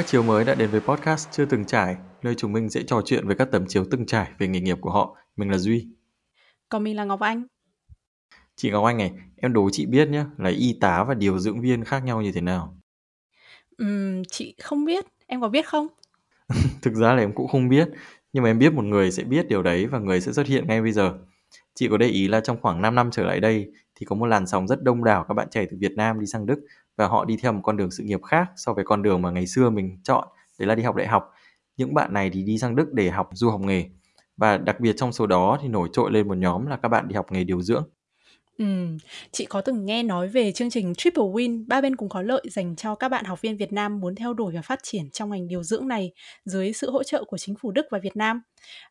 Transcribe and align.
Các 0.00 0.06
chiếu 0.06 0.22
mới 0.22 0.44
đã 0.44 0.54
đến 0.54 0.70
với 0.70 0.80
podcast 0.80 1.28
Chưa 1.30 1.44
từng 1.44 1.64
trải, 1.64 1.96
nơi 2.22 2.34
chúng 2.34 2.52
mình 2.52 2.70
sẽ 2.70 2.82
trò 2.82 3.02
chuyện 3.04 3.28
về 3.28 3.34
các 3.38 3.48
tấm 3.52 3.66
chiếu 3.66 3.84
từng 3.90 4.06
trải 4.06 4.30
về 4.38 4.48
nghề 4.48 4.60
nghiệp 4.60 4.78
của 4.80 4.90
họ. 4.90 5.16
Mình 5.36 5.50
là 5.50 5.58
Duy. 5.58 5.88
Còn 6.68 6.84
mình 6.84 6.96
là 6.96 7.04
Ngọc 7.04 7.20
Anh. 7.20 7.44
Chị 8.56 8.70
Ngọc 8.70 8.84
Anh 8.84 8.98
này, 8.98 9.12
em 9.36 9.52
đố 9.52 9.68
chị 9.72 9.86
biết 9.86 10.08
nhé, 10.08 10.24
là 10.38 10.50
y 10.50 10.78
tá 10.80 11.04
và 11.04 11.14
điều 11.14 11.38
dưỡng 11.38 11.60
viên 11.60 11.84
khác 11.84 12.04
nhau 12.04 12.22
như 12.22 12.32
thế 12.32 12.40
nào? 12.40 12.76
Ừm, 13.78 14.22
chị 14.24 14.54
không 14.62 14.84
biết, 14.84 15.04
em 15.26 15.40
có 15.40 15.48
biết 15.48 15.66
không? 15.66 15.86
Thực 16.82 16.94
ra 16.94 17.14
là 17.14 17.22
em 17.22 17.32
cũng 17.34 17.48
không 17.48 17.68
biết, 17.68 17.88
nhưng 18.32 18.44
mà 18.44 18.50
em 18.50 18.58
biết 18.58 18.72
một 18.72 18.84
người 18.84 19.10
sẽ 19.10 19.24
biết 19.24 19.48
điều 19.48 19.62
đấy 19.62 19.86
và 19.86 19.98
người 19.98 20.20
sẽ 20.20 20.32
xuất 20.32 20.46
hiện 20.46 20.66
ngay 20.66 20.82
bây 20.82 20.92
giờ. 20.92 21.18
Chị 21.74 21.88
có 21.90 21.96
để 21.96 22.06
ý 22.06 22.28
là 22.28 22.40
trong 22.40 22.60
khoảng 22.62 22.82
5 22.82 22.94
năm 22.94 23.10
trở 23.12 23.22
lại 23.22 23.40
đây 23.40 23.72
thì 23.94 24.06
có 24.06 24.16
một 24.16 24.26
làn 24.26 24.46
sóng 24.46 24.68
rất 24.68 24.82
đông 24.82 25.04
đảo 25.04 25.24
các 25.28 25.34
bạn 25.34 25.48
trẻ 25.50 25.66
từ 25.70 25.76
Việt 25.80 25.92
Nam 25.96 26.20
đi 26.20 26.26
sang 26.26 26.46
Đức 26.46 26.60
và 27.00 27.08
họ 27.08 27.24
đi 27.24 27.36
theo 27.36 27.52
một 27.52 27.60
con 27.62 27.76
đường 27.76 27.90
sự 27.90 28.02
nghiệp 28.02 28.22
khác 28.22 28.50
so 28.56 28.72
với 28.72 28.84
con 28.84 29.02
đường 29.02 29.22
mà 29.22 29.30
ngày 29.30 29.46
xưa 29.46 29.70
mình 29.70 29.98
chọn, 30.04 30.28
đấy 30.58 30.68
là 30.68 30.74
đi 30.74 30.82
học 30.82 30.96
đại 30.96 31.06
học. 31.06 31.32
Những 31.76 31.94
bạn 31.94 32.12
này 32.12 32.30
thì 32.30 32.42
đi 32.42 32.58
sang 32.58 32.76
Đức 32.76 32.92
để 32.92 33.10
học 33.10 33.28
du 33.32 33.50
học 33.50 33.60
nghề. 33.60 33.84
Và 34.36 34.58
đặc 34.58 34.80
biệt 34.80 34.92
trong 34.96 35.12
số 35.12 35.26
đó 35.26 35.58
thì 35.62 35.68
nổi 35.68 35.88
trội 35.92 36.12
lên 36.12 36.28
một 36.28 36.34
nhóm 36.34 36.66
là 36.66 36.76
các 36.76 36.88
bạn 36.88 37.08
đi 37.08 37.14
học 37.14 37.32
nghề 37.32 37.44
điều 37.44 37.62
dưỡng. 37.62 37.84
Ừ, 38.58 38.64
chị 39.32 39.44
có 39.44 39.60
từng 39.60 39.86
nghe 39.86 40.02
nói 40.02 40.28
về 40.28 40.52
chương 40.52 40.70
trình 40.70 40.94
Triple 40.94 41.24
Win, 41.24 41.64
ba 41.66 41.80
bên 41.80 41.96
cùng 41.96 42.08
có 42.08 42.22
lợi 42.22 42.42
dành 42.50 42.76
cho 42.76 42.94
các 42.94 43.08
bạn 43.08 43.24
học 43.24 43.40
viên 43.40 43.56
Việt 43.56 43.72
Nam 43.72 44.00
muốn 44.00 44.14
theo 44.14 44.34
đuổi 44.34 44.54
và 44.54 44.62
phát 44.62 44.80
triển 44.82 45.10
trong 45.10 45.30
ngành 45.30 45.48
điều 45.48 45.62
dưỡng 45.62 45.88
này 45.88 46.12
dưới 46.44 46.72
sự 46.72 46.90
hỗ 46.90 47.02
trợ 47.02 47.24
của 47.24 47.38
chính 47.38 47.54
phủ 47.62 47.72
Đức 47.72 47.86
và 47.90 47.98
Việt 48.02 48.16
Nam. 48.16 48.42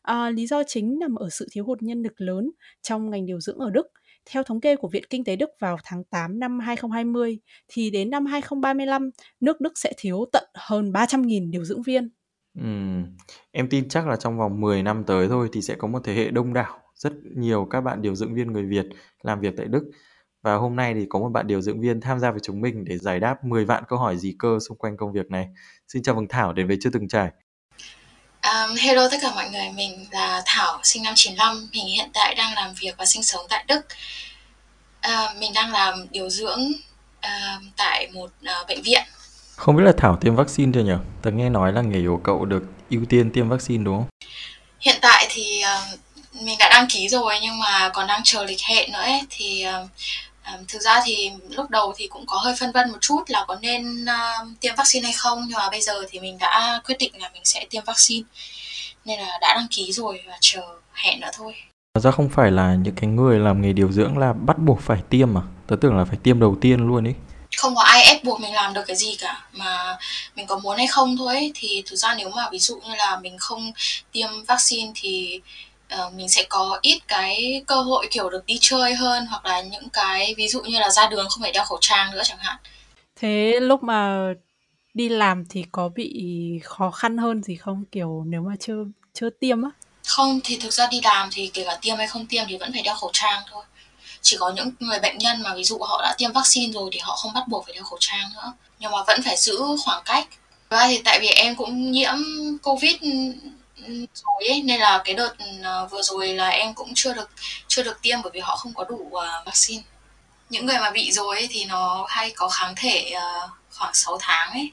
À, 0.02 0.30
lý 0.30 0.46
do 0.46 0.62
chính 0.66 0.98
nằm 0.98 1.14
ở 1.14 1.30
sự 1.30 1.48
thiếu 1.52 1.64
hụt 1.64 1.82
nhân 1.82 2.02
lực 2.02 2.12
lớn 2.16 2.50
trong 2.82 3.10
ngành 3.10 3.26
điều 3.26 3.40
dưỡng 3.40 3.58
ở 3.58 3.70
Đức. 3.70 3.86
Theo 4.30 4.42
thống 4.42 4.60
kê 4.60 4.76
của 4.76 4.88
Viện 4.88 5.04
Kinh 5.10 5.24
tế 5.24 5.36
Đức 5.36 5.50
vào 5.60 5.76
tháng 5.84 6.04
8 6.04 6.38
năm 6.40 6.58
2020, 6.58 7.38
thì 7.68 7.90
đến 7.90 8.10
năm 8.10 8.26
2035, 8.26 9.10
nước 9.40 9.60
Đức 9.60 9.72
sẽ 9.74 9.92
thiếu 9.96 10.24
tận 10.32 10.44
hơn 10.54 10.92
300.000 10.92 11.50
điều 11.50 11.64
dưỡng 11.64 11.82
viên. 11.82 12.10
Ừ. 12.58 12.66
em 13.50 13.68
tin 13.68 13.88
chắc 13.88 14.08
là 14.08 14.16
trong 14.16 14.38
vòng 14.38 14.60
10 14.60 14.82
năm 14.82 15.04
tới 15.06 15.28
thôi 15.28 15.48
thì 15.52 15.62
sẽ 15.62 15.74
có 15.74 15.88
một 15.88 16.00
thế 16.04 16.14
hệ 16.14 16.30
đông 16.30 16.52
đảo, 16.52 16.78
rất 16.94 17.12
nhiều 17.36 17.66
các 17.70 17.80
bạn 17.80 18.02
điều 18.02 18.14
dưỡng 18.14 18.34
viên 18.34 18.52
người 18.52 18.64
Việt 18.64 18.86
làm 19.22 19.40
việc 19.40 19.54
tại 19.56 19.66
Đức. 19.66 19.90
Và 20.42 20.54
hôm 20.54 20.76
nay 20.76 20.94
thì 20.94 21.06
có 21.08 21.18
một 21.18 21.28
bạn 21.28 21.46
điều 21.46 21.60
dưỡng 21.60 21.80
viên 21.80 22.00
tham 22.00 22.18
gia 22.18 22.30
với 22.30 22.40
chúng 22.40 22.60
mình 22.60 22.84
để 22.84 22.98
giải 22.98 23.20
đáp 23.20 23.44
10 23.44 23.64
vạn 23.64 23.84
câu 23.88 23.98
hỏi 23.98 24.16
gì 24.16 24.34
cơ 24.38 24.58
xung 24.68 24.78
quanh 24.78 24.96
công 24.96 25.12
việc 25.12 25.30
này. 25.30 25.48
Xin 25.88 26.02
chào 26.02 26.14
mừng 26.14 26.28
Thảo 26.28 26.52
đến 26.52 26.66
với 26.66 26.76
Chưa 26.80 26.90
Từng 26.90 27.08
Trải. 27.08 27.30
Um, 28.42 28.76
hello 28.76 29.08
tất 29.10 29.16
cả 29.22 29.30
mọi 29.34 29.50
người, 29.50 29.70
mình 29.74 30.06
là 30.10 30.42
Thảo, 30.46 30.80
sinh 30.82 31.02
năm 31.02 31.14
95. 31.16 31.68
Mình 31.72 31.86
hiện 31.86 32.10
tại 32.14 32.34
đang 32.34 32.54
làm 32.54 32.74
việc 32.74 32.94
và 32.98 33.06
sinh 33.06 33.22
sống 33.22 33.46
tại 33.48 33.64
Đức. 33.68 33.80
Uh, 35.06 35.36
mình 35.36 35.52
đang 35.54 35.72
làm 35.72 36.06
điều 36.10 36.30
dưỡng 36.30 36.72
uh, 37.18 37.62
tại 37.76 38.08
một 38.12 38.30
uh, 38.60 38.68
bệnh 38.68 38.82
viện. 38.82 39.02
Không 39.56 39.76
biết 39.76 39.82
là 39.84 39.92
Thảo 39.96 40.18
tiêm 40.20 40.36
vaccine 40.36 40.72
chưa 40.74 40.80
nhỉ? 40.80 40.92
Tớ 41.22 41.30
nghe 41.30 41.48
nói 41.48 41.72
là 41.72 41.82
nghề 41.82 42.06
của 42.06 42.20
cậu 42.24 42.44
được 42.44 42.62
ưu 42.90 43.04
tiên 43.08 43.30
tiêm 43.30 43.48
vaccine 43.48 43.84
đúng 43.84 43.96
không? 43.96 44.08
Hiện 44.80 44.96
tại 45.02 45.26
thì 45.30 45.62
uh, 45.64 46.00
mình 46.42 46.56
đã 46.58 46.68
đăng 46.70 46.86
ký 46.90 47.08
rồi 47.08 47.34
nhưng 47.42 47.58
mà 47.58 47.90
còn 47.94 48.06
đang 48.06 48.20
chờ 48.24 48.44
lịch 48.44 48.60
hẹn 48.62 48.92
nữa 48.92 49.02
ấy. 49.02 49.22
Thì 49.30 49.66
uh, 49.82 49.90
um, 50.46 50.64
thực 50.68 50.82
ra 50.82 51.00
thì 51.04 51.30
lúc 51.50 51.70
đầu 51.70 51.92
thì 51.96 52.06
cũng 52.06 52.26
có 52.26 52.36
hơi 52.36 52.54
phân 52.60 52.72
vân 52.72 52.90
một 52.90 52.98
chút 53.00 53.22
là 53.28 53.44
có 53.48 53.56
nên 53.60 54.04
uh, 54.04 54.48
tiêm 54.60 54.74
vaccine 54.76 55.04
hay 55.04 55.12
không 55.16 55.44
nhưng 55.48 55.58
mà 55.58 55.70
bây 55.70 55.80
giờ 55.80 56.04
thì 56.10 56.20
mình 56.20 56.38
đã 56.38 56.80
quyết 56.86 56.98
định 56.98 57.12
là 57.18 57.30
mình 57.32 57.44
sẽ 57.44 57.66
tiêm 57.70 57.84
vaccine 57.84 58.28
nên 59.04 59.20
là 59.20 59.38
đã 59.40 59.54
đăng 59.54 59.66
ký 59.70 59.92
rồi 59.92 60.22
và 60.26 60.38
chờ 60.40 60.62
hẹn 60.92 61.20
nữa 61.20 61.30
thôi. 61.32 61.54
Thật 61.94 62.00
ra 62.00 62.10
không 62.10 62.28
phải 62.28 62.50
là 62.50 62.74
những 62.74 62.94
cái 62.94 63.10
người 63.10 63.38
làm 63.38 63.62
nghề 63.62 63.72
điều 63.72 63.92
dưỡng 63.92 64.18
là 64.18 64.32
bắt 64.32 64.58
buộc 64.58 64.80
phải 64.80 64.98
tiêm 65.10 65.34
mà. 65.34 65.40
Tớ 65.66 65.76
tưởng 65.80 65.96
là 65.96 66.04
phải 66.04 66.16
tiêm 66.22 66.40
đầu 66.40 66.56
tiên 66.60 66.86
luôn 66.86 67.04
ý 67.04 67.12
không 67.56 67.74
có 67.74 67.82
ai 67.82 68.04
ép 68.04 68.24
buộc 68.24 68.40
mình 68.40 68.54
làm 68.54 68.74
được 68.74 68.82
cái 68.86 68.96
gì 68.96 69.16
cả 69.20 69.42
mà 69.52 69.96
mình 70.36 70.46
có 70.46 70.58
muốn 70.58 70.76
hay 70.76 70.86
không 70.86 71.16
thôi 71.16 71.34
ấy. 71.34 71.52
thì 71.54 71.82
thực 71.86 71.96
ra 71.96 72.14
nếu 72.14 72.30
mà 72.30 72.48
ví 72.52 72.58
dụ 72.58 72.80
như 72.88 72.94
là 72.94 73.20
mình 73.22 73.38
không 73.38 73.72
tiêm 74.12 74.28
vaccine 74.48 74.92
thì 74.94 75.40
uh, 75.94 76.14
mình 76.14 76.28
sẽ 76.28 76.44
có 76.48 76.78
ít 76.82 77.00
cái 77.08 77.62
cơ 77.66 77.80
hội 77.80 78.08
kiểu 78.10 78.30
được 78.30 78.46
đi 78.46 78.58
chơi 78.60 78.94
hơn 78.94 79.26
hoặc 79.26 79.46
là 79.46 79.62
những 79.62 79.88
cái 79.88 80.34
ví 80.36 80.48
dụ 80.48 80.62
như 80.62 80.78
là 80.78 80.90
ra 80.90 81.08
đường 81.08 81.26
không 81.30 81.42
phải 81.42 81.52
đeo 81.52 81.64
khẩu 81.64 81.78
trang 81.80 82.10
nữa 82.10 82.22
chẳng 82.24 82.38
hạn. 82.38 82.56
Thế 83.16 83.58
lúc 83.60 83.82
mà 83.82 84.18
đi 84.94 85.08
làm 85.08 85.44
thì 85.50 85.64
có 85.72 85.88
bị 85.88 86.34
khó 86.64 86.90
khăn 86.90 87.18
hơn 87.18 87.42
gì 87.42 87.56
không? 87.56 87.84
Kiểu 87.92 88.24
nếu 88.26 88.40
mà 88.40 88.54
chưa 88.60 88.84
chưa 89.14 89.30
tiêm 89.30 89.62
á? 89.62 89.70
Không 90.06 90.40
thì 90.44 90.56
thực 90.56 90.72
ra 90.72 90.88
đi 90.90 91.00
làm 91.04 91.28
thì 91.32 91.50
kể 91.54 91.64
cả 91.64 91.78
tiêm 91.82 91.96
hay 91.96 92.06
không 92.06 92.26
tiêm 92.26 92.44
thì 92.48 92.56
vẫn 92.56 92.72
phải 92.72 92.82
đeo 92.82 92.94
khẩu 92.94 93.10
trang 93.12 93.42
thôi. 93.50 93.64
Chỉ 94.22 94.36
có 94.40 94.50
những 94.50 94.70
người 94.80 94.98
bệnh 95.00 95.18
nhân 95.18 95.42
mà 95.42 95.54
ví 95.54 95.64
dụ 95.64 95.78
họ 95.78 96.02
đã 96.02 96.14
tiêm 96.18 96.32
vaccine 96.32 96.72
rồi 96.72 96.90
thì 96.92 96.98
họ 97.02 97.16
không 97.16 97.32
bắt 97.32 97.48
buộc 97.48 97.64
phải 97.64 97.74
đeo 97.74 97.84
khẩu 97.84 97.98
trang 98.00 98.30
nữa. 98.34 98.52
Nhưng 98.78 98.90
mà 98.90 98.98
vẫn 99.06 99.22
phải 99.24 99.36
giữ 99.36 99.60
khoảng 99.84 100.02
cách. 100.04 100.28
Và 100.68 100.86
thì 100.88 101.00
tại 101.04 101.18
vì 101.20 101.28
em 101.28 101.56
cũng 101.56 101.90
nhiễm 101.90 102.14
covid 102.62 102.94
rồi 104.14 104.48
ấy, 104.48 104.62
nên 104.62 104.80
là 104.80 105.02
cái 105.04 105.14
đợt 105.14 105.34
ờ, 105.62 105.86
vừa 105.86 106.02
rồi 106.02 106.28
là 106.28 106.48
em 106.48 106.74
cũng 106.74 106.92
chưa 106.94 107.14
được 107.14 107.30
chưa 107.68 107.82
được 107.82 108.02
tiêm 108.02 108.22
bởi 108.22 108.30
vì 108.34 108.40
họ 108.40 108.56
không 108.56 108.74
có 108.74 108.84
đủ 108.84 108.96
uh, 108.96 109.46
vaccine. 109.46 109.82
Những 110.50 110.66
người 110.66 110.78
mà 110.78 110.90
bị 110.90 111.12
rồi 111.12 111.36
ấy, 111.36 111.48
thì 111.50 111.64
nó 111.64 112.06
hay 112.08 112.32
có 112.36 112.48
kháng 112.48 112.74
thể 112.76 113.12
uh, 113.16 113.50
khoảng 113.72 113.94
6 113.94 114.18
tháng 114.20 114.50
ấy. 114.50 114.72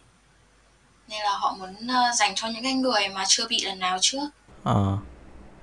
Nên 1.07 1.21
là 1.21 1.37
họ 1.37 1.55
muốn 1.59 1.75
dành 2.15 2.35
cho 2.35 2.47
những 2.47 2.63
cái 2.63 2.73
người 2.73 3.09
mà 3.09 3.23
chưa 3.27 3.47
bị 3.47 3.65
lần 3.65 3.79
nào 3.79 3.97
trước. 4.01 4.29
À, 4.63 4.73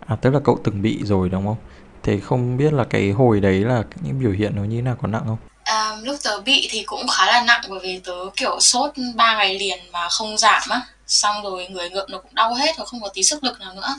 à 0.06 0.16
tức 0.22 0.30
là 0.30 0.40
cậu 0.44 0.60
từng 0.64 0.82
bị 0.82 1.00
rồi 1.04 1.28
đúng 1.28 1.46
không? 1.46 1.56
Thế 2.02 2.20
không 2.20 2.56
biết 2.56 2.72
là 2.72 2.84
cái 2.90 3.10
hồi 3.10 3.40
đấy 3.40 3.60
là 3.60 3.82
những 4.02 4.20
biểu 4.20 4.30
hiện 4.30 4.52
nó 4.56 4.64
như 4.64 4.76
thế 4.76 4.82
nào 4.82 4.96
có 5.02 5.08
nặng 5.08 5.22
không? 5.26 5.36
À, 5.64 5.96
lúc 6.02 6.16
tớ 6.24 6.40
bị 6.40 6.68
thì 6.70 6.82
cũng 6.86 7.08
khá 7.08 7.26
là 7.26 7.44
nặng 7.46 7.62
bởi 7.68 7.78
vì 7.82 8.00
tớ 8.04 8.12
kiểu 8.36 8.60
sốt 8.60 8.90
3 9.14 9.36
ngày 9.36 9.58
liền 9.58 9.78
mà 9.92 10.08
không 10.08 10.38
giảm 10.38 10.62
á 10.70 10.80
xong 11.06 11.42
rồi 11.42 11.66
người 11.68 11.90
ngợm 11.90 12.10
nó 12.10 12.18
cũng 12.18 12.34
đau 12.34 12.54
hết 12.54 12.76
và 12.78 12.84
không 12.84 13.00
có 13.00 13.08
tí 13.08 13.22
sức 13.22 13.44
lực 13.44 13.60
nào 13.60 13.74
nữa. 13.74 13.94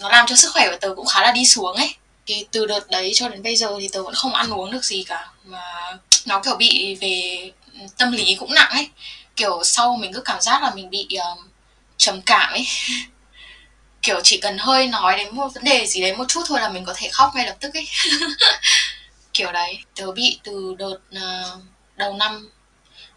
Nó 0.00 0.08
làm 0.08 0.26
cho 0.26 0.36
sức 0.36 0.50
khỏe 0.52 0.68
của 0.70 0.76
tớ 0.80 0.94
cũng 0.96 1.06
khá 1.06 1.22
là 1.22 1.32
đi 1.32 1.46
xuống 1.46 1.76
ấy. 1.76 1.94
Thì 2.26 2.46
từ 2.50 2.66
đợt 2.66 2.90
đấy 2.90 3.12
cho 3.14 3.28
đến 3.28 3.42
bây 3.42 3.56
giờ 3.56 3.76
thì 3.80 3.88
tớ 3.88 4.02
vẫn 4.02 4.14
không 4.14 4.34
ăn 4.34 4.50
uống 4.50 4.70
được 4.70 4.84
gì 4.84 5.04
cả. 5.04 5.30
Mà 5.44 5.62
nó 6.26 6.40
kiểu 6.40 6.56
bị 6.56 6.94
về 7.00 7.50
tâm 7.98 8.12
lý 8.12 8.36
cũng 8.40 8.54
nặng 8.54 8.70
ấy. 8.70 8.90
Kiểu 9.36 9.64
sau 9.64 9.96
mình 9.96 10.12
cứ 10.12 10.20
cảm 10.20 10.40
giác 10.40 10.62
là 10.62 10.74
mình 10.74 10.90
bị 10.90 11.08
uh, 11.32 11.38
trầm 11.96 12.20
cảm 12.22 12.52
ấy. 12.52 12.66
Kiểu 14.02 14.20
chỉ 14.24 14.40
cần 14.40 14.58
hơi 14.58 14.86
nói 14.86 15.16
đến 15.16 15.36
một 15.36 15.48
vấn 15.54 15.64
đề 15.64 15.86
gì 15.86 16.00
đấy 16.00 16.16
một 16.16 16.24
chút 16.28 16.42
thôi 16.46 16.60
là 16.60 16.68
mình 16.68 16.84
có 16.84 16.94
thể 16.96 17.08
khóc 17.12 17.30
ngay 17.34 17.46
lập 17.46 17.56
tức 17.60 17.74
ấy. 17.74 17.88
Kiểu 19.32 19.52
đấy. 19.52 19.78
Tớ 19.96 20.12
bị 20.12 20.38
từ 20.44 20.74
đợt 20.78 20.98
uh, 21.16 21.62
đầu 21.96 22.14
năm 22.14 22.50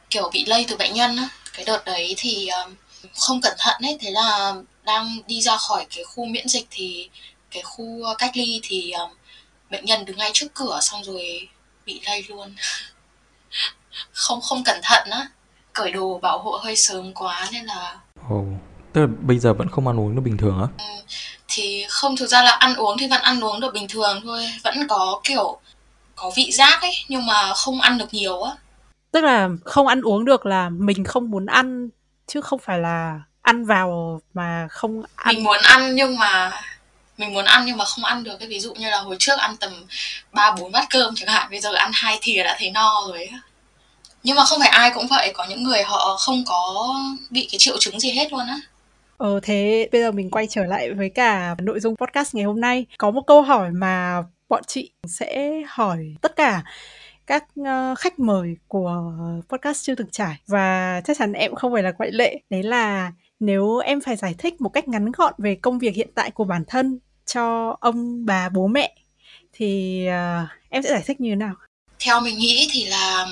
kiểu 0.09 0.29
bị 0.33 0.45
lây 0.45 0.65
từ 0.67 0.77
bệnh 0.77 0.93
nhân 0.93 1.17
á. 1.17 1.29
Cái 1.53 1.65
đợt 1.65 1.85
đấy 1.85 2.13
thì 2.17 2.49
uh, 2.65 2.71
không 3.13 3.41
cẩn 3.41 3.53
thận 3.57 3.81
ấy 3.81 3.97
thế 4.01 4.11
là 4.11 4.55
đang 4.83 5.19
đi 5.27 5.41
ra 5.41 5.57
khỏi 5.57 5.85
cái 5.95 6.03
khu 6.03 6.25
miễn 6.25 6.47
dịch 6.47 6.67
thì 6.71 7.09
cái 7.51 7.63
khu 7.63 8.03
cách 8.17 8.31
ly 8.33 8.59
thì 8.63 8.91
um, 8.91 9.09
bệnh 9.69 9.85
nhân 9.85 10.05
đứng 10.05 10.17
ngay 10.17 10.31
trước 10.33 10.47
cửa 10.53 10.79
xong 10.81 11.03
rồi 11.03 11.49
bị 11.85 12.01
lây 12.05 12.25
luôn 12.29 12.55
không 14.11 14.41
không 14.41 14.63
cẩn 14.63 14.79
thận 14.83 15.09
á 15.11 15.27
cởi 15.73 15.91
đồ 15.91 16.19
bảo 16.19 16.39
hộ 16.39 16.59
hơi 16.63 16.75
sớm 16.75 17.13
quá 17.13 17.49
nên 17.51 17.65
là 17.65 17.99
oh. 18.33 18.45
Tức 18.95 19.01
là 19.01 19.07
bây 19.21 19.39
giờ 19.39 19.53
vẫn 19.53 19.69
không 19.69 19.87
ăn 19.87 19.99
uống 19.99 20.15
được 20.15 20.21
bình 20.21 20.37
thường 20.37 20.59
á? 20.61 20.67
Ừ, 20.77 21.01
thì 21.47 21.85
không 21.89 22.17
thực 22.17 22.27
ra 22.27 22.43
là 22.43 22.51
ăn 22.51 22.75
uống 22.75 22.97
thì 22.99 23.07
vẫn 23.07 23.21
ăn 23.21 23.43
uống 23.43 23.59
được 23.59 23.73
bình 23.73 23.87
thường 23.89 24.21
thôi, 24.23 24.41
vẫn 24.63 24.87
có 24.87 25.21
kiểu 25.23 25.59
có 26.15 26.31
vị 26.35 26.51
giác 26.51 26.81
ấy 26.81 26.91
nhưng 27.07 27.25
mà 27.25 27.53
không 27.55 27.81
ăn 27.81 27.97
được 27.97 28.13
nhiều 28.13 28.41
á. 28.41 28.51
Tức 29.11 29.21
là 29.21 29.49
không 29.65 29.87
ăn 29.87 30.01
uống 30.01 30.25
được 30.25 30.45
là 30.45 30.69
mình 30.69 31.03
không 31.03 31.31
muốn 31.31 31.45
ăn 31.45 31.89
chứ 32.27 32.41
không 32.41 32.59
phải 32.59 32.79
là 32.79 33.21
ăn 33.41 33.65
vào 33.65 34.21
mà 34.33 34.67
không 34.69 35.03
ăn. 35.15 35.35
Mình 35.35 35.43
muốn 35.43 35.57
ăn 35.63 35.95
nhưng 35.95 36.17
mà 36.17 36.51
mình 37.17 37.33
muốn 37.33 37.45
ăn 37.45 37.65
nhưng 37.65 37.77
mà 37.77 37.85
không 37.85 38.05
ăn 38.05 38.23
được 38.23 38.37
cái 38.39 38.47
ví 38.47 38.59
dụ 38.59 38.73
như 38.73 38.89
là 38.89 38.99
hồi 38.99 39.15
trước 39.19 39.39
ăn 39.39 39.57
tầm 39.57 39.85
3 40.31 40.51
4 40.51 40.71
bát 40.71 40.87
cơm 40.89 41.13
chẳng 41.15 41.29
hạn, 41.29 41.47
bây 41.51 41.59
giờ 41.59 41.73
ăn 41.73 41.91
hai 41.93 42.19
thìa 42.21 42.43
đã 42.43 42.55
thấy 42.59 42.71
no 42.71 43.03
rồi 43.07 43.25
á. 43.25 43.39
Nhưng 44.23 44.35
mà 44.35 44.45
không 44.45 44.59
phải 44.59 44.69
ai 44.69 44.91
cũng 44.95 45.07
vậy, 45.07 45.31
có 45.33 45.45
những 45.49 45.63
người 45.63 45.83
họ 45.83 46.17
không 46.19 46.43
có 46.47 46.93
bị 47.29 47.47
cái 47.51 47.59
triệu 47.59 47.77
chứng 47.79 47.99
gì 47.99 48.11
hết 48.11 48.31
luôn 48.31 48.47
á. 48.47 48.57
Ờ 49.17 49.39
thế 49.43 49.89
bây 49.91 50.01
giờ 50.01 50.11
mình 50.11 50.29
quay 50.29 50.47
trở 50.49 50.65
lại 50.65 50.91
với 50.91 51.09
cả 51.09 51.55
nội 51.59 51.79
dung 51.79 51.95
podcast 51.95 52.35
ngày 52.35 52.45
hôm 52.45 52.61
nay. 52.61 52.85
Có 52.97 53.11
một 53.11 53.21
câu 53.27 53.41
hỏi 53.41 53.69
mà 53.71 54.23
bọn 54.49 54.63
chị 54.67 54.91
sẽ 55.07 55.51
hỏi 55.67 55.97
tất 56.21 56.35
cả 56.35 56.63
các 57.27 57.45
uh, 57.61 57.99
khách 57.99 58.19
mời 58.19 58.57
của 58.67 59.13
podcast 59.49 59.85
chưa 59.85 59.95
từng 59.95 60.09
trải 60.11 60.35
và 60.47 61.01
chắc 61.05 61.17
chắn 61.17 61.33
em 61.33 61.55
không 61.55 61.73
phải 61.73 61.83
là 61.83 61.91
ngoại 61.97 62.11
lệ. 62.11 62.39
Đấy 62.49 62.63
là 62.63 63.11
nếu 63.39 63.77
em 63.77 64.01
phải 64.01 64.15
giải 64.15 64.35
thích 64.37 64.61
một 64.61 64.69
cách 64.69 64.87
ngắn 64.87 65.11
gọn 65.11 65.33
về 65.37 65.55
công 65.55 65.79
việc 65.79 65.95
hiện 65.95 66.09
tại 66.15 66.31
của 66.31 66.43
bản 66.43 66.63
thân 66.67 66.99
cho 67.25 67.77
ông 67.79 68.25
bà 68.25 68.49
bố 68.49 68.67
mẹ 68.67 68.95
thì 69.53 70.01
uh, 70.07 70.49
em 70.69 70.83
sẽ 70.83 70.89
giải 70.89 71.03
thích 71.05 71.21
như 71.21 71.29
thế 71.29 71.35
nào? 71.35 71.53
Theo 71.99 72.21
mình 72.21 72.37
nghĩ 72.37 72.67
thì 72.71 72.85
là 72.85 73.27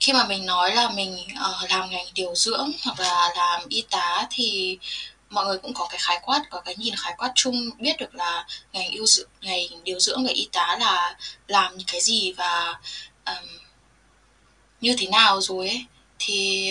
khi 0.00 0.12
mà 0.12 0.26
mình 0.28 0.46
nói 0.46 0.74
là 0.74 0.90
mình 0.96 1.14
uh, 1.14 1.70
làm 1.70 1.90
ngành 1.90 2.06
điều 2.14 2.34
dưỡng 2.34 2.70
hoặc 2.84 3.00
là 3.00 3.28
làm 3.36 3.62
y 3.68 3.84
tá 3.90 4.26
thì 4.30 4.78
mọi 5.32 5.46
người 5.46 5.58
cũng 5.58 5.74
có 5.74 5.86
cái 5.90 5.98
khái 6.02 6.20
quát 6.22 6.42
có 6.50 6.60
cái 6.60 6.74
nhìn 6.78 6.94
khái 6.96 7.14
quát 7.18 7.32
chung 7.34 7.70
biết 7.78 7.96
được 7.98 8.14
là 8.14 8.46
ngành 8.72 8.90
yêu 8.90 9.06
dưỡng 9.06 9.28
ngành 9.40 9.84
điều 9.84 10.00
dưỡng 10.00 10.24
và 10.24 10.30
y 10.34 10.48
tá 10.52 10.76
là 10.80 11.16
làm 11.46 11.76
những 11.76 11.86
cái 11.92 12.00
gì 12.00 12.32
và 12.32 12.80
um, 13.26 13.48
như 14.80 14.94
thế 14.98 15.06
nào 15.06 15.40
rồi 15.40 15.68
ấy 15.68 15.86
thì 16.18 16.70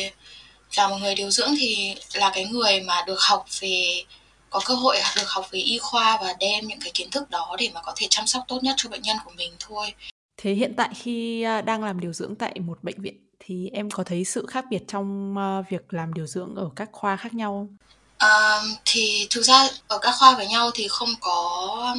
là 0.78 0.88
một 0.88 0.98
người 0.98 1.16
điều 1.16 1.32
dưỡng 1.32 1.52
thì 1.60 1.96
là 2.14 2.32
cái 2.34 2.46
người 2.46 2.82
mà 2.82 3.04
được 3.08 3.20
học 3.20 3.46
về 3.60 4.04
có 4.50 4.62
cơ 4.66 4.74
hội 4.74 4.98
được 5.16 5.28
học 5.30 5.46
về 5.52 5.60
y 5.60 5.78
khoa 5.80 6.18
và 6.22 6.34
đem 6.40 6.68
những 6.68 6.80
cái 6.80 6.92
kiến 6.94 7.10
thức 7.12 7.30
đó 7.30 7.56
để 7.60 7.72
mà 7.74 7.82
có 7.82 7.94
thể 7.96 8.08
chăm 8.10 8.28
sóc 8.28 8.44
tốt 8.48 8.64
nhất 8.64 8.74
cho 8.78 8.90
bệnh 8.90 9.02
nhân 9.02 9.18
của 9.26 9.32
mình 9.38 9.52
thôi. 9.60 9.94
Thế 10.38 10.54
hiện 10.54 10.74
tại 10.78 10.90
khi 10.96 11.42
à, 11.42 11.62
đang 11.62 11.84
làm 11.84 12.00
điều 12.00 12.14
dưỡng 12.14 12.36
tại 12.36 12.60
một 12.60 12.84
bệnh 12.84 13.02
viện 13.02 13.18
thì 13.40 13.70
em 13.74 13.90
có 13.90 14.04
thấy 14.04 14.26
sự 14.26 14.46
khác 14.46 14.66
biệt 14.70 14.84
trong 14.88 15.38
à, 15.38 15.62
việc 15.70 15.94
làm 15.94 16.14
điều 16.14 16.28
dưỡng 16.28 16.56
ở 16.56 16.70
các 16.76 16.90
khoa 16.92 17.16
khác 17.16 17.34
nhau 17.34 17.52
không? 17.52 17.78
À, 18.22 18.62
thì 18.86 19.28
thực 19.30 19.42
ra 19.42 19.70
ở 19.88 19.98
các 19.98 20.12
khoa 20.20 20.36
với 20.36 20.48
nhau 20.48 20.72
thì 20.74 20.88
không 20.88 21.10
có 21.20 21.96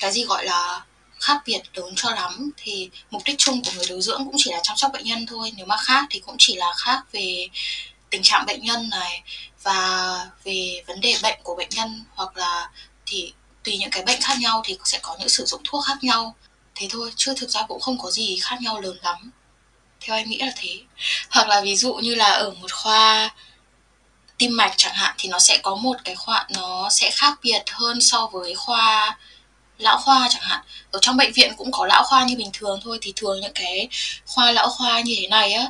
cái 0.00 0.12
gì 0.12 0.24
gọi 0.24 0.44
là 0.44 0.84
khác 1.20 1.42
biệt 1.46 1.62
lớn 1.74 1.92
cho 1.96 2.10
lắm. 2.10 2.50
Thì 2.56 2.90
mục 3.10 3.22
đích 3.24 3.34
chung 3.38 3.62
của 3.64 3.70
người 3.76 3.86
điều 3.88 4.00
dưỡng 4.00 4.24
cũng 4.24 4.34
chỉ 4.36 4.50
là 4.52 4.60
chăm 4.62 4.76
sóc 4.76 4.90
bệnh 4.92 5.04
nhân 5.04 5.26
thôi 5.26 5.52
nếu 5.56 5.66
mà 5.66 5.76
khác 5.76 6.04
thì 6.10 6.20
cũng 6.20 6.34
chỉ 6.38 6.56
là 6.56 6.72
khác 6.76 7.00
về 7.12 7.48
tình 8.10 8.22
trạng 8.22 8.46
bệnh 8.46 8.62
nhân 8.64 8.88
này 8.88 9.22
và 9.62 10.30
về 10.44 10.82
vấn 10.86 11.00
đề 11.00 11.16
bệnh 11.22 11.38
của 11.42 11.54
bệnh 11.54 11.68
nhân 11.68 12.04
hoặc 12.14 12.36
là 12.36 12.70
thì 13.06 13.32
tùy 13.64 13.78
những 13.78 13.90
cái 13.90 14.02
bệnh 14.02 14.20
khác 14.20 14.36
nhau 14.40 14.62
thì 14.64 14.78
sẽ 14.84 14.98
có 15.02 15.16
những 15.18 15.28
sử 15.28 15.44
dụng 15.44 15.60
thuốc 15.64 15.84
khác 15.84 15.98
nhau. 16.02 16.34
Thế 16.74 16.86
thôi 16.90 17.12
chứ 17.16 17.34
thực 17.36 17.50
ra 17.50 17.62
cũng 17.68 17.80
không 17.80 17.98
có 17.98 18.10
gì 18.10 18.38
khác 18.42 18.56
nhau 18.60 18.80
lớn 18.80 18.96
lắm. 19.02 19.30
Theo 20.00 20.16
em 20.16 20.30
nghĩ 20.30 20.38
là 20.38 20.52
thế. 20.56 20.80
Hoặc 21.30 21.48
là 21.48 21.60
ví 21.60 21.76
dụ 21.76 21.94
như 21.94 22.14
là 22.14 22.28
ở 22.28 22.50
một 22.50 22.72
khoa 22.72 23.30
tim 24.38 24.56
mạch 24.56 24.74
chẳng 24.76 24.94
hạn 24.94 25.14
thì 25.18 25.28
nó 25.28 25.38
sẽ 25.38 25.58
có 25.58 25.74
một 25.74 25.96
cái 26.04 26.14
khoa 26.14 26.46
nó 26.54 26.88
sẽ 26.90 27.10
khác 27.10 27.38
biệt 27.42 27.62
hơn 27.72 28.00
so 28.00 28.26
với 28.26 28.54
khoa 28.54 29.18
lão 29.78 29.98
khoa 29.98 30.28
chẳng 30.30 30.42
hạn. 30.42 30.60
Ở 30.90 30.98
trong 31.02 31.16
bệnh 31.16 31.32
viện 31.32 31.52
cũng 31.56 31.72
có 31.72 31.86
lão 31.86 32.04
khoa 32.04 32.24
như 32.24 32.36
bình 32.36 32.50
thường 32.52 32.80
thôi 32.84 32.98
thì 33.00 33.12
thường 33.16 33.40
những 33.40 33.52
cái 33.54 33.88
khoa 34.26 34.52
lão 34.52 34.70
khoa 34.70 35.00
như 35.00 35.14
thế 35.20 35.28
này 35.28 35.52
á 35.52 35.66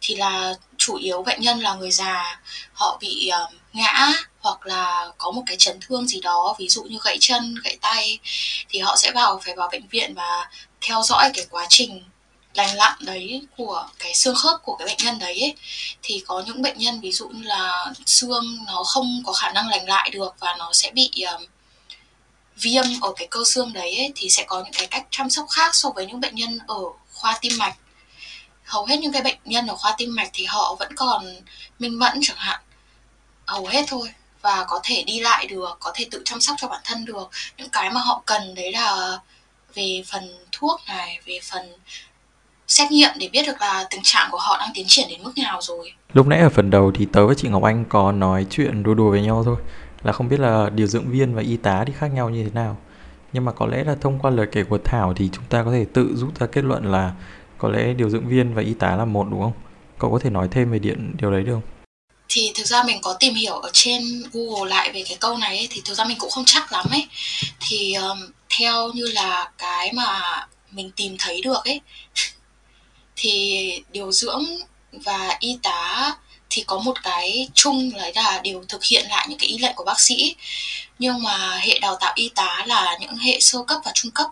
thì 0.00 0.16
là 0.16 0.54
chủ 0.76 0.96
yếu 0.96 1.22
bệnh 1.22 1.40
nhân 1.40 1.60
là 1.60 1.74
người 1.74 1.90
già 1.90 2.40
họ 2.72 2.98
bị 3.00 3.30
uh, 3.44 3.54
ngã 3.72 4.12
hoặc 4.40 4.66
là 4.66 5.10
có 5.18 5.30
một 5.30 5.42
cái 5.46 5.56
chấn 5.56 5.78
thương 5.80 6.06
gì 6.06 6.20
đó 6.20 6.54
ví 6.58 6.68
dụ 6.68 6.82
như 6.82 6.98
gãy 7.04 7.16
chân 7.20 7.54
gãy 7.64 7.78
tay 7.80 8.18
thì 8.68 8.78
họ 8.78 8.96
sẽ 8.96 9.12
vào 9.12 9.40
phải 9.44 9.56
vào 9.56 9.68
bệnh 9.72 9.88
viện 9.88 10.14
và 10.14 10.50
theo 10.80 11.02
dõi 11.02 11.30
cái 11.34 11.46
quá 11.50 11.66
trình 11.68 12.02
lành 12.54 12.76
lặn 12.76 12.92
đấy 13.00 13.46
của 13.56 13.88
cái 13.98 14.14
xương 14.14 14.34
khớp 14.34 14.62
của 14.62 14.76
cái 14.76 14.86
bệnh 14.86 14.96
nhân 15.04 15.18
đấy 15.18 15.40
ấy. 15.40 15.54
thì 16.02 16.22
có 16.26 16.42
những 16.46 16.62
bệnh 16.62 16.78
nhân 16.78 17.00
ví 17.00 17.12
dụ 17.12 17.28
như 17.28 17.42
là 17.42 17.92
xương 18.06 18.64
nó 18.66 18.84
không 18.84 19.22
có 19.26 19.32
khả 19.32 19.52
năng 19.52 19.68
lành 19.68 19.88
lại 19.88 20.10
được 20.10 20.34
và 20.40 20.56
nó 20.58 20.72
sẽ 20.72 20.90
bị 20.90 21.10
um, 21.34 21.46
viêm 22.56 22.84
ở 23.00 23.12
cái 23.16 23.28
cơ 23.30 23.40
xương 23.46 23.72
đấy 23.72 23.96
ấy, 23.96 24.12
thì 24.16 24.30
sẽ 24.30 24.44
có 24.46 24.62
những 24.64 24.72
cái 24.72 24.86
cách 24.86 25.06
chăm 25.10 25.30
sóc 25.30 25.46
khác 25.50 25.74
so 25.74 25.90
với 25.90 26.06
những 26.06 26.20
bệnh 26.20 26.34
nhân 26.34 26.58
ở 26.66 26.80
khoa 27.12 27.38
tim 27.40 27.58
mạch 27.58 27.74
hầu 28.64 28.84
hết 28.86 28.96
những 28.96 29.12
cái 29.12 29.22
bệnh 29.22 29.38
nhân 29.44 29.66
ở 29.66 29.76
khoa 29.76 29.94
tim 29.98 30.14
mạch 30.14 30.30
thì 30.32 30.44
họ 30.44 30.76
vẫn 30.78 30.96
còn 30.96 31.26
minh 31.78 31.98
mẫn 31.98 32.18
chẳng 32.22 32.36
hạn 32.36 32.60
hầu 33.46 33.66
hết 33.66 33.84
thôi 33.88 34.08
và 34.42 34.64
có 34.68 34.80
thể 34.82 35.02
đi 35.02 35.20
lại 35.20 35.46
được 35.46 35.76
có 35.80 35.92
thể 35.94 36.06
tự 36.10 36.22
chăm 36.24 36.40
sóc 36.40 36.56
cho 36.58 36.68
bản 36.68 36.80
thân 36.84 37.04
được 37.04 37.30
những 37.56 37.68
cái 37.70 37.90
mà 37.90 38.00
họ 38.00 38.22
cần 38.26 38.54
đấy 38.54 38.72
là 38.72 39.18
về 39.74 40.02
phần 40.06 40.38
thuốc 40.52 40.80
này 40.86 41.18
về 41.24 41.40
phần 41.42 41.72
xét 42.70 42.90
nghiệm 42.90 43.10
để 43.18 43.28
biết 43.32 43.46
được 43.46 43.60
là 43.60 43.86
tình 43.90 44.00
trạng 44.02 44.28
của 44.30 44.38
họ 44.38 44.56
đang 44.60 44.70
tiến 44.74 44.84
triển 44.88 45.08
đến 45.10 45.22
mức 45.22 45.32
nào 45.36 45.58
rồi 45.62 45.92
lúc 46.12 46.26
nãy 46.26 46.40
ở 46.40 46.50
phần 46.50 46.70
đầu 46.70 46.92
thì 46.94 47.06
tớ 47.12 47.26
với 47.26 47.34
chị 47.34 47.48
Ngọc 47.48 47.62
Anh 47.62 47.84
có 47.88 48.12
nói 48.12 48.46
chuyện 48.50 48.82
đùa 48.82 48.94
đùa 48.94 49.10
với 49.10 49.22
nhau 49.22 49.42
thôi 49.44 49.56
là 50.02 50.12
không 50.12 50.28
biết 50.28 50.40
là 50.40 50.70
điều 50.74 50.86
dưỡng 50.86 51.10
viên 51.10 51.34
và 51.34 51.42
y 51.42 51.56
tá 51.56 51.84
thì 51.86 51.92
khác 51.98 52.06
nhau 52.06 52.30
như 52.30 52.44
thế 52.44 52.50
nào 52.54 52.76
nhưng 53.32 53.44
mà 53.44 53.52
có 53.52 53.66
lẽ 53.66 53.84
là 53.84 53.94
thông 54.00 54.18
qua 54.18 54.30
lời 54.30 54.46
kể 54.52 54.64
của 54.64 54.78
Thảo 54.84 55.14
thì 55.16 55.28
chúng 55.32 55.44
ta 55.48 55.62
có 55.64 55.72
thể 55.72 55.86
tự 55.92 56.16
rút 56.16 56.40
ra 56.40 56.46
kết 56.46 56.64
luận 56.64 56.92
là 56.92 57.12
có 57.58 57.68
lẽ 57.68 57.92
điều 57.92 58.10
dưỡng 58.10 58.28
viên 58.28 58.54
và 58.54 58.62
y 58.62 58.74
tá 58.74 58.96
là 58.96 59.04
một 59.04 59.26
đúng 59.30 59.40
không? 59.40 59.52
Cậu 59.98 60.12
có 60.12 60.18
thể 60.18 60.30
nói 60.30 60.48
thêm 60.50 60.70
về 60.70 60.78
điện 60.78 61.12
điều 61.18 61.30
đấy 61.30 61.42
được 61.42 61.52
không? 61.52 61.80
thì 62.32 62.52
thực 62.54 62.66
ra 62.66 62.82
mình 62.82 62.98
có 63.02 63.16
tìm 63.20 63.34
hiểu 63.34 63.54
ở 63.54 63.70
trên 63.72 64.02
Google 64.32 64.70
lại 64.70 64.92
về 64.92 65.04
cái 65.08 65.16
câu 65.20 65.38
này 65.38 65.56
ấy, 65.56 65.68
thì 65.70 65.82
thực 65.84 65.94
ra 65.94 66.04
mình 66.04 66.16
cũng 66.20 66.30
không 66.30 66.44
chắc 66.46 66.72
lắm 66.72 66.86
ấy 66.90 67.06
thì 67.60 67.94
um, 67.94 68.18
theo 68.58 68.92
như 68.94 69.04
là 69.14 69.50
cái 69.58 69.92
mà 69.92 70.20
mình 70.70 70.90
tìm 70.96 71.16
thấy 71.18 71.40
được 71.42 71.64
ấy 71.64 71.80
thì 73.22 73.82
điều 73.90 74.12
dưỡng 74.12 74.44
và 74.92 75.36
y 75.40 75.58
tá 75.62 76.14
thì 76.50 76.64
có 76.66 76.78
một 76.78 77.02
cái 77.02 77.48
chung 77.54 77.90
là 77.94 78.10
là 78.14 78.40
đều 78.44 78.64
thực 78.68 78.84
hiện 78.84 79.06
lại 79.10 79.26
những 79.28 79.38
cái 79.38 79.48
ý 79.48 79.58
lệnh 79.58 79.74
của 79.74 79.84
bác 79.84 80.00
sĩ. 80.00 80.36
Nhưng 80.98 81.22
mà 81.22 81.56
hệ 81.56 81.78
đào 81.78 81.96
tạo 82.00 82.12
y 82.16 82.28
tá 82.34 82.64
là 82.66 82.98
những 83.00 83.16
hệ 83.16 83.40
sơ 83.40 83.58
cấp 83.66 83.80
và 83.84 83.90
trung 83.94 84.10
cấp. 84.10 84.26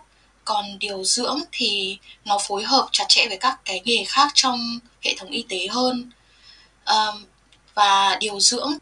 Còn 0.45 0.79
điều 0.79 1.03
dưỡng 1.03 1.39
thì 1.51 1.97
nó 2.25 2.39
phối 2.47 2.63
hợp 2.63 2.87
chặt 2.91 3.05
chẽ 3.07 3.27
với 3.27 3.37
các 3.37 3.59
cái 3.65 3.81
nghề 3.85 4.03
khác 4.03 4.31
trong 4.33 4.79
hệ 5.01 5.15
thống 5.17 5.29
y 5.29 5.45
tế 5.49 5.67
hơn. 5.67 6.11
Um, 6.85 7.25
và 7.73 8.17
điều 8.19 8.39
dưỡng 8.39 8.73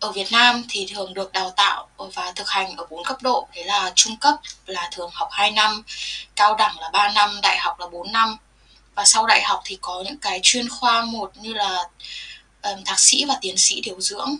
ở 0.00 0.12
Việt 0.12 0.32
Nam 0.32 0.62
thì 0.68 0.86
thường 0.94 1.14
được 1.14 1.32
đào 1.32 1.50
tạo 1.56 1.88
và 2.14 2.32
thực 2.32 2.48
hành 2.48 2.76
ở 2.76 2.86
bốn 2.90 3.04
cấp 3.04 3.22
độ. 3.22 3.48
Thế 3.52 3.64
là 3.64 3.92
trung 3.94 4.16
cấp 4.16 4.34
là 4.66 4.88
thường 4.92 5.10
học 5.12 5.28
2 5.32 5.50
năm 5.50 5.82
cao 6.36 6.54
đẳng 6.54 6.80
là 6.80 6.90
3 6.92 7.12
năm 7.12 7.40
đại 7.42 7.58
học 7.58 7.80
là 7.80 7.86
4 7.88 8.12
năm 8.12 8.36
và 8.96 9.04
sau 9.04 9.26
đại 9.26 9.42
học 9.42 9.60
thì 9.64 9.78
có 9.80 10.02
những 10.06 10.18
cái 10.18 10.40
chuyên 10.42 10.68
khoa 10.68 11.04
một 11.04 11.32
như 11.36 11.52
là 11.52 11.84
um, 12.62 12.84
thạc 12.84 12.98
sĩ 12.98 13.24
và 13.28 13.38
tiến 13.40 13.54
sĩ 13.56 13.80
điều 13.80 14.00
dưỡng. 14.00 14.36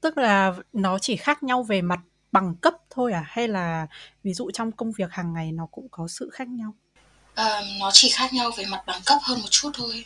Tức 0.00 0.18
là 0.18 0.52
nó 0.72 0.98
chỉ 0.98 1.16
khác 1.16 1.42
nhau 1.42 1.62
về 1.62 1.82
mặt 1.82 2.00
bằng 2.32 2.54
cấp 2.54 2.74
thôi 2.90 3.12
à? 3.12 3.24
Hay 3.28 3.48
là 3.48 3.86
ví 4.24 4.34
dụ 4.34 4.50
trong 4.54 4.72
công 4.72 4.92
việc 4.92 5.10
hàng 5.10 5.32
ngày 5.32 5.52
nó 5.52 5.66
cũng 5.70 5.88
có 5.90 6.08
sự 6.08 6.30
khác 6.32 6.48
nhau? 6.48 6.74
Um, 7.36 7.78
nó 7.78 7.90
chỉ 7.92 8.10
khác 8.10 8.32
nhau 8.32 8.50
về 8.56 8.64
mặt 8.64 8.82
bằng 8.86 9.00
cấp 9.04 9.18
hơn 9.22 9.40
một 9.40 9.48
chút 9.50 9.70
thôi. 9.74 10.04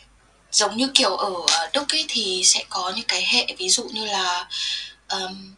Giống 0.51 0.77
như 0.77 0.91
kiểu 0.93 1.15
ở 1.15 1.31
Đức 1.73 1.93
ấy 1.93 2.05
thì 2.07 2.41
sẽ 2.45 2.63
có 2.69 2.93
những 2.95 3.05
cái 3.07 3.25
hệ 3.25 3.55
ví 3.57 3.69
dụ 3.69 3.83
như 3.83 4.05
là 4.05 4.47
um, 5.09 5.55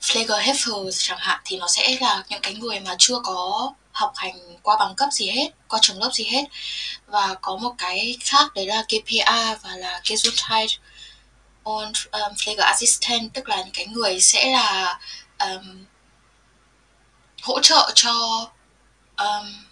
Pflegerhelfer 0.00 0.90
chẳng 0.92 1.18
hạn 1.20 1.40
thì 1.44 1.58
nó 1.58 1.68
sẽ 1.68 1.96
là 2.00 2.24
những 2.28 2.40
cái 2.42 2.54
người 2.54 2.80
mà 2.80 2.94
chưa 2.98 3.18
có 3.24 3.72
học 3.92 4.12
hành 4.16 4.38
qua 4.62 4.76
bằng 4.78 4.94
cấp 4.96 5.08
gì 5.12 5.30
hết, 5.30 5.50
qua 5.68 5.78
trường 5.82 6.02
lớp 6.02 6.10
gì 6.12 6.24
hết. 6.24 6.44
Và 7.06 7.34
có 7.40 7.56
một 7.56 7.74
cái 7.78 8.16
khác 8.20 8.54
đấy 8.54 8.66
là 8.66 8.82
KPA 8.82 9.54
và 9.62 9.76
là 9.76 10.00
Gesundheit 10.04 10.70
und 11.64 11.96
um, 12.12 12.34
Pflegeassistent 12.34 13.28
tức 13.34 13.48
là 13.48 13.56
những 13.56 13.74
cái 13.74 13.86
người 13.86 14.20
sẽ 14.20 14.50
là 14.52 14.98
um, 15.38 15.84
hỗ 17.42 17.60
trợ 17.60 17.92
cho 17.94 18.46
um, 19.16 19.64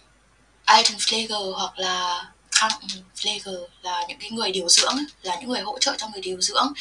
Altenpflege 0.65 1.53
hoặc 1.53 1.79
là 1.79 2.25
Krankenpflege 2.51 3.67
là 3.81 4.05
những 4.07 4.19
cái 4.19 4.31
người 4.31 4.51
điều 4.51 4.69
dưỡng 4.69 4.97
là 5.21 5.35
những 5.35 5.49
người 5.49 5.61
hỗ 5.61 5.79
trợ 5.79 5.95
cho 5.97 6.07
người 6.07 6.21
điều 6.21 6.41
dưỡng 6.41 6.73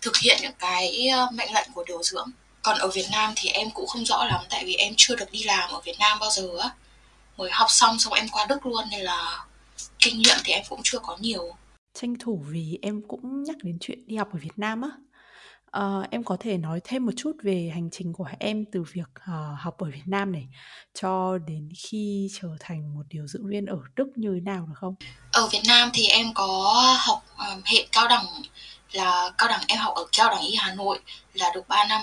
thực 0.00 0.16
hiện 0.16 0.38
những 0.42 0.54
cái 0.58 1.08
uh, 1.24 1.32
mệnh 1.32 1.54
lệnh 1.54 1.72
của 1.72 1.84
điều 1.84 2.02
dưỡng. 2.02 2.30
Còn 2.62 2.78
ở 2.78 2.88
Việt 2.88 3.06
Nam 3.10 3.32
thì 3.36 3.48
em 3.48 3.70
cũng 3.70 3.86
không 3.86 4.04
rõ 4.04 4.24
lắm 4.24 4.40
tại 4.50 4.64
vì 4.64 4.74
em 4.74 4.94
chưa 4.96 5.16
được 5.16 5.30
đi 5.30 5.42
làm 5.42 5.70
ở 5.70 5.80
Việt 5.80 5.98
Nam 5.98 6.18
bao 6.18 6.30
giờ 6.30 6.48
á 6.60 6.70
mới 7.36 7.50
học 7.52 7.66
xong 7.70 7.98
xong 7.98 8.12
em 8.12 8.26
qua 8.32 8.46
Đức 8.48 8.66
luôn 8.66 8.84
nên 8.90 9.00
là 9.00 9.44
kinh 9.98 10.18
nghiệm 10.18 10.36
thì 10.44 10.52
em 10.52 10.62
cũng 10.68 10.80
chưa 10.84 10.98
có 10.98 11.16
nhiều. 11.20 11.56
Tranh 11.94 12.14
thủ 12.20 12.44
vì 12.48 12.78
em 12.82 13.02
cũng 13.08 13.42
nhắc 13.42 13.56
đến 13.62 13.78
chuyện 13.80 14.06
đi 14.06 14.16
học 14.16 14.28
ở 14.32 14.38
Việt 14.42 14.52
Nam 14.58 14.82
á. 14.82 14.88
Uh, 15.80 16.10
em 16.10 16.24
có 16.24 16.36
thể 16.40 16.58
nói 16.58 16.80
thêm 16.84 17.06
một 17.06 17.12
chút 17.16 17.32
về 17.42 17.70
hành 17.74 17.88
trình 17.92 18.12
của 18.12 18.28
em 18.38 18.64
từ 18.72 18.82
việc 18.92 19.08
uh, 19.16 19.60
học 19.60 19.78
ở 19.78 19.86
Việt 19.90 20.06
Nam 20.06 20.32
này 20.32 20.48
cho 20.94 21.38
đến 21.46 21.68
khi 21.76 22.28
trở 22.40 22.48
thành 22.60 22.94
một 22.94 23.02
điều 23.08 23.26
dưỡng 23.26 23.46
viên 23.46 23.66
ở 23.66 23.76
Đức 23.96 24.06
như 24.16 24.30
thế 24.34 24.40
nào 24.40 24.66
được 24.68 24.74
không? 24.76 24.94
Ở 25.32 25.46
Việt 25.46 25.62
Nam 25.66 25.90
thì 25.94 26.06
em 26.06 26.26
có 26.34 26.72
học 26.98 27.24
um, 27.38 27.62
hệ 27.64 27.86
cao 27.92 28.08
đẳng 28.08 28.26
là 28.92 29.30
cao 29.38 29.48
đẳng 29.48 29.60
em 29.68 29.78
học 29.78 29.94
ở 29.94 30.04
cao 30.16 30.30
đẳng 30.30 30.42
y 30.42 30.54
Hà 30.58 30.74
Nội 30.74 30.98
là 31.34 31.50
được 31.54 31.68
3 31.68 31.84
năm. 31.84 32.02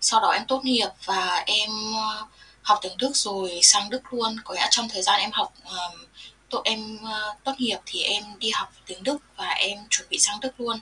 Sau 0.00 0.20
đó 0.20 0.28
em 0.28 0.42
tốt 0.48 0.64
nghiệp 0.64 0.88
và 1.04 1.44
em 1.46 1.70
uh, 1.70 2.28
học 2.66 2.78
tiếng 2.82 2.96
Đức 2.98 3.10
rồi 3.16 3.60
sang 3.62 3.90
Đức 3.90 4.02
luôn 4.10 4.36
có 4.44 4.54
nghĩa 4.54 4.66
trong 4.70 4.88
thời 4.88 5.02
gian 5.02 5.20
em 5.20 5.30
học 5.32 5.52
um, 5.64 6.04
tụi 6.50 6.60
em 6.64 6.98
uh, 7.02 7.44
tốt 7.44 7.52
nghiệp 7.58 7.78
thì 7.86 8.02
em 8.02 8.24
đi 8.38 8.50
học 8.50 8.72
tiếng 8.86 9.02
Đức 9.02 9.16
và 9.36 9.48
em 9.48 9.78
chuẩn 9.90 10.08
bị 10.10 10.18
sang 10.18 10.40
Đức 10.40 10.60
luôn 10.60 10.78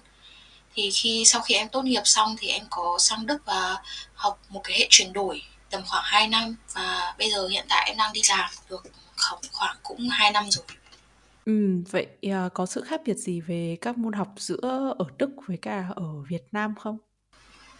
thì 0.74 0.90
khi 0.90 1.22
sau 1.26 1.40
khi 1.40 1.54
em 1.54 1.68
tốt 1.68 1.82
nghiệp 1.82 2.02
xong 2.04 2.36
thì 2.38 2.48
em 2.48 2.62
có 2.70 2.96
sang 2.98 3.26
Đức 3.26 3.38
và 3.44 3.76
học 4.14 4.40
một 4.48 4.60
cái 4.64 4.78
hệ 4.78 4.86
chuyển 4.90 5.12
đổi 5.12 5.42
tầm 5.70 5.82
khoảng 5.86 6.04
2 6.06 6.28
năm 6.28 6.56
và 6.72 7.14
bây 7.18 7.30
giờ 7.30 7.48
hiện 7.48 7.66
tại 7.68 7.88
em 7.88 7.96
đang 7.96 8.12
đi 8.12 8.20
làm 8.28 8.50
được 8.70 8.82
khoảng, 9.16 9.42
khoảng 9.52 9.76
cũng 9.82 10.08
2 10.08 10.30
năm 10.30 10.50
rồi. 10.50 10.64
Ừ, 11.44 11.52
vậy 11.90 12.06
à, 12.22 12.48
có 12.54 12.66
sự 12.66 12.82
khác 12.82 13.00
biệt 13.04 13.16
gì 13.16 13.40
về 13.40 13.76
các 13.80 13.98
môn 13.98 14.12
học 14.12 14.28
giữa 14.36 14.94
ở 14.98 15.04
Đức 15.18 15.30
với 15.46 15.56
cả 15.62 15.88
ở 15.96 16.04
Việt 16.28 16.42
Nam 16.52 16.74
không? 16.74 16.98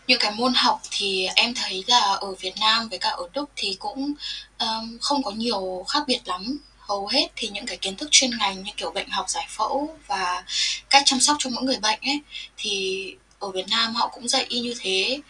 Những 0.07 0.19
cái 0.19 0.31
môn 0.31 0.55
học 0.55 0.81
thì 0.91 1.29
em 1.35 1.55
thấy 1.55 1.85
là 1.87 2.01
ở 2.01 2.35
Việt 2.41 2.55
Nam 2.61 2.89
với 2.89 2.99
cả 2.99 3.11
ở 3.11 3.29
Đức 3.33 3.51
thì 3.57 3.77
cũng 3.79 4.13
um, 4.59 4.99
không 5.01 5.23
có 5.23 5.31
nhiều 5.31 5.85
khác 5.89 6.03
biệt 6.07 6.21
lắm. 6.25 6.59
Hầu 6.79 7.07
hết 7.07 7.29
thì 7.37 7.49
những 7.49 7.67
cái 7.67 7.77
kiến 7.77 7.97
thức 7.97 8.09
chuyên 8.11 8.39
ngành 8.39 8.63
như 8.63 8.73
kiểu 8.77 8.91
bệnh 8.91 9.09
học 9.09 9.29
giải 9.29 9.47
phẫu 9.49 9.97
và 10.07 10.45
cách 10.91 11.03
chăm 11.07 11.21
sóc 11.21 11.37
cho 11.39 11.51
mỗi 11.51 11.65
người 11.65 11.77
bệnh 11.77 12.01
ấy 12.01 12.21
thì 12.57 13.15
ở 13.39 13.51
Việt 13.51 13.69
Nam 13.69 13.95
họ 13.95 14.09
cũng 14.09 14.29
dạy 14.29 14.47
y 14.49 14.61
như 14.61 14.75
thế. 14.81 15.21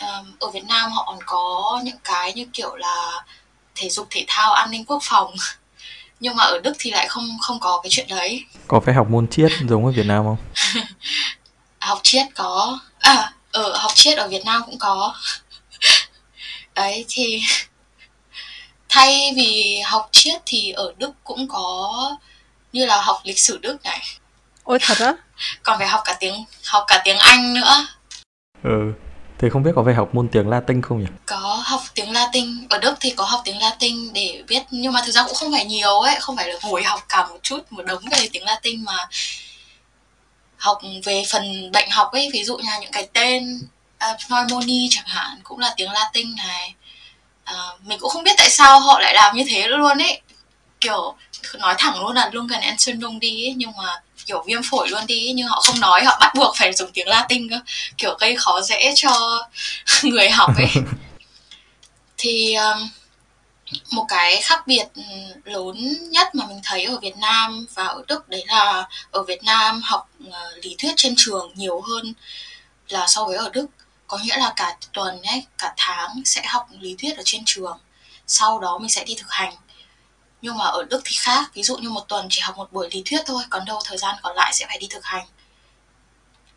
Um, 0.00 0.32
ở 0.40 0.50
Việt 0.50 0.64
Nam 0.64 0.90
họ 0.92 1.04
còn 1.06 1.18
có 1.26 1.80
những 1.84 1.98
cái 2.04 2.32
như 2.32 2.46
kiểu 2.52 2.76
là 2.76 3.24
thể 3.74 3.88
dục 3.88 4.06
thể 4.10 4.24
thao 4.28 4.52
an 4.52 4.70
ninh 4.70 4.84
quốc 4.84 5.02
phòng. 5.02 5.34
Nhưng 6.20 6.36
mà 6.36 6.44
ở 6.44 6.60
Đức 6.60 6.72
thì 6.78 6.90
lại 6.90 7.08
không 7.08 7.28
không 7.40 7.60
có 7.60 7.80
cái 7.82 7.90
chuyện 7.90 8.06
đấy. 8.08 8.44
Có 8.68 8.80
phải 8.80 8.94
học 8.94 9.06
môn 9.10 9.28
triết 9.28 9.52
giống 9.68 9.86
ở 9.86 9.92
Việt 9.92 10.06
Nam 10.06 10.24
không? 10.24 10.36
Học 11.78 12.00
triết 12.02 12.26
có. 12.34 12.78
À, 12.98 13.32
ở 13.56 13.76
học 13.76 13.92
triết 13.94 14.18
ở 14.18 14.28
Việt 14.28 14.44
Nam 14.44 14.62
cũng 14.66 14.78
có. 14.78 15.14
Đấy 16.74 17.04
thì 17.08 17.40
thay 18.88 19.32
vì 19.36 19.80
học 19.84 20.08
triết 20.12 20.42
thì 20.46 20.72
ở 20.72 20.94
Đức 20.96 21.10
cũng 21.24 21.48
có 21.48 22.16
như 22.72 22.86
là 22.86 23.00
học 23.00 23.20
lịch 23.24 23.38
sử 23.38 23.58
Đức 23.58 23.76
này. 23.84 24.00
Ôi 24.64 24.78
thật 24.82 24.98
á? 24.98 25.12
Còn 25.62 25.78
phải 25.78 25.88
học 25.88 26.00
cả 26.04 26.16
tiếng 26.20 26.44
học 26.66 26.84
cả 26.86 27.02
tiếng 27.04 27.18
Anh 27.18 27.54
nữa. 27.54 27.86
Ừ. 28.62 28.92
Thế 29.38 29.50
không 29.50 29.62
biết 29.62 29.70
có 29.76 29.82
phải 29.84 29.94
học 29.94 30.14
môn 30.14 30.28
tiếng 30.28 30.48
Latin 30.48 30.82
không 30.82 31.00
nhỉ? 31.00 31.06
Có 31.26 31.62
học 31.64 31.80
tiếng 31.94 32.12
Latin, 32.12 32.68
ở 32.70 32.78
Đức 32.78 32.94
thì 33.00 33.10
có 33.10 33.24
học 33.24 33.40
tiếng 33.44 33.58
Latin 33.58 34.12
để 34.12 34.42
biết 34.48 34.62
nhưng 34.70 34.92
mà 34.92 35.02
thực 35.06 35.12
ra 35.12 35.24
cũng 35.24 35.34
không 35.34 35.52
phải 35.52 35.64
nhiều 35.64 36.00
ấy, 36.00 36.16
không 36.20 36.36
phải 36.36 36.48
là 36.48 36.58
ngồi 36.62 36.82
học 36.82 37.00
cả 37.08 37.26
một 37.26 37.38
chút 37.42 37.72
một 37.72 37.82
đống 37.86 38.02
về 38.10 38.28
tiếng 38.32 38.44
Latin 38.44 38.84
mà 38.84 39.08
học 40.56 40.78
về 41.04 41.24
phần 41.30 41.72
bệnh 41.72 41.90
học 41.90 42.12
ấy, 42.12 42.30
ví 42.32 42.44
dụ 42.44 42.56
như 42.56 42.70
những 42.80 42.92
cái 42.92 43.08
tên 43.12 43.60
uh, 44.10 44.18
pneumonia 44.28 44.86
chẳng 44.90 45.06
hạn 45.06 45.40
cũng 45.44 45.58
là 45.58 45.74
tiếng 45.76 45.90
Latin 45.90 46.36
này. 46.36 46.74
Uh, 47.50 47.84
mình 47.84 47.98
cũng 47.98 48.10
không 48.10 48.24
biết 48.24 48.34
tại 48.38 48.50
sao 48.50 48.80
họ 48.80 49.00
lại 49.00 49.14
làm 49.14 49.36
như 49.36 49.44
thế 49.48 49.68
luôn 49.68 49.98
ấy. 49.98 50.20
Kiểu 50.80 51.14
nói 51.58 51.74
thẳng 51.78 52.00
luôn 52.00 52.12
là 52.14 52.30
Lungen 52.32 52.60
Entzündung 52.60 53.18
đi 53.18 53.46
ấy, 53.46 53.54
nhưng 53.56 53.72
mà 53.76 54.00
kiểu 54.26 54.42
viêm 54.46 54.60
phổi 54.70 54.88
luôn 54.88 55.06
đi 55.06 55.32
nhưng 55.34 55.48
họ 55.48 55.62
không 55.66 55.80
nói 55.80 56.04
họ 56.04 56.16
bắt 56.20 56.32
buộc 56.34 56.56
phải 56.56 56.72
dùng 56.72 56.90
tiếng 56.92 57.08
Latin 57.08 57.50
cơ 57.50 57.56
kiểu 57.98 58.16
gây 58.20 58.36
khó 58.36 58.60
dễ 58.62 58.92
cho 58.96 59.42
người 60.02 60.30
học 60.30 60.50
ấy 60.56 60.68
thì 62.18 62.54
um, 62.54 62.88
một 63.90 64.04
cái 64.08 64.42
khác 64.42 64.66
biệt 64.66 64.84
ừ, 64.94 65.02
lớn 65.44 65.76
nhất 66.10 66.34
mà 66.34 66.46
mình 66.46 66.60
thấy 66.64 66.84
ở 66.84 66.98
Việt 66.98 67.16
Nam 67.16 67.66
và 67.74 67.86
ở 67.86 68.04
Đức 68.08 68.28
đấy 68.28 68.44
là 68.46 68.88
ở 69.10 69.22
Việt 69.22 69.44
Nam 69.44 69.82
học 69.84 70.08
ờ, 70.30 70.56
lý 70.62 70.74
thuyết 70.78 70.92
trên 70.96 71.14
trường 71.16 71.52
nhiều 71.54 71.80
hơn 71.80 72.14
là 72.88 73.06
so 73.06 73.24
với 73.24 73.36
ở 73.36 73.50
Đức. 73.50 73.66
Có 74.06 74.18
nghĩa 74.18 74.36
là 74.36 74.52
cả 74.56 74.76
tuần 74.92 75.22
ấy 75.22 75.46
cả 75.58 75.74
tháng 75.76 76.22
sẽ 76.24 76.42
học 76.46 76.68
lý 76.80 76.96
thuyết 76.98 77.16
ở 77.16 77.22
trên 77.26 77.42
trường 77.46 77.78
sau 78.26 78.58
đó 78.58 78.78
mình 78.78 78.90
sẽ 78.90 79.04
đi 79.04 79.14
thực 79.18 79.30
hành. 79.30 79.54
Nhưng 80.42 80.56
mà 80.58 80.64
ở 80.64 80.84
Đức 80.90 81.00
thì 81.04 81.16
khác 81.18 81.50
ví 81.54 81.62
dụ 81.62 81.76
như 81.76 81.90
một 81.90 82.08
tuần 82.08 82.26
chỉ 82.30 82.40
học 82.40 82.56
một 82.56 82.72
buổi 82.72 82.88
lý 82.92 83.02
thuyết 83.06 83.20
thôi 83.26 83.42
còn 83.50 83.64
đâu 83.64 83.80
thời 83.84 83.98
gian 83.98 84.16
còn 84.22 84.36
lại 84.36 84.52
sẽ 84.54 84.66
phải 84.66 84.78
đi 84.78 84.86
thực 84.90 85.04
hành. 85.04 85.26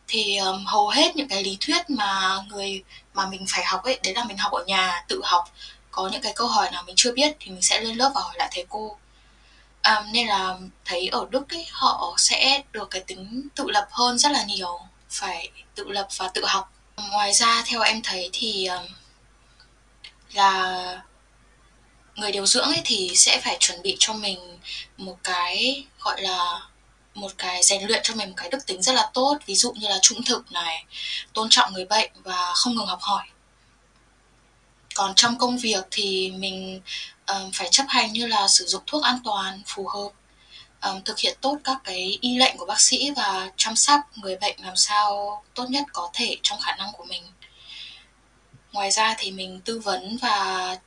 Thì 0.07 0.37
um, 0.37 0.65
hầu 0.65 0.89
hết 0.89 1.15
những 1.15 1.27
cái 1.27 1.43
lý 1.43 1.57
thuyết 1.59 1.89
mà 1.89 2.39
người 2.49 2.83
mà 3.13 3.27
mình 3.29 3.45
phải 3.49 3.65
học 3.65 3.83
ấy 3.83 3.99
đấy 4.03 4.13
là 4.13 4.23
mình 4.23 4.37
học 4.37 4.51
ở 4.51 4.63
nhà 4.65 5.03
tự 5.07 5.21
học 5.23 5.49
có 5.99 6.09
những 6.11 6.21
cái 6.21 6.33
câu 6.35 6.47
hỏi 6.47 6.71
nào 6.71 6.83
mình 6.83 6.95
chưa 6.95 7.11
biết 7.11 7.35
thì 7.39 7.51
mình 7.51 7.61
sẽ 7.61 7.81
lên 7.81 7.97
lớp 7.97 8.11
và 8.15 8.21
hỏi 8.21 8.35
lại 8.37 8.49
thầy 8.51 8.65
cô. 8.69 8.97
À, 9.81 10.03
nên 10.11 10.27
là 10.27 10.57
thấy 10.85 11.07
ở 11.07 11.27
Đức 11.29 11.49
ấy 11.49 11.65
họ 11.71 12.15
sẽ 12.17 12.63
được 12.71 12.87
cái 12.91 13.01
tính 13.07 13.47
tự 13.55 13.63
lập 13.67 13.87
hơn 13.91 14.17
rất 14.17 14.31
là 14.31 14.43
nhiều 14.43 14.79
phải 15.09 15.49
tự 15.75 15.89
lập 15.89 16.07
và 16.17 16.29
tự 16.33 16.45
học. 16.45 16.71
Ngoài 17.11 17.33
ra 17.33 17.63
theo 17.65 17.81
em 17.81 18.01
thấy 18.01 18.29
thì 18.33 18.65
à, 18.65 18.83
là 20.33 21.01
người 22.15 22.31
điều 22.31 22.45
dưỡng 22.45 22.65
ấy 22.65 22.81
thì 22.85 23.11
sẽ 23.15 23.41
phải 23.43 23.57
chuẩn 23.59 23.81
bị 23.81 23.95
cho 23.99 24.13
mình 24.13 24.59
một 24.97 25.17
cái 25.23 25.85
gọi 25.99 26.21
là 26.21 26.59
một 27.13 27.31
cái 27.37 27.63
rèn 27.63 27.83
luyện 27.83 27.99
cho 28.03 28.13
mình 28.15 28.29
một 28.29 28.35
cái 28.37 28.49
đức 28.49 28.65
tính 28.65 28.81
rất 28.81 28.93
là 28.93 29.09
tốt. 29.13 29.37
Ví 29.45 29.55
dụ 29.55 29.71
như 29.71 29.87
là 29.87 29.99
trung 30.01 30.23
thực 30.23 30.51
này 30.51 30.85
tôn 31.33 31.47
trọng 31.49 31.73
người 31.73 31.85
bệnh 31.85 32.11
và 32.23 32.53
không 32.55 32.75
ngừng 32.75 32.87
học 32.87 32.99
hỏi 33.01 33.23
còn 34.99 35.15
trong 35.15 35.37
công 35.37 35.57
việc 35.57 35.85
thì 35.91 36.31
mình 36.31 36.81
um, 37.27 37.51
phải 37.53 37.67
chấp 37.71 37.85
hành 37.89 38.13
như 38.13 38.27
là 38.27 38.47
sử 38.47 38.65
dụng 38.65 38.83
thuốc 38.87 39.03
an 39.03 39.19
toàn 39.23 39.61
phù 39.65 39.87
hợp 39.87 40.09
um, 40.81 41.01
thực 41.01 41.19
hiện 41.19 41.37
tốt 41.41 41.57
các 41.63 41.77
cái 41.83 42.17
y 42.21 42.37
lệnh 42.37 42.57
của 42.57 42.65
bác 42.65 42.81
sĩ 42.81 43.11
và 43.11 43.51
chăm 43.57 43.75
sóc 43.75 43.99
người 44.15 44.37
bệnh 44.41 44.55
làm 44.63 44.75
sao 44.75 45.43
tốt 45.55 45.65
nhất 45.69 45.83
có 45.93 46.09
thể 46.13 46.37
trong 46.43 46.59
khả 46.59 46.75
năng 46.75 46.91
của 46.97 47.03
mình 47.03 47.23
ngoài 48.71 48.91
ra 48.91 49.15
thì 49.17 49.31
mình 49.31 49.61
tư 49.65 49.79
vấn 49.79 50.17
và 50.17 50.77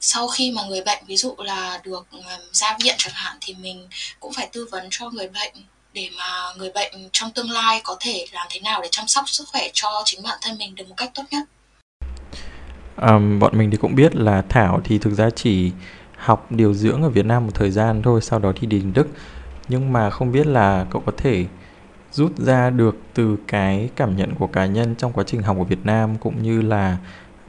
sau 0.00 0.28
khi 0.28 0.50
mà 0.50 0.62
người 0.62 0.82
bệnh 0.82 1.04
ví 1.06 1.16
dụ 1.16 1.34
là 1.38 1.80
được 1.84 2.06
ra 2.52 2.76
viện 2.80 2.94
chẳng 2.98 3.14
hạn 3.14 3.36
thì 3.40 3.54
mình 3.54 3.88
cũng 4.20 4.32
phải 4.32 4.48
tư 4.52 4.68
vấn 4.70 4.88
cho 4.90 5.10
người 5.10 5.28
bệnh 5.28 5.54
để 5.92 6.10
mà 6.16 6.52
người 6.56 6.70
bệnh 6.70 7.08
trong 7.12 7.30
tương 7.30 7.50
lai 7.50 7.80
có 7.84 7.96
thể 8.00 8.26
làm 8.32 8.46
thế 8.50 8.60
nào 8.60 8.82
để 8.82 8.88
chăm 8.90 9.08
sóc 9.08 9.24
sức 9.28 9.48
khỏe 9.48 9.68
cho 9.72 10.02
chính 10.04 10.22
bản 10.22 10.38
thân 10.42 10.58
mình 10.58 10.74
được 10.74 10.88
một 10.88 10.94
cách 10.96 11.10
tốt 11.14 11.22
nhất. 11.30 11.42
Um, 13.02 13.38
bọn 13.38 13.58
mình 13.58 13.70
thì 13.70 13.76
cũng 13.76 13.94
biết 13.94 14.16
là 14.16 14.42
Thảo 14.48 14.80
thì 14.84 14.98
thực 14.98 15.12
ra 15.12 15.30
chỉ 15.30 15.72
học 16.16 16.46
điều 16.50 16.74
dưỡng 16.74 17.02
ở 17.02 17.08
Việt 17.08 17.26
Nam 17.26 17.44
một 17.44 17.54
thời 17.54 17.70
gian 17.70 18.02
thôi, 18.02 18.20
sau 18.20 18.38
đó 18.38 18.52
thì 18.60 18.66
đến 18.66 18.92
Đức. 18.94 19.08
Nhưng 19.68 19.92
mà 19.92 20.10
không 20.10 20.32
biết 20.32 20.46
là 20.46 20.86
cậu 20.90 21.02
có 21.06 21.12
thể 21.16 21.46
rút 22.12 22.38
ra 22.38 22.70
được 22.70 22.96
từ 23.14 23.36
cái 23.48 23.90
cảm 23.96 24.16
nhận 24.16 24.34
của 24.34 24.46
cá 24.46 24.66
nhân 24.66 24.94
trong 24.98 25.12
quá 25.12 25.24
trình 25.26 25.42
học 25.42 25.58
ở 25.58 25.64
Việt 25.64 25.84
Nam 25.86 26.16
cũng 26.18 26.42
như 26.42 26.62
là 26.62 26.96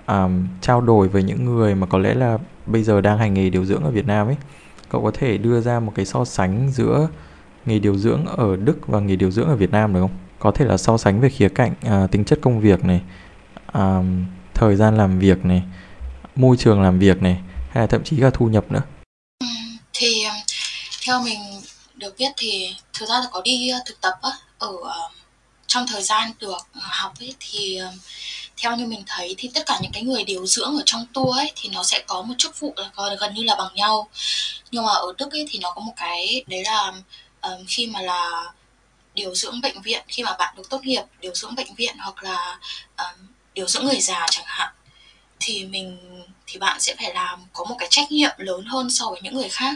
um, 0.08 0.48
trao 0.62 0.82
đổi 0.82 1.08
với 1.08 1.24
những 1.24 1.46
người 1.46 1.76
mà 1.76 1.88
có 1.88 1.98
lẽ 1.98 2.14
là 2.14 2.38
bây 2.66 2.84
giờ 2.84 3.02
đang 3.02 3.18
hành 3.18 3.34
nghề 3.34 3.50
điều 3.50 3.66
dưỡng 3.66 3.84
ở 3.84 3.92
Việt 3.92 4.08
Nam 4.08 4.28
ấy 4.28 4.38
cậu 4.90 5.04
có 5.04 5.12
thể 5.14 5.38
đưa 5.38 5.62
ra 5.62 5.80
một 5.80 5.92
cái 5.96 6.06
so 6.06 6.26
sánh 6.26 6.70
giữa 6.72 7.08
nghề 7.66 7.80
điều 7.80 7.98
dưỡng 7.98 8.26
ở 8.26 8.56
Đức 8.56 8.88
và 8.88 9.00
nghề 9.00 9.16
điều 9.16 9.32
dưỡng 9.32 9.48
ở 9.48 9.56
Việt 9.56 9.72
Nam 9.72 9.94
được 9.94 10.02
không? 10.02 10.12
Có 10.40 10.52
thể 10.52 10.66
là 10.66 10.78
so 10.78 10.98
sánh 10.98 11.20
về 11.20 11.30
khía 11.30 11.50
cạnh 11.50 11.72
uh, 12.04 12.12
tính 12.12 12.26
chất 12.26 12.40
công 12.42 12.60
việc 12.60 12.86
này, 12.86 13.02
uh, 13.78 14.06
thời 14.58 14.76
gian 14.76 14.98
làm 14.98 15.20
việc 15.20 15.46
này, 15.46 15.62
môi 16.36 16.58
trường 16.58 16.82
làm 16.82 17.00
việc 17.00 17.22
này, 17.22 17.38
hay 17.70 17.84
là 17.84 17.88
thậm 17.88 18.04
chí 18.04 18.18
cả 18.22 18.30
thu 18.34 18.46
nhập 18.46 18.72
nữa. 18.72 18.82
Thì 19.94 20.26
theo 21.06 21.22
mình 21.22 21.40
được 21.96 22.16
biết 22.18 22.32
thì 22.38 22.76
thực 22.94 23.10
ra 23.10 23.20
là 23.20 23.26
có 23.32 23.42
đi 23.42 23.70
ờ, 23.70 23.80
thực 23.86 24.02
tập 24.02 24.14
á, 24.22 24.30
ở 24.58 24.74
ờ, 24.84 25.10
trong 25.68 25.86
thời 25.88 26.04
gian 26.04 26.32
được 26.40 26.58
ờ, 26.74 26.82
học 26.84 27.14
ấy 27.20 27.36
thì 27.40 27.80
theo 28.58 28.76
như 28.76 28.86
mình 28.86 29.04
thấy 29.08 29.36
thì 29.38 29.50
tất 29.54 29.62
cả 29.66 29.80
những 29.82 29.92
cái 29.92 30.04
người 30.04 30.24
điều 30.24 30.46
dưỡng 30.46 30.78
ở 30.78 30.84
trong 30.86 31.06
tour 31.14 31.38
ấy 31.38 31.52
thì 31.56 31.70
nó 31.70 31.84
sẽ 31.84 32.04
có 32.08 32.22
một 32.22 32.34
chức 32.38 32.60
vụ 32.60 32.74
là 32.78 33.16
gần 33.20 33.34
như 33.34 33.44
là 33.44 33.56
bằng 33.56 33.76
nhau 33.76 34.10
nhưng 34.72 34.86
mà 34.86 34.92
ở 34.92 35.14
Đức 35.18 35.32
ấy 35.32 35.46
thì 35.50 35.60
nó 35.60 35.72
có 35.72 35.82
một 35.82 35.94
cái 35.98 36.44
đấy 36.48 36.64
là 36.66 36.94
um, 37.42 37.66
khi 37.68 37.88
mà 37.88 38.02
là 38.02 38.54
điều 39.14 39.36
dưỡng 39.36 39.62
bệnh 39.62 39.82
viện 39.82 40.04
khi 40.08 40.24
mà 40.24 40.36
bạn 40.40 40.56
được 40.58 40.70
tốt 40.70 40.84
nghiệp 40.84 41.04
điều 41.22 41.36
dưỡng 41.36 41.56
bệnh 41.56 41.76
viện 41.76 41.96
hoặc 42.00 42.24
là 42.24 42.60
um, 42.98 43.27
điều 43.58 43.68
dưỡng 43.68 43.86
người 43.86 44.02
già 44.02 44.26
chẳng 44.32 44.46
hạn 44.48 44.74
thì 45.40 45.66
mình 45.66 45.98
thì 46.48 46.60
bạn 46.60 46.82
sẽ 46.82 46.96
phải 46.96 47.14
làm 47.14 47.46
có 47.54 47.66
một 47.66 47.76
cái 47.80 47.88
trách 47.92 48.12
nhiệm 48.12 48.32
lớn 48.38 48.66
hơn 48.66 48.90
so 48.90 49.10
với 49.10 49.20
những 49.22 49.36
người 49.36 49.50
khác. 49.50 49.76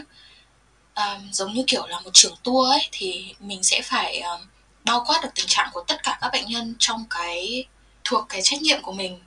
Um, 0.94 1.32
giống 1.32 1.52
như 1.54 1.64
kiểu 1.66 1.86
là 1.86 2.00
một 2.00 2.10
trưởng 2.12 2.34
tour 2.42 2.70
ấy 2.70 2.88
thì 2.92 3.34
mình 3.40 3.62
sẽ 3.62 3.82
phải 3.82 4.20
um, 4.20 4.40
bao 4.84 5.04
quát 5.06 5.20
được 5.22 5.28
tình 5.34 5.46
trạng 5.46 5.70
của 5.72 5.84
tất 5.88 6.02
cả 6.02 6.18
các 6.20 6.32
bệnh 6.32 6.46
nhân 6.46 6.74
trong 6.78 7.04
cái 7.10 7.64
thuộc 8.04 8.26
cái 8.28 8.40
trách 8.42 8.62
nhiệm 8.62 8.82
của 8.82 8.92
mình 8.92 9.20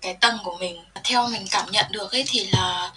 cái 0.00 0.14
tầng 0.14 0.38
của 0.44 0.56
mình. 0.60 0.84
Theo 1.04 1.28
mình 1.28 1.46
cảm 1.50 1.70
nhận 1.70 1.86
được 1.90 2.12
ấy 2.12 2.24
thì 2.26 2.48
là 2.52 2.92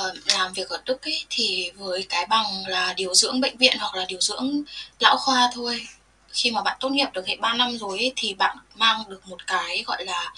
uh, 0.00 0.16
làm 0.26 0.52
việc 0.52 0.68
ở 0.68 0.82
Đức 0.84 1.02
ấy 1.02 1.24
thì 1.30 1.70
với 1.76 2.06
cái 2.08 2.26
bằng 2.26 2.66
là 2.66 2.92
điều 2.92 3.14
dưỡng 3.14 3.40
bệnh 3.40 3.56
viện 3.56 3.76
hoặc 3.78 3.94
là 3.94 4.04
điều 4.04 4.20
dưỡng 4.20 4.62
lão 4.98 5.16
khoa 5.16 5.50
thôi 5.54 5.86
khi 6.32 6.50
mà 6.50 6.62
bạn 6.62 6.76
tốt 6.80 6.88
nghiệp 6.88 7.06
được 7.12 7.26
hệ 7.26 7.36
3 7.36 7.54
năm 7.54 7.78
rồi 7.78 7.98
ấy, 7.98 8.12
thì 8.16 8.34
bạn 8.34 8.56
mang 8.74 9.02
được 9.08 9.28
một 9.28 9.46
cái 9.46 9.84
gọi 9.86 10.04
là 10.04 10.32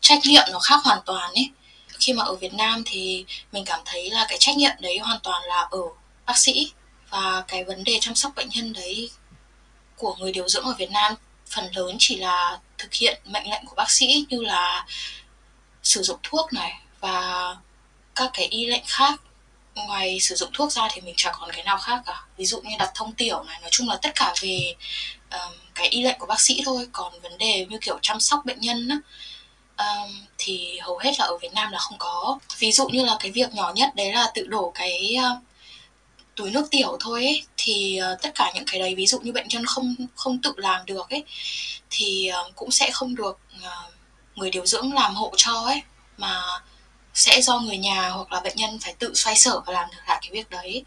trách 0.00 0.18
nhiệm 0.24 0.44
nó 0.52 0.58
khác 0.58 0.80
hoàn 0.84 0.98
toàn 1.06 1.34
ấy 1.34 1.50
khi 2.00 2.12
mà 2.12 2.24
ở 2.24 2.34
Việt 2.34 2.54
Nam 2.54 2.82
thì 2.86 3.24
mình 3.52 3.64
cảm 3.64 3.80
thấy 3.84 4.10
là 4.10 4.26
cái 4.28 4.38
trách 4.40 4.56
nhiệm 4.56 4.72
đấy 4.80 4.98
hoàn 4.98 5.20
toàn 5.22 5.44
là 5.44 5.68
ở 5.70 5.82
bác 6.26 6.38
sĩ 6.38 6.72
và 7.10 7.44
cái 7.48 7.64
vấn 7.64 7.84
đề 7.84 7.98
chăm 8.00 8.14
sóc 8.14 8.32
bệnh 8.36 8.48
nhân 8.48 8.72
đấy 8.72 9.10
của 9.96 10.14
người 10.14 10.32
điều 10.32 10.48
dưỡng 10.48 10.64
ở 10.64 10.74
Việt 10.78 10.90
Nam. 10.90 11.14
Phần 11.46 11.68
lớn 11.74 11.96
chỉ 11.98 12.16
là 12.16 12.58
thực 12.78 12.94
hiện 12.94 13.20
mệnh 13.24 13.50
lệnh 13.50 13.66
của 13.66 13.74
bác 13.74 13.90
sĩ 13.90 14.26
như 14.28 14.40
là 14.42 14.86
sử 15.82 16.02
dụng 16.02 16.18
thuốc 16.22 16.52
này 16.52 16.80
và 17.00 17.56
các 18.14 18.30
cái 18.34 18.46
y 18.46 18.66
lệnh 18.66 18.84
khác. 18.86 19.20
Ngoài 19.74 20.20
sử 20.20 20.34
dụng 20.34 20.50
thuốc 20.52 20.72
ra 20.72 20.88
thì 20.92 21.00
mình 21.00 21.14
chẳng 21.16 21.34
còn 21.40 21.50
cái 21.52 21.64
nào 21.64 21.78
khác 21.78 22.02
cả. 22.06 22.24
Ví 22.36 22.44
dụ 22.44 22.60
như 22.60 22.76
đặt 22.78 22.90
thông 22.94 23.12
tiểu 23.12 23.42
này 23.42 23.58
nói 23.60 23.70
chung 23.72 23.88
là 23.88 23.98
tất 24.02 24.10
cả 24.14 24.34
về 24.40 24.74
um, 25.34 25.52
cái 25.74 25.88
y 25.88 26.02
lệnh 26.02 26.18
của 26.18 26.26
bác 26.26 26.40
sĩ 26.40 26.62
thôi. 26.64 26.88
Còn 26.92 27.20
vấn 27.22 27.38
đề 27.38 27.66
như 27.70 27.78
kiểu 27.80 27.98
chăm 28.02 28.20
sóc 28.20 28.40
bệnh 28.44 28.60
nhân 28.60 28.88
á, 28.88 28.98
um, 29.86 30.10
thì 30.38 30.78
hầu 30.78 30.98
hết 30.98 31.12
là 31.18 31.24
ở 31.24 31.38
Việt 31.38 31.52
Nam 31.54 31.72
là 31.72 31.78
không 31.78 31.98
có. 31.98 32.38
Ví 32.58 32.72
dụ 32.72 32.88
như 32.88 33.04
là 33.04 33.16
cái 33.20 33.30
việc 33.30 33.54
nhỏ 33.54 33.72
nhất 33.74 33.94
đấy 33.96 34.12
là 34.12 34.30
tự 34.34 34.46
đổ 34.46 34.72
cái 34.74 35.16
uh, 35.18 35.42
túi 36.36 36.50
nước 36.50 36.70
tiểu 36.70 36.96
thôi 37.00 37.24
ấy, 37.24 37.42
thì 37.56 38.00
uh, 38.12 38.22
tất 38.22 38.30
cả 38.34 38.52
những 38.54 38.64
cái 38.70 38.80
đấy 38.80 38.94
ví 38.94 39.06
dụ 39.06 39.20
như 39.20 39.32
bệnh 39.32 39.48
nhân 39.48 39.66
không 39.66 39.94
không 40.14 40.38
tự 40.42 40.52
làm 40.56 40.86
được 40.86 41.10
ấy 41.10 41.24
thì 41.90 42.30
uh, 42.48 42.56
cũng 42.56 42.70
sẽ 42.70 42.90
không 42.90 43.14
được 43.14 43.38
uh, 43.56 43.94
người 44.34 44.50
điều 44.50 44.66
dưỡng 44.66 44.92
làm 44.92 45.14
hộ 45.14 45.32
cho 45.36 45.52
ấy 45.52 45.82
mà 46.16 46.42
sẽ 47.14 47.42
do 47.42 47.60
người 47.60 47.76
nhà 47.78 48.08
hoặc 48.08 48.32
là 48.32 48.40
bệnh 48.40 48.56
nhân 48.56 48.78
phải 48.82 48.94
tự 48.98 49.14
xoay 49.14 49.36
sở 49.36 49.60
và 49.66 49.72
làm 49.72 49.90
được 49.90 49.98
lại 50.06 50.18
cái 50.22 50.30
việc 50.32 50.50
đấy 50.50 50.84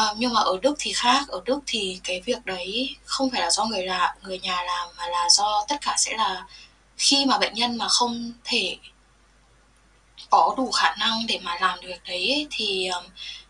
uh, 0.00 0.16
nhưng 0.16 0.32
mà 0.32 0.40
ở 0.40 0.58
Đức 0.62 0.74
thì 0.78 0.92
khác. 0.92 1.28
Ở 1.28 1.40
Đức 1.44 1.60
thì 1.66 2.00
cái 2.04 2.20
việc 2.20 2.44
đấy 2.44 2.96
không 3.04 3.30
phải 3.30 3.40
là 3.40 3.50
do 3.50 3.64
người 3.64 3.82
là 3.82 4.14
người 4.22 4.38
nhà 4.38 4.62
làm 4.62 4.88
mà 4.96 5.06
là 5.06 5.28
do 5.30 5.64
tất 5.68 5.76
cả 5.80 5.94
sẽ 5.98 6.16
là 6.16 6.46
khi 6.96 7.24
mà 7.26 7.38
bệnh 7.38 7.54
nhân 7.54 7.76
mà 7.76 7.88
không 7.88 8.32
thể 8.44 8.76
có 10.30 10.54
đủ 10.56 10.70
khả 10.70 10.94
năng 10.98 11.26
để 11.28 11.40
mà 11.42 11.58
làm 11.60 11.80
được 11.80 11.88
việc 11.88 12.02
đấy 12.04 12.46
thì 12.50 12.88
um, 12.88 13.04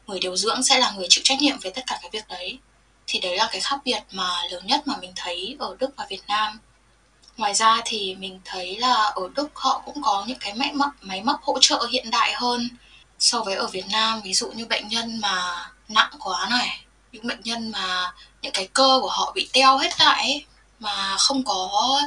người 0.06 0.20
điều 0.20 0.36
dưỡng 0.36 0.62
sẽ 0.62 0.78
là 0.78 0.90
người 0.90 1.06
chịu 1.10 1.22
trách 1.24 1.40
nhiệm 1.40 1.58
về 1.62 1.70
tất 1.70 1.82
cả 1.86 1.98
cái 2.02 2.10
việc 2.12 2.28
đấy. 2.28 2.58
Thì 3.06 3.20
đấy 3.20 3.36
là 3.36 3.48
cái 3.52 3.60
khác 3.60 3.80
biệt 3.84 4.00
mà 4.10 4.30
lớn 4.50 4.66
nhất 4.66 4.86
mà 4.86 4.96
mình 4.96 5.12
thấy 5.16 5.56
ở 5.58 5.76
Đức 5.78 5.90
và 5.96 6.06
Việt 6.10 6.22
Nam. 6.28 6.58
Ngoài 7.36 7.54
ra 7.54 7.80
thì 7.84 8.14
mình 8.14 8.40
thấy 8.44 8.76
là 8.76 8.94
ở 8.94 9.28
Đức 9.34 9.50
họ 9.54 9.82
cũng 9.84 10.02
có 10.02 10.24
những 10.26 10.38
cái 10.38 10.54
máy 10.54 10.72
móc 10.72 10.90
máy 11.00 11.22
móc 11.22 11.42
hỗ 11.42 11.58
trợ 11.60 11.86
hiện 11.92 12.10
đại 12.10 12.32
hơn 12.32 12.68
so 13.18 13.40
với 13.42 13.54
ở 13.54 13.66
Việt 13.66 13.84
Nam. 13.92 14.20
Ví 14.24 14.34
dụ 14.34 14.50
như 14.50 14.66
bệnh 14.66 14.88
nhân 14.88 15.20
mà 15.20 15.66
nặng 15.88 16.10
quá 16.18 16.46
này, 16.50 16.84
những 17.12 17.26
bệnh 17.26 17.40
nhân 17.40 17.70
mà 17.70 18.12
những 18.42 18.52
cái 18.52 18.68
cơ 18.72 18.98
của 19.02 19.10
họ 19.10 19.32
bị 19.34 19.48
teo 19.52 19.78
hết 19.78 20.00
lại 20.00 20.22
ấy, 20.22 20.44
mà 20.80 21.16
không 21.18 21.44
có 21.44 22.00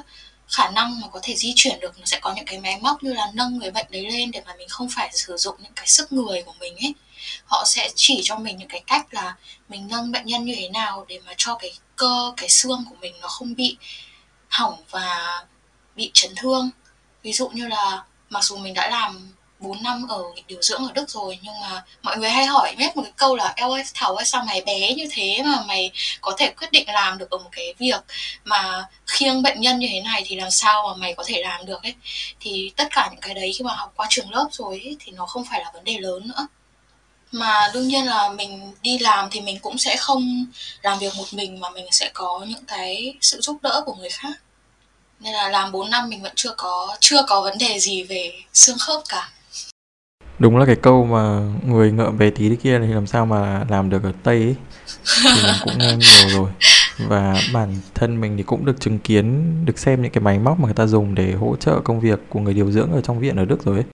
khả 0.47 0.69
năng 0.69 1.01
mà 1.01 1.07
có 1.13 1.19
thể 1.23 1.35
di 1.35 1.53
chuyển 1.55 1.79
được 1.79 1.99
nó 1.99 2.05
sẽ 2.05 2.19
có 2.19 2.33
những 2.33 2.45
cái 2.45 2.59
máy 2.59 2.79
móc 2.81 3.03
như 3.03 3.13
là 3.13 3.31
nâng 3.33 3.57
người 3.57 3.71
bệnh 3.71 3.85
đấy 3.89 4.11
lên 4.11 4.31
để 4.31 4.41
mà 4.45 4.53
mình 4.57 4.69
không 4.69 4.87
phải 4.95 5.09
sử 5.13 5.37
dụng 5.37 5.55
những 5.63 5.73
cái 5.75 5.87
sức 5.87 6.11
người 6.11 6.43
của 6.43 6.53
mình 6.59 6.75
ấy. 6.75 6.93
Họ 7.45 7.63
sẽ 7.65 7.89
chỉ 7.95 8.21
cho 8.23 8.37
mình 8.37 8.57
những 8.57 8.67
cái 8.67 8.83
cách 8.87 9.13
là 9.13 9.35
mình 9.69 9.87
nâng 9.87 10.11
bệnh 10.11 10.25
nhân 10.25 10.45
như 10.45 10.55
thế 10.57 10.69
nào 10.69 11.05
để 11.07 11.19
mà 11.25 11.33
cho 11.37 11.55
cái 11.55 11.73
cơ 11.95 12.33
cái 12.37 12.49
xương 12.49 12.85
của 12.89 12.95
mình 13.01 13.13
nó 13.21 13.27
không 13.27 13.55
bị 13.55 13.77
hỏng 14.49 14.83
và 14.89 15.45
bị 15.95 16.11
chấn 16.13 16.31
thương. 16.35 16.69
Ví 17.23 17.33
dụ 17.33 17.49
như 17.49 17.67
là 17.67 18.03
mặc 18.29 18.43
dù 18.43 18.57
mình 18.57 18.73
đã 18.73 18.89
làm 18.89 19.31
4 19.59 19.83
năm 19.83 20.07
ở 20.09 20.23
điều 20.47 20.61
dưỡng 20.61 20.85
ở 20.85 20.91
Đức 20.93 21.09
rồi 21.09 21.39
nhưng 21.41 21.59
mà 21.61 21.83
mọi 22.01 22.17
người 22.17 22.29
hay 22.29 22.45
hỏi 22.45 22.75
biết 22.77 22.95
một 22.95 23.03
cái 23.03 23.11
câu 23.15 23.35
là 23.35 23.53
eo 23.55 23.71
ơi 23.71 23.83
Thảo 23.93 24.15
ơi 24.15 24.25
sao 24.25 24.43
mày 24.47 24.61
bé 24.61 24.93
như 24.93 25.07
thế 25.11 25.41
mà 25.45 25.63
mày 25.67 25.91
có 26.21 26.33
thể 26.37 26.49
quyết 26.49 26.71
định 26.71 26.89
làm 26.89 27.17
được 27.17 27.29
ở 27.29 27.37
một 27.37 27.49
cái 27.51 27.73
việc 27.79 28.01
mà 28.43 28.85
khiêng 29.07 29.41
bệnh 29.41 29.61
nhân 29.61 29.79
như 29.79 29.87
thế 29.91 30.01
này 30.01 30.23
thì 30.25 30.35
làm 30.35 30.51
sao 30.51 30.87
mà 30.87 30.93
mày 30.93 31.13
có 31.13 31.23
thể 31.27 31.41
làm 31.43 31.65
được 31.65 31.83
ấy? 31.83 31.95
Thì 32.39 32.71
tất 32.75 32.87
cả 32.91 33.07
những 33.11 33.21
cái 33.21 33.33
đấy 33.33 33.51
khi 33.57 33.63
mà 33.63 33.75
học 33.75 33.93
qua 33.95 34.07
trường 34.09 34.31
lớp 34.31 34.47
rồi 34.51 34.81
ấy, 34.83 34.97
thì 34.99 35.11
nó 35.11 35.25
không 35.25 35.45
phải 35.51 35.59
là 35.63 35.71
vấn 35.73 35.83
đề 35.83 35.97
lớn 35.99 36.27
nữa. 36.27 36.47
Mà 37.31 37.71
đương 37.73 37.87
nhiên 37.87 38.05
là 38.05 38.29
mình 38.29 38.73
đi 38.81 38.97
làm 38.99 39.29
thì 39.29 39.41
mình 39.41 39.59
cũng 39.59 39.77
sẽ 39.77 39.95
không 39.97 40.45
làm 40.81 40.99
việc 40.99 41.15
một 41.15 41.33
mình 41.33 41.59
mà 41.59 41.69
mình 41.69 41.85
sẽ 41.91 42.09
có 42.13 42.45
những 42.47 42.65
cái 42.65 43.15
sự 43.21 43.41
giúp 43.41 43.57
đỡ 43.61 43.83
của 43.85 43.93
người 43.93 44.09
khác. 44.09 44.33
Nên 45.19 45.33
là 45.33 45.49
làm 45.49 45.71
4 45.71 45.89
năm 45.89 46.09
mình 46.09 46.21
vẫn 46.21 46.33
chưa 46.35 46.53
có 46.57 46.97
chưa 46.99 47.23
có 47.27 47.41
vấn 47.41 47.57
đề 47.57 47.79
gì 47.79 48.03
về 48.03 48.33
xương 48.53 48.77
khớp 48.79 49.01
cả. 49.09 49.29
Đúng 50.39 50.57
là 50.57 50.65
cái 50.65 50.75
câu 50.75 51.05
mà 51.05 51.39
người 51.65 51.91
ngợm 51.91 52.17
bé 52.17 52.29
tí 52.29 52.49
thế 52.49 52.55
kia 52.63 52.79
thì 52.79 52.93
làm 52.93 53.07
sao 53.07 53.25
mà 53.25 53.65
làm 53.69 53.89
được 53.89 54.03
ở 54.03 54.11
Tây 54.23 54.35
ấy. 54.35 54.55
Thì 55.15 55.41
mình 55.43 55.55
cũng 55.63 55.77
nghe 55.77 55.95
nhiều 55.95 56.29
rồi. 56.29 56.49
Và 56.97 57.35
bản 57.53 57.75
thân 57.95 58.21
mình 58.21 58.37
thì 58.37 58.43
cũng 58.43 58.65
được 58.65 58.75
chứng 58.79 58.99
kiến, 58.99 59.55
được 59.65 59.79
xem 59.79 60.01
những 60.01 60.11
cái 60.11 60.21
máy 60.21 60.39
móc 60.39 60.59
mà 60.59 60.65
người 60.65 60.73
ta 60.73 60.85
dùng 60.85 61.15
để 61.15 61.31
hỗ 61.31 61.55
trợ 61.59 61.79
công 61.83 61.99
việc 61.99 62.19
của 62.29 62.39
người 62.39 62.53
điều 62.53 62.71
dưỡng 62.71 62.91
ở 62.91 63.01
trong 63.01 63.19
viện 63.19 63.35
ở 63.35 63.45
Đức 63.45 63.65
rồi 63.65 63.77
ấy. 63.77 63.85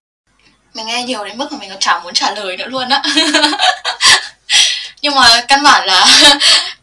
Mình 0.75 0.85
nghe 0.85 1.03
nhiều 1.03 1.25
đến 1.25 1.37
mức 1.37 1.51
mà 1.51 1.57
mình 1.59 1.69
còn 1.69 1.79
chẳng 1.79 2.03
muốn 2.03 2.13
trả 2.13 2.31
lời 2.31 2.57
nữa 2.57 2.67
luôn 2.67 2.89
á. 2.89 3.03
Nhưng 5.01 5.15
mà 5.15 5.27
căn 5.47 5.63
bản 5.63 5.87
là 5.87 6.05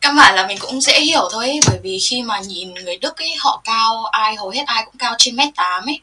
căn 0.01 0.17
bản 0.17 0.35
là 0.35 0.47
mình 0.47 0.59
cũng 0.61 0.81
dễ 0.81 1.01
hiểu 1.01 1.29
thôi 1.33 1.47
ấy, 1.49 1.61
bởi 1.69 1.79
vì 1.83 1.99
khi 2.11 2.23
mà 2.23 2.41
nhìn 2.41 2.75
người 2.75 2.97
Đức 2.97 3.17
ấy 3.17 3.35
họ 3.39 3.63
cao 3.65 4.05
ai 4.05 4.37
hầu 4.37 4.51
hết 4.51 4.63
ai 4.67 4.83
cũng 4.85 4.95
cao 4.99 5.15
trên 5.19 5.37
mét 5.37 5.49
tám 5.57 5.87
ấy 5.87 6.01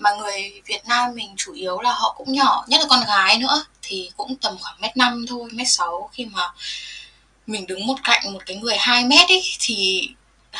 mà 0.00 0.10
người 0.14 0.62
Việt 0.66 0.80
Nam 0.86 1.14
mình 1.14 1.34
chủ 1.36 1.52
yếu 1.52 1.80
là 1.80 1.92
họ 1.92 2.14
cũng 2.18 2.32
nhỏ 2.32 2.64
nhất 2.68 2.80
là 2.80 2.86
con 2.88 3.04
gái 3.06 3.38
nữa 3.38 3.64
thì 3.82 4.10
cũng 4.16 4.36
tầm 4.36 4.56
khoảng 4.60 4.80
mét 4.80 4.96
năm 4.96 5.26
thôi 5.28 5.48
mét 5.52 5.66
sáu. 5.68 6.10
Khi 6.12 6.24
mà 6.24 6.42
mình 7.46 7.66
đứng 7.66 7.86
một 7.86 7.94
cạnh 8.04 8.32
một 8.32 8.46
cái 8.46 8.56
người 8.56 8.76
2 8.78 9.04
mét 9.04 9.28
ấy 9.28 9.42
thì 9.60 10.08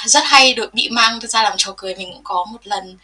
rất 0.06 0.24
hay 0.26 0.54
được 0.54 0.74
bị 0.74 0.88
mang 0.88 1.20
ra 1.20 1.42
làm 1.42 1.52
trò 1.56 1.74
cười. 1.76 1.94
Mình 1.94 2.12
cũng 2.12 2.24
có 2.24 2.44
một 2.44 2.66
lần 2.66 2.98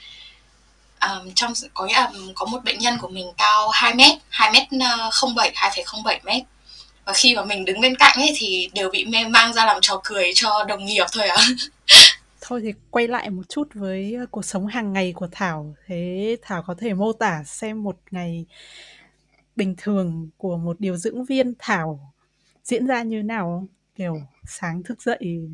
um, 1.01 1.33
trong 1.35 1.53
có 1.75 1.87
nghĩa 1.87 1.95
là 1.95 2.11
có 2.35 2.47
một 2.47 2.65
bệnh 2.65 2.79
nhân 2.79 2.99
của 2.99 3.09
mình 3.09 3.27
cao 3.39 3.69
2 3.69 3.95
mét 3.95 4.19
2 4.29 4.51
mét 4.51 4.63
ờ, 4.99 5.11
07 5.37 5.53
2,07 5.55 6.19
mét. 6.25 6.43
Và 7.05 7.13
khi 7.13 7.37
mà 7.37 7.45
mình 7.45 7.65
đứng 7.65 7.81
bên 7.81 7.97
cạnh 7.97 8.17
ấy 8.19 8.33
thì 8.37 8.71
đều 8.75 8.91
bị 8.91 9.05
mê 9.05 9.25
mang 9.25 9.53
ra 9.53 9.65
làm 9.65 9.79
trò 9.83 10.01
cười 10.05 10.33
cho 10.35 10.65
đồng 10.65 10.85
nghiệp 10.85 11.07
thôi 11.13 11.29
ạ. 11.29 11.37
à. 11.37 11.47
thôi 12.49 12.61
thì 12.65 12.73
quay 12.91 13.09
lại 13.09 13.31
một 13.31 13.43
chút 13.49 13.69
với 13.75 14.15
ờ, 14.15 14.27
cuộc 14.31 14.45
sống 14.45 14.67
hàng 14.67 14.93
ngày 14.93 15.13
của 15.13 15.29
Thảo 15.33 15.75
thế 15.87 16.37
Thảo 16.43 16.63
có 16.67 16.75
thể 16.79 16.95
mô 16.95 17.13
tả 17.13 17.45
xem 17.45 17.83
một 17.83 17.97
ngày 18.11 18.47
bình 19.57 19.75
thường 19.79 20.29
của 20.37 20.57
một 20.57 20.81
điều 20.81 20.97
dưỡng 20.97 21.25
viên 21.25 21.55
Thảo 21.59 22.13
diễn 22.65 22.87
ra 22.87 23.03
như 23.03 23.23
nào 23.23 23.45
không? 23.45 23.67
Kiểu 23.97 24.21
sáng 24.49 24.83
thức 24.83 25.03
dậy 25.03 25.49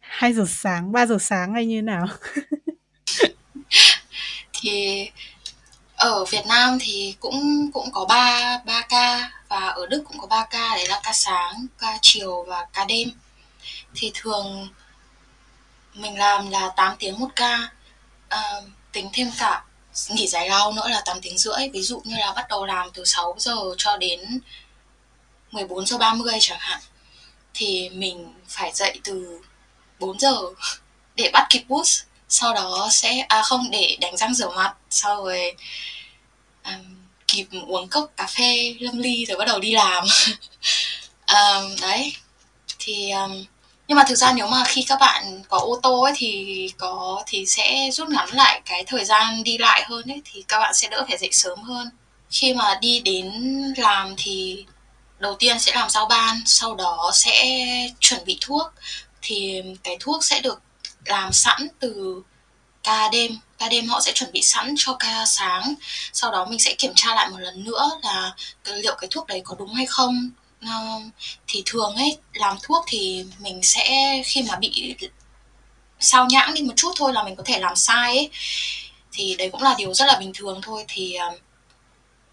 2 0.00 0.32
giờ 0.32 0.44
sáng, 0.48 0.92
3 0.92 1.06
giờ 1.06 1.16
sáng 1.20 1.54
hay 1.54 1.66
như 1.66 1.82
nào? 1.82 2.06
thì 4.52 5.06
ở 5.96 6.24
Việt 6.24 6.46
Nam 6.48 6.78
thì 6.80 7.16
cũng 7.20 7.70
cũng 7.72 7.90
có 7.92 8.04
3 8.08 8.58
3 8.66 8.86
ca 8.88 9.30
và 9.48 9.68
ở 9.68 9.86
Đức 9.86 10.02
cũng 10.04 10.18
có 10.18 10.26
3 10.26 10.46
ca 10.50 10.74
đấy 10.76 10.86
là 10.88 11.00
ca 11.04 11.12
sáng, 11.12 11.66
ca 11.78 11.98
chiều 12.02 12.44
và 12.48 12.66
ca 12.72 12.84
đêm. 12.84 13.08
Thì 13.94 14.10
thường 14.14 14.68
mình 15.96 16.18
làm 16.18 16.50
là 16.50 16.70
8 16.76 16.96
tiếng 16.98 17.18
một 17.18 17.28
ca. 17.36 17.68
À, 18.28 18.42
tính 18.92 19.10
thêm 19.12 19.30
cả 19.38 19.64
nghỉ 20.10 20.28
giải 20.28 20.48
lao 20.48 20.72
nữa 20.72 20.88
là 20.88 21.02
8 21.04 21.20
tiếng 21.20 21.38
rưỡi. 21.38 21.68
Ví 21.72 21.82
dụ 21.82 22.02
như 22.04 22.16
là 22.16 22.32
bắt 22.32 22.46
đầu 22.48 22.66
làm 22.66 22.90
từ 22.94 23.04
6 23.04 23.36
giờ 23.38 23.56
cho 23.78 23.96
đến 23.96 24.40
14 25.50 25.86
giờ 25.86 25.98
30 25.98 26.34
chẳng 26.40 26.58
hạn. 26.60 26.80
Thì 27.54 27.88
mình 27.88 28.34
phải 28.48 28.72
dậy 28.74 29.00
từ 29.04 29.40
4 29.98 30.18
giờ 30.18 30.36
để 31.16 31.30
bắt 31.32 31.46
kịp 31.50 31.64
bus. 31.68 32.02
Sau 32.28 32.54
đó 32.54 32.88
sẽ 32.90 33.26
à 33.28 33.42
không 33.42 33.70
để 33.70 33.96
đánh 34.00 34.16
răng 34.16 34.34
rửa 34.34 34.50
mặt. 34.50 34.74
Sau 34.90 35.24
rồi 35.24 35.56
à, 36.62 36.78
kịp 37.26 37.46
uống 37.66 37.88
cốc 37.88 38.12
cà 38.16 38.26
phê 38.26 38.76
lâm 38.80 38.98
ly 38.98 39.26
rồi 39.26 39.38
bắt 39.38 39.44
đầu 39.44 39.60
đi 39.60 39.72
làm. 39.72 40.04
À, 41.26 41.60
đấy. 41.80 42.12
Thì 42.78 43.10
um, 43.10 43.44
nhưng 43.88 43.96
mà 43.96 44.04
thực 44.08 44.14
ra 44.14 44.32
nếu 44.32 44.46
mà 44.46 44.64
khi 44.66 44.82
các 44.88 44.96
bạn 45.00 45.42
có 45.48 45.58
ô 45.58 45.80
tô 45.82 46.02
ấy 46.02 46.12
thì 46.16 46.70
có, 46.78 47.22
thì 47.26 47.46
sẽ 47.46 47.90
rút 47.92 48.08
ngắn 48.08 48.28
lại 48.28 48.62
cái 48.64 48.84
thời 48.86 49.04
gian 49.04 49.42
đi 49.44 49.58
lại 49.58 49.84
hơn 49.88 50.10
ấy, 50.10 50.22
thì 50.24 50.44
các 50.48 50.58
bạn 50.58 50.74
sẽ 50.74 50.88
đỡ 50.88 51.04
phải 51.08 51.18
dậy 51.18 51.28
sớm 51.32 51.62
hơn. 51.62 51.90
Khi 52.30 52.54
mà 52.54 52.78
đi 52.80 53.00
đến 53.00 53.32
làm 53.76 54.14
thì 54.18 54.64
đầu 55.18 55.34
tiên 55.38 55.60
sẽ 55.60 55.72
làm 55.74 55.90
giao 55.90 56.06
ban, 56.06 56.40
sau 56.46 56.74
đó 56.74 57.10
sẽ 57.14 57.44
chuẩn 58.00 58.24
bị 58.24 58.38
thuốc. 58.40 58.72
Thì 59.22 59.62
cái 59.84 59.96
thuốc 60.00 60.24
sẽ 60.24 60.40
được 60.40 60.62
làm 61.04 61.32
sẵn 61.32 61.68
từ 61.80 62.22
ca 62.82 63.08
đêm. 63.12 63.38
Ca 63.58 63.68
đêm 63.68 63.88
họ 63.88 64.00
sẽ 64.00 64.12
chuẩn 64.12 64.32
bị 64.32 64.42
sẵn 64.42 64.74
cho 64.78 64.96
ca 64.98 65.24
sáng. 65.26 65.74
Sau 66.12 66.30
đó 66.32 66.46
mình 66.50 66.58
sẽ 66.58 66.74
kiểm 66.78 66.92
tra 66.96 67.14
lại 67.14 67.28
một 67.30 67.38
lần 67.38 67.64
nữa 67.64 67.90
là 68.02 68.34
liệu 68.64 68.96
cái 69.00 69.08
thuốc 69.10 69.26
đấy 69.26 69.40
có 69.44 69.56
đúng 69.58 69.74
hay 69.74 69.86
không 69.86 70.30
thì 71.46 71.62
thường 71.66 71.94
ấy, 71.94 72.18
làm 72.32 72.56
thuốc 72.62 72.84
thì 72.88 73.24
mình 73.38 73.60
sẽ 73.62 74.22
khi 74.26 74.42
mà 74.42 74.56
bị 74.56 74.96
sao 76.00 76.26
nhãng 76.26 76.54
đi 76.54 76.62
một 76.62 76.72
chút 76.76 76.92
thôi 76.96 77.12
là 77.12 77.22
mình 77.24 77.36
có 77.36 77.42
thể 77.46 77.60
làm 77.60 77.76
sai 77.76 78.16
ấy. 78.16 78.30
Thì 79.12 79.34
đấy 79.38 79.50
cũng 79.52 79.62
là 79.62 79.74
điều 79.78 79.94
rất 79.94 80.06
là 80.06 80.16
bình 80.18 80.32
thường 80.34 80.60
thôi. 80.62 80.84
Thì 80.88 81.14
ờ, 81.14 81.38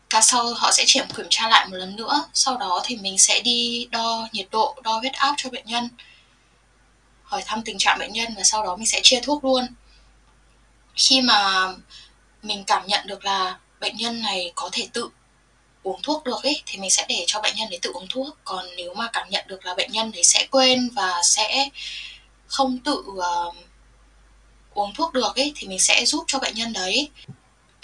ca 0.09 0.21
sau 0.21 0.53
họ 0.53 0.71
sẽ 0.71 0.86
kiểm 0.88 1.05
kiểm 1.17 1.25
tra 1.29 1.49
lại 1.49 1.67
một 1.67 1.77
lần 1.77 1.95
nữa. 1.95 2.23
Sau 2.33 2.57
đó 2.57 2.81
thì 2.86 2.95
mình 2.95 3.17
sẽ 3.17 3.41
đi 3.41 3.88
đo 3.91 4.27
nhiệt 4.31 4.47
độ, 4.51 4.75
đo 4.83 4.97
huyết 4.99 5.13
áp 5.13 5.33
cho 5.38 5.49
bệnh 5.49 5.65
nhân, 5.65 5.89
hỏi 7.23 7.43
thăm 7.45 7.62
tình 7.63 7.77
trạng 7.77 7.99
bệnh 7.99 8.13
nhân 8.13 8.33
và 8.38 8.43
sau 8.43 8.63
đó 8.63 8.75
mình 8.75 8.88
sẽ 8.88 8.99
chia 9.03 9.19
thuốc 9.23 9.45
luôn. 9.45 9.67
Khi 10.95 11.21
mà 11.21 11.67
mình 12.43 12.63
cảm 12.67 12.88
nhận 12.88 13.07
được 13.07 13.25
là 13.25 13.57
bệnh 13.79 13.97
nhân 13.97 14.21
này 14.21 14.51
có 14.55 14.69
thể 14.71 14.88
tự 14.93 15.09
uống 15.83 16.01
thuốc 16.01 16.23
được 16.23 16.43
ấy 16.43 16.61
thì 16.65 16.77
mình 16.77 16.89
sẽ 16.91 17.05
để 17.09 17.23
cho 17.27 17.41
bệnh 17.41 17.55
nhân 17.55 17.69
đấy 17.69 17.79
tự 17.81 17.91
uống 17.93 18.07
thuốc. 18.09 18.37
Còn 18.43 18.65
nếu 18.77 18.93
mà 18.93 19.09
cảm 19.13 19.29
nhận 19.29 19.45
được 19.47 19.65
là 19.65 19.73
bệnh 19.75 19.91
nhân 19.91 20.11
đấy 20.11 20.23
sẽ 20.23 20.47
quên 20.51 20.89
và 20.89 21.21
sẽ 21.23 21.69
không 22.47 22.79
tự 22.79 23.03
uh, 23.07 23.55
uống 24.73 24.93
thuốc 24.93 25.13
được 25.13 25.35
ấy 25.35 25.51
thì 25.55 25.67
mình 25.67 25.79
sẽ 25.79 26.05
giúp 26.05 26.23
cho 26.27 26.39
bệnh 26.39 26.55
nhân 26.55 26.73
đấy. 26.73 27.09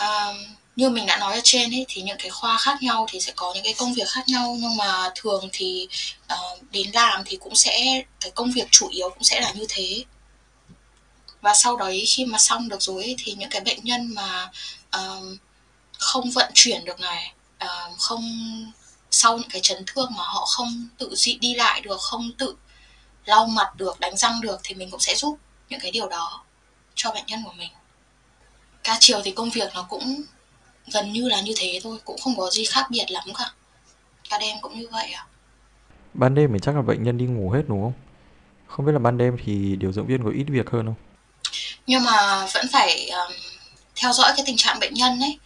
Uh, 0.03 0.35
như 0.75 0.89
mình 0.89 1.05
đã 1.05 1.17
nói 1.17 1.33
ở 1.33 1.41
trên 1.43 1.71
ấy 1.71 1.85
thì 1.87 2.01
những 2.01 2.17
cái 2.19 2.29
khoa 2.29 2.57
khác 2.57 2.77
nhau 2.81 3.07
thì 3.09 3.19
sẽ 3.19 3.33
có 3.35 3.53
những 3.53 3.63
cái 3.63 3.73
công 3.73 3.93
việc 3.93 4.07
khác 4.07 4.23
nhau 4.27 4.57
nhưng 4.59 4.77
mà 4.77 5.09
thường 5.15 5.49
thì 5.51 5.87
uh, 6.33 6.71
đến 6.71 6.87
làm 6.93 7.23
thì 7.25 7.37
cũng 7.37 7.55
sẽ 7.55 8.03
cái 8.19 8.31
công 8.31 8.51
việc 8.51 8.67
chủ 8.71 8.89
yếu 8.89 9.09
cũng 9.09 9.23
sẽ 9.23 9.41
là 9.41 9.51
như 9.51 9.65
thế. 9.69 10.03
Và 11.41 11.53
sau 11.53 11.77
đấy 11.77 12.03
khi 12.07 12.25
mà 12.25 12.37
xong 12.37 12.69
được 12.69 12.81
rồi 12.81 13.03
ấy, 13.03 13.15
thì 13.19 13.33
những 13.33 13.49
cái 13.49 13.61
bệnh 13.61 13.83
nhân 13.83 14.13
mà 14.13 14.49
uh, 14.97 15.37
không 15.97 16.31
vận 16.31 16.51
chuyển 16.53 16.85
được 16.85 16.99
này 16.99 17.33
uh, 17.63 17.99
không 17.99 18.23
sau 19.11 19.37
những 19.37 19.49
cái 19.49 19.61
chấn 19.61 19.83
thương 19.87 20.11
mà 20.17 20.23
họ 20.23 20.45
không 20.45 20.87
tự 20.97 21.15
dị 21.15 21.37
đi 21.41 21.55
lại 21.55 21.81
được 21.81 22.01
không 22.01 22.31
tự 22.37 22.55
lau 23.25 23.45
mặt 23.45 23.75
được 23.75 23.99
đánh 23.99 24.17
răng 24.17 24.41
được 24.41 24.59
thì 24.63 24.75
mình 24.75 24.91
cũng 24.91 24.99
sẽ 24.99 25.15
giúp 25.15 25.37
những 25.69 25.79
cái 25.79 25.91
điều 25.91 26.09
đó 26.09 26.43
cho 26.95 27.11
bệnh 27.11 27.25
nhân 27.25 27.43
của 27.45 27.53
mình. 27.57 27.71
Ca 28.83 28.97
chiều 28.99 29.21
thì 29.23 29.31
công 29.31 29.49
việc 29.49 29.71
nó 29.73 29.85
cũng 29.89 30.21
gần 30.93 31.13
như 31.13 31.29
là 31.29 31.41
như 31.41 31.53
thế 31.57 31.79
thôi 31.83 31.97
cũng 32.05 32.19
không 32.23 32.37
có 32.37 32.49
gì 32.49 32.65
khác 32.65 32.87
biệt 32.89 33.05
lắm 33.11 33.23
cả. 33.37 33.51
Ca 34.29 34.37
đêm 34.37 34.57
cũng 34.61 34.79
như 34.79 34.87
vậy 34.91 35.11
à 35.11 35.25
ban 36.13 36.35
đêm 36.35 36.53
thì 36.53 36.59
chắc 36.61 36.75
là 36.75 36.81
bệnh 36.81 37.03
nhân 37.03 37.17
đi 37.17 37.25
ngủ 37.25 37.49
hết 37.49 37.61
đúng 37.67 37.81
không? 37.81 37.93
Không 38.67 38.85
biết 38.85 38.91
là 38.91 38.99
ban 38.99 39.17
đêm 39.17 39.37
thì 39.45 39.75
điều 39.75 39.91
dưỡng 39.91 40.07
viên 40.07 40.23
có 40.23 40.29
ít 40.29 40.43
việc 40.47 40.69
hơn 40.69 40.85
không? 40.85 40.95
Nhưng 41.87 42.03
mà 42.03 42.47
vẫn 42.53 42.65
phải 42.73 43.09
um, 43.09 43.33
theo 43.95 44.13
dõi 44.13 44.33
cái 44.35 44.45
tình 44.45 44.57
trạng 44.57 44.79
bệnh 44.79 44.93
nhân 44.93 45.19
ấy. 45.19 45.39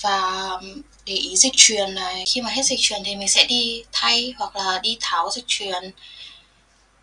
Và 0.00 0.50
để 1.08 1.14
ý 1.14 1.36
dịch 1.36 1.52
truyền 1.56 1.94
này. 1.94 2.24
Khi 2.26 2.40
mà 2.40 2.50
hết 2.50 2.62
dịch 2.62 2.78
truyền 2.80 3.02
thì 3.04 3.16
mình 3.16 3.28
sẽ 3.28 3.44
đi 3.44 3.84
thay 3.92 4.34
hoặc 4.38 4.56
là 4.56 4.78
đi 4.82 4.96
tháo 5.00 5.30
dịch 5.30 5.44
truyền 5.46 5.90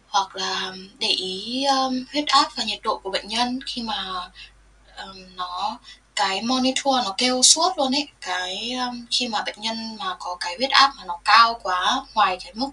hoặc 0.08 0.36
là 0.36 0.74
để 1.00 1.08
ý 1.08 1.66
um, 1.66 2.06
huyết 2.12 2.28
áp 2.28 2.50
và 2.56 2.64
nhiệt 2.64 2.80
độ 2.84 2.98
của 3.04 3.10
bệnh 3.10 3.28
nhân 3.28 3.60
khi 3.66 3.82
mà 3.82 4.30
um, 4.98 5.36
nó 5.36 5.80
cái 6.16 6.42
monitor 6.42 6.96
nó 7.06 7.16
kêu 7.18 7.42
suốt 7.42 7.78
luôn 7.78 7.96
ấy. 7.96 8.08
Cái 8.22 8.72
um, 8.72 9.06
khi 9.12 9.28
mà 9.28 9.42
bệnh 9.42 9.62
nhân 9.62 9.96
mà 10.00 10.16
có 10.20 10.38
cái 10.40 10.56
huyết 10.58 10.72
áp 10.72 10.92
mà 10.98 11.04
nó 11.06 11.20
cao 11.24 11.60
quá 11.64 12.06
ngoài 12.14 12.38
cái 12.44 12.54
mức 12.54 12.70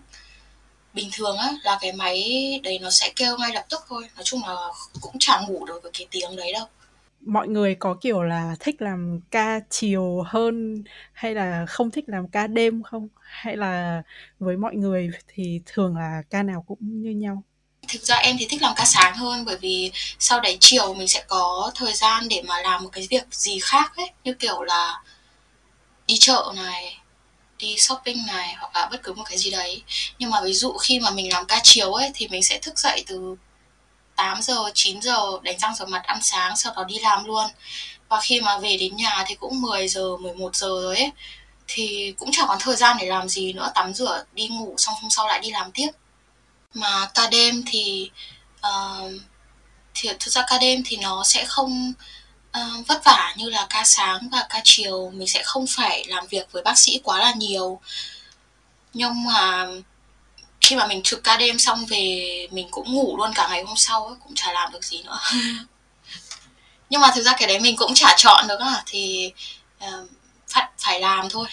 bình 0.95 1.09
thường 1.13 1.37
á 1.37 1.53
là 1.63 1.79
cái 1.81 1.93
máy 1.93 2.23
đấy 2.63 2.79
nó 2.79 2.91
sẽ 2.91 3.13
kêu 3.17 3.39
ngay 3.39 3.51
lập 3.55 3.65
tức 3.69 3.85
thôi. 3.89 4.09
Nói 4.17 4.25
chung 4.25 4.43
là 4.47 4.55
cũng 5.01 5.17
chẳng 5.21 5.45
ngủ 5.49 5.65
được 5.65 5.81
với 5.83 5.93
cái 5.99 6.07
tiếng 6.11 6.37
đấy 6.37 6.53
đâu 6.53 6.67
mọi 7.27 7.49
người 7.49 7.75
có 7.75 7.95
kiểu 8.01 8.23
là 8.23 8.57
thích 8.61 8.83
làm 8.83 9.21
ca 9.31 9.61
chiều 9.71 10.23
hơn 10.27 10.85
hay 11.13 11.35
là 11.35 11.67
không 11.67 11.91
thích 11.91 12.05
làm 12.09 12.29
ca 12.29 12.47
đêm 12.47 12.83
không? 12.83 13.09
Hay 13.21 13.57
là 13.57 14.03
với 14.39 14.57
mọi 14.57 14.75
người 14.75 15.11
thì 15.29 15.61
thường 15.67 15.97
là 15.97 16.23
ca 16.31 16.43
nào 16.43 16.65
cũng 16.69 16.79
như 16.81 17.11
nhau? 17.11 17.43
Thực 17.89 18.03
ra 18.03 18.17
em 18.17 18.37
thì 18.39 18.47
thích 18.51 18.63
làm 18.63 18.75
ca 18.77 18.85
sáng 18.85 19.17
hơn 19.17 19.45
bởi 19.45 19.57
vì 19.57 19.93
sau 20.19 20.41
đấy 20.41 20.57
chiều 20.61 20.95
mình 20.95 21.09
sẽ 21.09 21.25
có 21.29 21.73
thời 21.75 21.93
gian 21.93 22.29
để 22.29 22.43
mà 22.47 22.61
làm 22.61 22.83
một 22.83 22.91
cái 22.93 23.07
việc 23.11 23.25
gì 23.31 23.59
khác 23.63 23.93
ấy, 23.97 24.11
như 24.25 24.35
kiểu 24.35 24.63
là 24.63 25.03
đi 26.07 26.15
chợ 26.19 26.53
này, 26.57 26.99
đi 27.59 27.77
shopping 27.79 28.27
này 28.27 28.55
hoặc 28.59 28.71
là 28.75 28.89
bất 28.91 29.03
cứ 29.03 29.13
một 29.13 29.25
cái 29.29 29.39
gì 29.39 29.51
đấy. 29.51 29.83
Nhưng 30.19 30.31
mà 30.31 30.41
ví 30.45 30.53
dụ 30.53 30.73
khi 30.73 31.01
mà 31.01 31.11
mình 31.11 31.33
làm 31.33 31.47
ca 31.47 31.61
chiều 31.63 31.93
ấy 31.93 32.11
thì 32.15 32.29
mình 32.29 32.43
sẽ 32.43 32.59
thức 32.59 32.79
dậy 32.79 33.05
từ 33.07 33.37
8 34.17 34.43
giờ 34.43 34.57
9 34.75 35.03
giờ 35.03 35.21
đánh 35.43 35.59
răng 35.59 35.75
rửa 35.75 35.87
mặt 35.87 36.03
ăn 36.05 36.19
sáng 36.23 36.57
sau 36.57 36.73
đó 36.77 36.85
đi 36.85 36.99
làm 36.99 37.25
luôn. 37.25 37.47
Và 38.09 38.21
khi 38.21 38.41
mà 38.41 38.59
về 38.59 38.77
đến 38.77 38.97
nhà 38.97 39.25
thì 39.27 39.35
cũng 39.35 39.61
10 39.61 39.89
giờ 39.89 40.17
11 40.17 40.57
giờ 40.57 40.69
rồi 40.69 40.97
ấy. 40.97 41.13
Thì 41.69 42.15
cũng 42.19 42.31
chẳng 42.33 42.47
còn 42.49 42.59
thời 42.61 42.77
gian 42.77 42.97
để 43.01 43.07
làm 43.07 43.29
gì 43.29 43.53
nữa 43.53 43.73
tắm 43.75 43.95
rửa 43.95 44.25
đi 44.33 44.49
ngủ 44.49 44.75
xong 44.79 44.95
hôm 45.03 45.11
sau 45.11 45.27
lại 45.29 45.41
đi 45.41 45.51
làm 45.51 45.73
tiếp. 45.73 45.89
Mà 46.75 47.11
ca 47.15 47.29
đêm 47.29 47.63
thì 47.67 48.11
uh, 48.67 49.13
thì 49.95 50.09
thực 50.21 50.31
ra 50.31 50.45
ca 50.49 50.59
đêm 50.59 50.83
thì 50.87 50.97
nó 50.97 51.25
sẽ 51.25 51.45
không 51.45 51.93
uh, 52.59 52.87
vất 52.89 53.05
vả 53.05 53.35
như 53.37 53.51
là 53.51 53.67
ca 53.71 53.85
sáng 53.85 54.29
và 54.33 54.47
ca 54.49 54.61
chiều. 54.65 55.11
Mình 55.15 55.29
sẽ 55.29 55.43
không 55.45 55.67
phải 55.69 56.05
làm 56.09 56.27
việc 56.27 56.53
với 56.53 56.63
bác 56.63 56.79
sĩ 56.79 57.01
quá 57.05 57.19
là 57.21 57.33
nhiều. 57.37 57.81
Nhưng 58.95 59.25
mà 59.25 59.67
khi 60.63 60.77
mà 60.77 60.87
mình 60.87 61.03
trực 61.03 61.25
ca 61.25 61.37
đêm 61.37 61.59
xong 61.59 61.87
về 61.87 62.47
mình 62.51 62.69
cũng 62.71 62.95
ngủ 62.95 63.17
luôn 63.17 63.31
cả 63.35 63.49
ngày 63.51 63.65
hôm 63.65 63.77
sau 63.77 64.07
ấy, 64.07 64.17
cũng 64.23 64.33
chả 64.35 64.53
làm 64.53 64.73
được 64.73 64.85
gì 64.85 65.03
nữa. 65.03 65.19
Nhưng 66.91 67.01
mà 67.01 67.11
thực 67.15 67.23
ra 67.23 67.35
cái 67.39 67.49
đấy 67.49 67.61
mình 67.61 67.77
cũng 67.79 67.95
chả 67.95 68.15
chọn 68.17 68.49
được 68.49 68.61
à 68.61 68.83
thì 68.87 69.33
uh, 69.85 70.09
phải 70.49 70.69
phải 70.79 71.01
làm 71.01 71.29
thôi. 71.31 71.47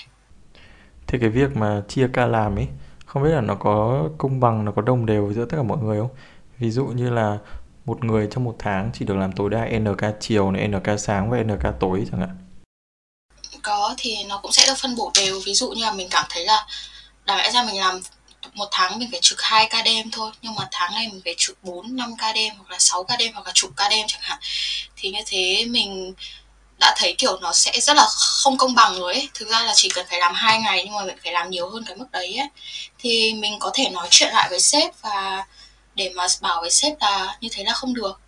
Thế 1.08 1.20
cái 1.22 1.30
việc 1.30 1.56
mà 1.56 1.82
chia 1.88 2.08
ca 2.14 2.26
làm 2.26 2.56
ấy 2.56 2.68
không 3.06 3.24
biết 3.24 3.30
là 3.30 3.42
nó 3.42 3.56
có 3.56 4.04
công 4.18 4.40
bằng 4.40 4.66
nó 4.66 4.72
có 4.76 4.82
đồng 4.82 5.06
đều 5.06 5.34
giữa 5.34 5.46
tất 5.46 5.58
cả 5.58 5.64
mọi 5.64 5.78
người 5.78 6.00
không? 6.00 6.10
Ví 6.58 6.72
dụ 6.72 6.86
như 6.86 7.10
là 7.10 7.38
một 7.86 8.04
người 8.04 8.28
trong 8.32 8.44
một 8.44 8.56
tháng 8.60 8.92
chỉ 8.94 9.06
được 9.06 9.16
làm 9.16 9.32
tối 9.32 9.50
đa 9.50 9.66
n 9.80 9.96
ca 9.98 10.12
chiều 10.20 10.52
này 10.52 10.68
n 10.68 10.84
ca 10.84 10.98
sáng 10.98 11.30
và 11.30 11.38
n 11.44 11.58
ca 11.64 11.72
tối 11.80 12.08
chẳng 12.12 12.20
hạn. 12.20 12.38
Có 13.62 13.96
thì 13.98 14.24
nó 14.24 14.38
cũng 14.38 14.52
sẽ 14.52 14.64
được 14.68 14.78
phân 14.78 14.96
bổ 14.96 15.12
đều. 15.16 15.42
Ví 15.46 15.54
dụ 15.54 15.70
như 15.72 15.82
là 15.82 15.94
mình 15.94 16.08
cảm 16.12 16.26
thấy 16.30 16.46
là 16.46 16.66
đáng 17.26 17.38
lẽ 17.38 17.52
ra 17.52 17.64
mình 17.64 17.80
làm 17.80 18.02
một 18.54 18.68
tháng 18.72 19.00
mình 19.00 19.12
phải 19.12 19.20
trực 19.24 19.42
hai 19.42 19.68
ca 19.70 19.82
đêm 19.82 20.12
thôi, 20.12 20.32
nhưng 20.42 20.56
mà 20.56 20.68
tháng 20.72 20.94
này 20.94 21.08
mình 21.08 21.22
phải 21.26 21.36
trực 21.38 21.64
4 21.64 21.96
5 21.96 22.16
ca 22.18 22.34
đêm 22.34 22.54
hoặc 22.58 22.72
là 22.72 22.80
6 22.80 23.04
ca 23.04 23.16
đêm 23.16 23.34
hoặc 23.34 23.48
là 23.48 23.52
chục 23.56 23.72
ca 23.78 23.90
đêm 23.90 24.08
chẳng 24.08 24.22
hạn. 24.22 24.40
Thì 24.96 25.10
như 25.10 25.20
thế 25.26 25.66
mình 25.66 26.14
đã 26.80 26.96
thấy 26.98 27.16
kiểu 27.18 27.40
nó 27.42 27.54
sẽ 27.54 27.80
rất 27.82 27.98
là 27.98 28.08
không 28.12 28.58
công 28.58 28.76
bằng 28.76 29.00
rồi 29.00 29.14
ấy. 29.14 29.30
Thực 29.34 29.50
ra 29.50 29.64
là 29.64 29.74
chỉ 29.76 29.90
cần 29.90 30.06
phải 30.10 30.20
làm 30.20 30.34
hai 30.34 30.60
ngày 30.60 30.82
nhưng 30.86 30.96
mà 30.96 31.04
mình 31.04 31.18
phải 31.24 31.34
làm 31.34 31.50
nhiều 31.50 31.70
hơn 31.70 31.84
cái 31.88 31.96
mức 31.96 32.12
đấy 32.12 32.38
ấy. 32.38 32.48
Thì 33.00 33.34
mình 33.34 33.60
có 33.60 33.72
thể 33.74 33.90
nói 33.90 34.08
chuyện 34.12 34.30
lại 34.34 34.48
với 34.50 34.60
sếp 34.60 35.02
và 35.02 35.46
để 35.96 36.10
mà 36.10 36.28
bảo 36.42 36.62
với 36.62 36.72
sếp 36.72 36.94
là 37.02 37.38
như 37.42 37.50
thế 37.52 37.64
là 37.64 37.74
không 37.74 37.94
được. 37.94 38.20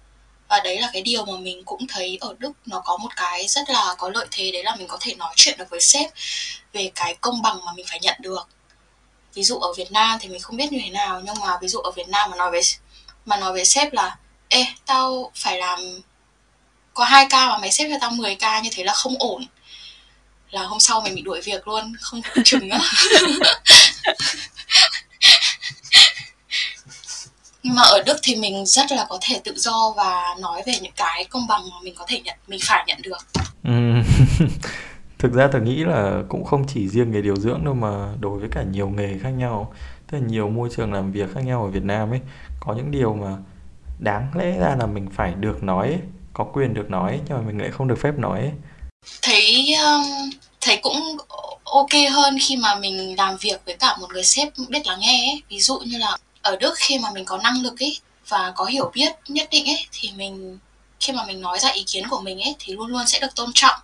Và 0.48 0.60
đấy 0.60 0.80
là 0.80 0.90
cái 0.94 1.02
điều 1.02 1.26
mà 1.26 1.38
mình 1.38 1.64
cũng 1.66 1.88
thấy 1.88 2.18
ở 2.22 2.36
Đức 2.40 2.52
nó 2.66 2.82
có 2.86 2.98
một 2.98 3.10
cái 3.16 3.48
rất 3.48 3.70
là 3.70 3.96
có 3.98 4.10
lợi 4.10 4.28
thế, 4.32 4.52
đấy 4.52 4.64
là 4.64 4.76
mình 4.76 4.88
có 4.88 4.98
thể 5.02 5.16
nói 5.16 5.34
chuyện 5.36 5.58
được 5.58 5.70
với 5.70 5.82
sếp 5.82 6.10
về 6.74 6.92
cái 6.96 7.16
công 7.22 7.42
bằng 7.42 7.66
mà 7.66 7.72
mình 7.76 7.86
phải 7.90 8.00
nhận 8.00 8.16
được 8.20 8.48
ví 9.34 9.44
dụ 9.44 9.60
ở 9.60 9.74
Việt 9.74 9.92
Nam 9.92 10.18
thì 10.22 10.30
mình 10.30 10.40
không 10.40 10.58
biết 10.58 10.72
như 10.72 10.80
thế 10.84 10.90
nào, 10.90 11.22
nhưng 11.26 11.36
mà 11.40 11.58
ví 11.62 11.68
dụ 11.68 11.80
ở 11.80 11.92
Việt 11.92 12.08
Nam 12.08 12.30
mà 12.30 12.38
nói 12.38 12.52
với 12.52 12.62
mà 13.26 13.38
nói 13.38 13.54
với 13.54 13.66
sếp 13.66 13.94
là, 13.94 14.18
ê, 14.50 14.66
tao 14.86 15.32
phải 15.36 15.58
làm, 15.58 15.80
có 16.94 17.04
hai 17.04 17.28
ca 17.30 17.48
mà 17.48 17.58
mày 17.58 17.72
xếp 17.72 17.88
cho 17.92 17.98
tao 18.02 18.12
10 18.12 18.36
ca 18.36 18.60
như 18.60 18.70
thế 18.74 18.84
là 18.84 18.94
không 18.94 19.16
ổn. 19.20 19.46
Là 20.50 20.64
hôm 20.64 20.80
sau 20.80 21.02
mình 21.02 21.16
bị 21.16 21.22
đuổi 21.22 21.42
việc 21.42 21.68
luôn, 21.68 21.94
không 22.02 22.22
chừng 22.46 22.70
á 22.70 22.80
nhưng 27.64 27.76
mà 27.76 27.82
ở 27.82 28.04
Đức 28.06 28.20
thì 28.24 28.36
mình 28.36 28.66
rất 28.66 28.92
là 28.92 29.06
có 29.10 29.18
thể 29.22 29.42
tự 29.44 29.54
do 29.56 29.94
và 29.98 30.36
nói 30.40 30.64
về 30.66 30.74
những 30.82 30.94
cái 30.96 31.26
công 31.26 31.48
bằng 31.48 31.70
mà 31.70 31.76
mình 31.84 31.96
có 31.96 32.06
thể 32.08 32.20
nhận, 32.20 32.38
mình 32.48 32.60
phải 32.64 32.84
nhận 32.88 33.02
được. 33.02 33.18
Ừ. 33.64 33.72
thực 35.22 35.34
ra 35.34 35.50
tôi 35.52 35.62
nghĩ 35.62 35.84
là 35.84 36.24
cũng 36.30 36.46
không 36.46 36.66
chỉ 36.68 36.88
riêng 36.88 37.12
nghề 37.12 37.22
điều 37.22 37.36
dưỡng 37.36 37.66
đâu 37.66 37.74
mà 37.74 38.14
đối 38.20 38.40
với 38.40 38.50
cả 38.52 38.64
nhiều 38.64 38.90
nghề 38.90 39.18
khác 39.24 39.30
nhau 39.30 39.74
tức 40.12 40.18
là 40.18 40.28
nhiều 40.28 40.50
môi 40.50 40.70
trường 40.76 40.94
làm 40.94 41.12
việc 41.12 41.34
khác 41.34 41.42
nhau 41.46 41.64
ở 41.64 41.70
Việt 41.70 41.84
Nam 41.84 42.12
ấy 42.12 42.20
có 42.60 42.74
những 42.74 42.92
điều 42.92 43.14
mà 43.14 43.38
đáng 44.00 44.32
lẽ 44.36 44.60
ra 44.60 44.76
là 44.80 44.86
mình 44.86 45.08
phải 45.14 45.34
được 45.34 45.64
nói 45.64 45.88
ấy, 45.88 46.00
có 46.34 46.44
quyền 46.44 46.74
được 46.74 46.90
nói 46.90 47.20
nhưng 47.28 47.38
mà 47.38 47.44
mình 47.44 47.62
lại 47.62 47.72
không 47.72 47.88
được 47.88 48.00
phép 48.00 48.12
nói 48.18 48.40
ấy. 48.40 48.52
thấy 49.22 49.76
um, 49.84 50.30
thấy 50.62 50.80
cũng 50.84 51.18
ok 51.64 52.12
hơn 52.12 52.38
khi 52.42 52.58
mà 52.58 52.76
mình 52.76 53.16
làm 53.18 53.38
việc 53.42 53.62
với 53.66 53.76
cả 53.80 53.98
một 54.00 54.08
người 54.14 54.24
sếp 54.24 54.48
biết 54.70 54.88
lắng 54.88 55.00
nghe 55.00 55.32
ấy. 55.32 55.44
ví 55.50 55.60
dụ 55.60 55.80
như 55.80 55.98
là 55.98 56.18
ở 56.42 56.58
Đức 56.60 56.74
khi 56.78 57.00
mà 57.00 57.10
mình 57.14 57.26
có 57.26 57.38
năng 57.38 57.62
lực 57.62 57.80
ấy 57.80 57.98
và 58.28 58.54
có 58.56 58.66
hiểu 58.66 58.92
biết 58.94 59.12
nhất 59.28 59.48
định 59.52 59.66
ấy 59.66 59.86
thì 59.92 60.10
mình 60.18 60.58
khi 61.00 61.14
mà 61.14 61.24
mình 61.28 61.42
nói 61.42 61.60
ra 61.60 61.70
ý 61.70 61.84
kiến 61.88 62.04
của 62.10 62.22
mình 62.22 62.42
ấy 62.42 62.56
thì 62.60 62.74
luôn 62.74 62.88
luôn 62.88 63.08
sẽ 63.08 63.20
được 63.20 63.36
tôn 63.36 63.50
trọng 63.54 63.80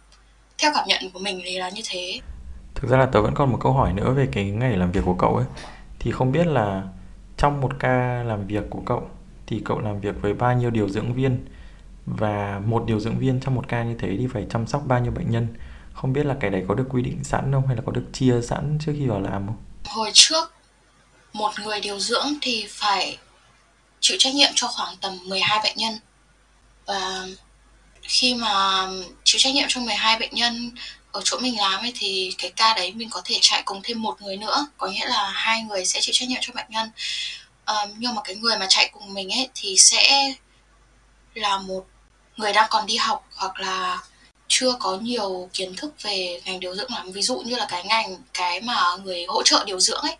theo 0.57 0.71
cảm 0.75 0.87
nhận 0.87 1.11
của 1.11 1.19
mình 1.19 1.41
thì 1.45 1.57
là 1.57 1.69
như 1.69 1.81
thế. 1.89 2.21
Thực 2.75 2.89
ra 2.89 2.97
là 2.97 3.05
tớ 3.05 3.21
vẫn 3.21 3.33
còn 3.35 3.51
một 3.51 3.57
câu 3.61 3.73
hỏi 3.73 3.93
nữa 3.93 4.11
về 4.11 4.27
cái 4.31 4.45
ngày 4.45 4.77
làm 4.77 4.91
việc 4.91 5.01
của 5.05 5.13
cậu 5.13 5.35
ấy. 5.35 5.45
Thì 5.99 6.11
không 6.11 6.31
biết 6.31 6.47
là 6.47 6.83
trong 7.37 7.61
một 7.61 7.71
ca 7.79 8.23
làm 8.23 8.47
việc 8.47 8.63
của 8.69 8.81
cậu 8.85 9.09
thì 9.47 9.61
cậu 9.65 9.79
làm 9.79 9.99
việc 9.99 10.15
với 10.21 10.33
bao 10.33 10.53
nhiêu 10.53 10.69
điều 10.69 10.89
dưỡng 10.89 11.13
viên? 11.13 11.45
Và 12.05 12.61
một 12.65 12.83
điều 12.87 12.99
dưỡng 12.99 13.19
viên 13.19 13.39
trong 13.39 13.55
một 13.55 13.67
ca 13.67 13.83
như 13.83 13.95
thế 13.99 14.15
thì 14.19 14.27
phải 14.33 14.45
chăm 14.49 14.67
sóc 14.67 14.83
bao 14.87 14.99
nhiêu 14.99 15.11
bệnh 15.11 15.31
nhân? 15.31 15.47
Không 15.93 16.13
biết 16.13 16.25
là 16.25 16.35
cái 16.39 16.49
đấy 16.49 16.65
có 16.67 16.75
được 16.75 16.85
quy 16.89 17.01
định 17.01 17.23
sẵn 17.23 17.51
không 17.51 17.67
hay 17.67 17.75
là 17.75 17.81
có 17.85 17.91
được 17.91 18.05
chia 18.13 18.41
sẵn 18.41 18.77
trước 18.81 18.93
khi 18.97 19.07
vào 19.07 19.19
làm 19.19 19.47
không? 19.47 19.57
Hồi 19.85 20.11
trước 20.13 20.53
một 21.33 21.51
người 21.63 21.81
điều 21.81 21.99
dưỡng 21.99 22.27
thì 22.41 22.65
phải 22.69 23.17
chịu 23.99 24.17
trách 24.19 24.35
nhiệm 24.35 24.51
cho 24.55 24.67
khoảng 24.67 24.95
tầm 25.01 25.13
12 25.27 25.59
bệnh 25.63 25.77
nhân. 25.77 25.93
Và 26.85 27.27
khi 28.07 28.35
mà 28.35 28.87
chịu 29.23 29.39
trách 29.39 29.53
nhiệm 29.53 29.65
cho 29.67 29.81
12 29.81 30.19
bệnh 30.19 30.33
nhân 30.33 30.71
ở 31.11 31.21
chỗ 31.25 31.39
mình 31.39 31.57
làm 31.57 31.79
ấy 31.81 31.93
thì 31.95 32.35
cái 32.37 32.51
ca 32.55 32.73
đấy 32.73 32.93
mình 32.93 33.09
có 33.09 33.21
thể 33.25 33.37
chạy 33.41 33.61
cùng 33.65 33.81
thêm 33.83 34.01
một 34.01 34.21
người 34.21 34.37
nữa. 34.37 34.67
Có 34.77 34.87
nghĩa 34.87 35.05
là 35.05 35.29
hai 35.29 35.61
người 35.61 35.85
sẽ 35.85 36.01
chịu 36.01 36.13
trách 36.13 36.29
nhiệm 36.29 36.39
cho 36.41 36.53
bệnh 36.53 36.65
nhân. 36.69 36.89
Um, 37.65 37.89
nhưng 37.97 38.15
mà 38.15 38.21
cái 38.25 38.35
người 38.35 38.57
mà 38.57 38.65
chạy 38.69 38.89
cùng 38.93 39.13
mình 39.13 39.29
ấy 39.33 39.49
thì 39.55 39.75
sẽ 39.77 40.33
là 41.33 41.57
một 41.57 41.85
người 42.37 42.53
đang 42.53 42.67
còn 42.69 42.85
đi 42.85 42.95
học 42.95 43.27
hoặc 43.35 43.59
là 43.59 43.97
chưa 44.47 44.73
có 44.79 44.97
nhiều 44.97 45.49
kiến 45.53 45.75
thức 45.75 45.93
về 46.01 46.41
ngành 46.45 46.59
điều 46.59 46.75
dưỡng 46.75 46.93
lắm. 46.93 47.11
Ví 47.11 47.21
dụ 47.21 47.39
như 47.39 47.55
là 47.55 47.65
cái 47.69 47.83
ngành 47.83 48.17
cái 48.33 48.61
mà 48.61 48.83
người 49.03 49.25
hỗ 49.27 49.43
trợ 49.43 49.63
điều 49.65 49.79
dưỡng 49.79 50.01
ấy 50.01 50.15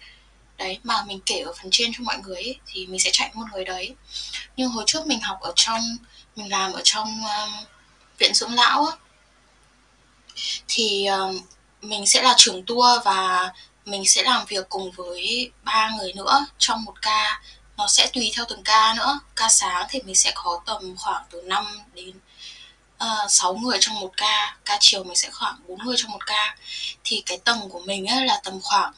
đấy 0.58 0.80
mà 0.84 1.04
mình 1.08 1.20
kể 1.26 1.40
ở 1.40 1.54
phần 1.54 1.68
trên 1.72 1.92
cho 1.94 2.04
mọi 2.04 2.18
người 2.24 2.36
ấy, 2.36 2.60
thì 2.68 2.88
mình 2.88 3.00
sẽ 3.00 3.10
chạy 3.14 3.32
một 3.34 3.46
người 3.54 3.66
đấy. 3.66 3.96
Nhưng 4.58 4.70
hồi 4.70 4.84
trước 4.88 5.08
mình 5.08 5.22
học 5.22 5.38
ở 5.42 5.54
trong 5.56 5.82
mình 6.36 6.52
làm 6.52 6.74
ở 6.74 6.82
trong 6.84 7.22
um, 7.24 7.66
viện 8.18 8.34
dưỡng 8.34 8.54
lão 8.54 8.86
á, 8.86 8.98
thì 10.68 11.08
mình 11.82 12.06
sẽ 12.06 12.22
là 12.22 12.34
trưởng 12.38 12.66
tour 12.66 13.04
và 13.06 13.52
mình 13.88 14.06
sẽ 14.06 14.24
làm 14.24 14.46
việc 14.46 14.70
cùng 14.70 14.92
với 14.92 15.52
ba 15.64 15.90
người 15.98 16.14
nữa 16.14 16.46
trong 16.58 16.84
một 16.84 17.02
ca. 17.02 17.42
Nó 17.78 17.88
sẽ 17.88 18.10
tùy 18.14 18.32
theo 18.36 18.46
từng 18.50 18.64
ca 18.64 18.94
nữa. 18.98 19.20
Ca 19.36 19.50
sáng 19.50 19.86
thì 19.90 20.02
mình 20.02 20.16
sẽ 20.16 20.32
có 20.36 20.62
tầm 20.66 20.96
khoảng 20.98 21.24
từ 21.30 21.42
5 21.42 21.66
đến 21.94 22.20
ờ, 22.98 23.22
uh, 23.26 23.32
6 23.32 23.56
người 23.56 23.78
trong 23.80 24.00
một 24.00 24.12
ca. 24.18 24.58
Ca 24.66 24.78
chiều 24.80 25.04
mình 25.04 25.16
sẽ 25.16 25.30
khoảng 25.32 25.56
4 25.68 25.86
người 25.86 25.96
trong 25.98 26.12
một 26.12 26.26
ca. 26.26 26.58
Thì 27.04 27.24
cái 27.26 27.38
tầng 27.38 27.70
của 27.70 27.80
mình 27.80 28.06
ấy 28.06 28.26
là 28.26 28.42
tầm 28.44 28.60
khoảng 28.62 28.94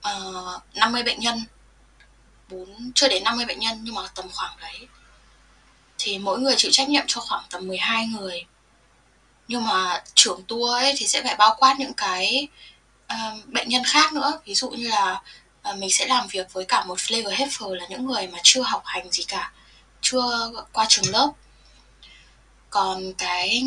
ờ, 0.00 0.54
uh, 0.56 0.76
50 0.76 1.02
bệnh 1.02 1.20
nhân. 1.20 1.44
4, 2.48 2.92
chưa 2.94 3.08
đến 3.08 3.24
50 3.24 3.46
bệnh 3.46 3.58
nhân 3.58 3.80
nhưng 3.82 3.94
mà 3.94 4.02
tầm 4.14 4.26
khoảng 4.32 4.56
đấy 4.60 4.88
thì 6.04 6.18
mỗi 6.18 6.40
người 6.40 6.54
chịu 6.56 6.70
trách 6.70 6.88
nhiệm 6.88 7.04
cho 7.06 7.20
khoảng 7.20 7.44
tầm 7.50 7.68
12 7.68 8.06
người. 8.06 8.44
Nhưng 9.48 9.64
mà 9.64 10.02
trưởng 10.14 10.42
tour 10.48 10.70
ấy 10.70 10.94
thì 10.96 11.06
sẽ 11.06 11.22
phải 11.22 11.36
bao 11.36 11.56
quát 11.58 11.76
những 11.78 11.92
cái 11.96 12.48
uh, 13.12 13.46
bệnh 13.46 13.68
nhân 13.68 13.82
khác 13.86 14.12
nữa. 14.12 14.40
Ví 14.44 14.54
dụ 14.54 14.70
như 14.70 14.88
là 14.88 15.22
uh, 15.70 15.78
mình 15.78 15.90
sẽ 15.90 16.06
làm 16.06 16.26
việc 16.26 16.52
với 16.52 16.64
cả 16.64 16.84
một 16.84 16.98
flavor 16.98 17.30
helper 17.30 17.68
là 17.80 17.86
những 17.88 18.06
người 18.06 18.26
mà 18.26 18.38
chưa 18.42 18.62
học 18.62 18.82
hành 18.84 19.10
gì 19.10 19.24
cả 19.28 19.52
chưa 20.00 20.52
qua 20.72 20.86
trường 20.88 21.10
lớp. 21.12 21.32
Còn 22.70 23.12
cái 23.18 23.62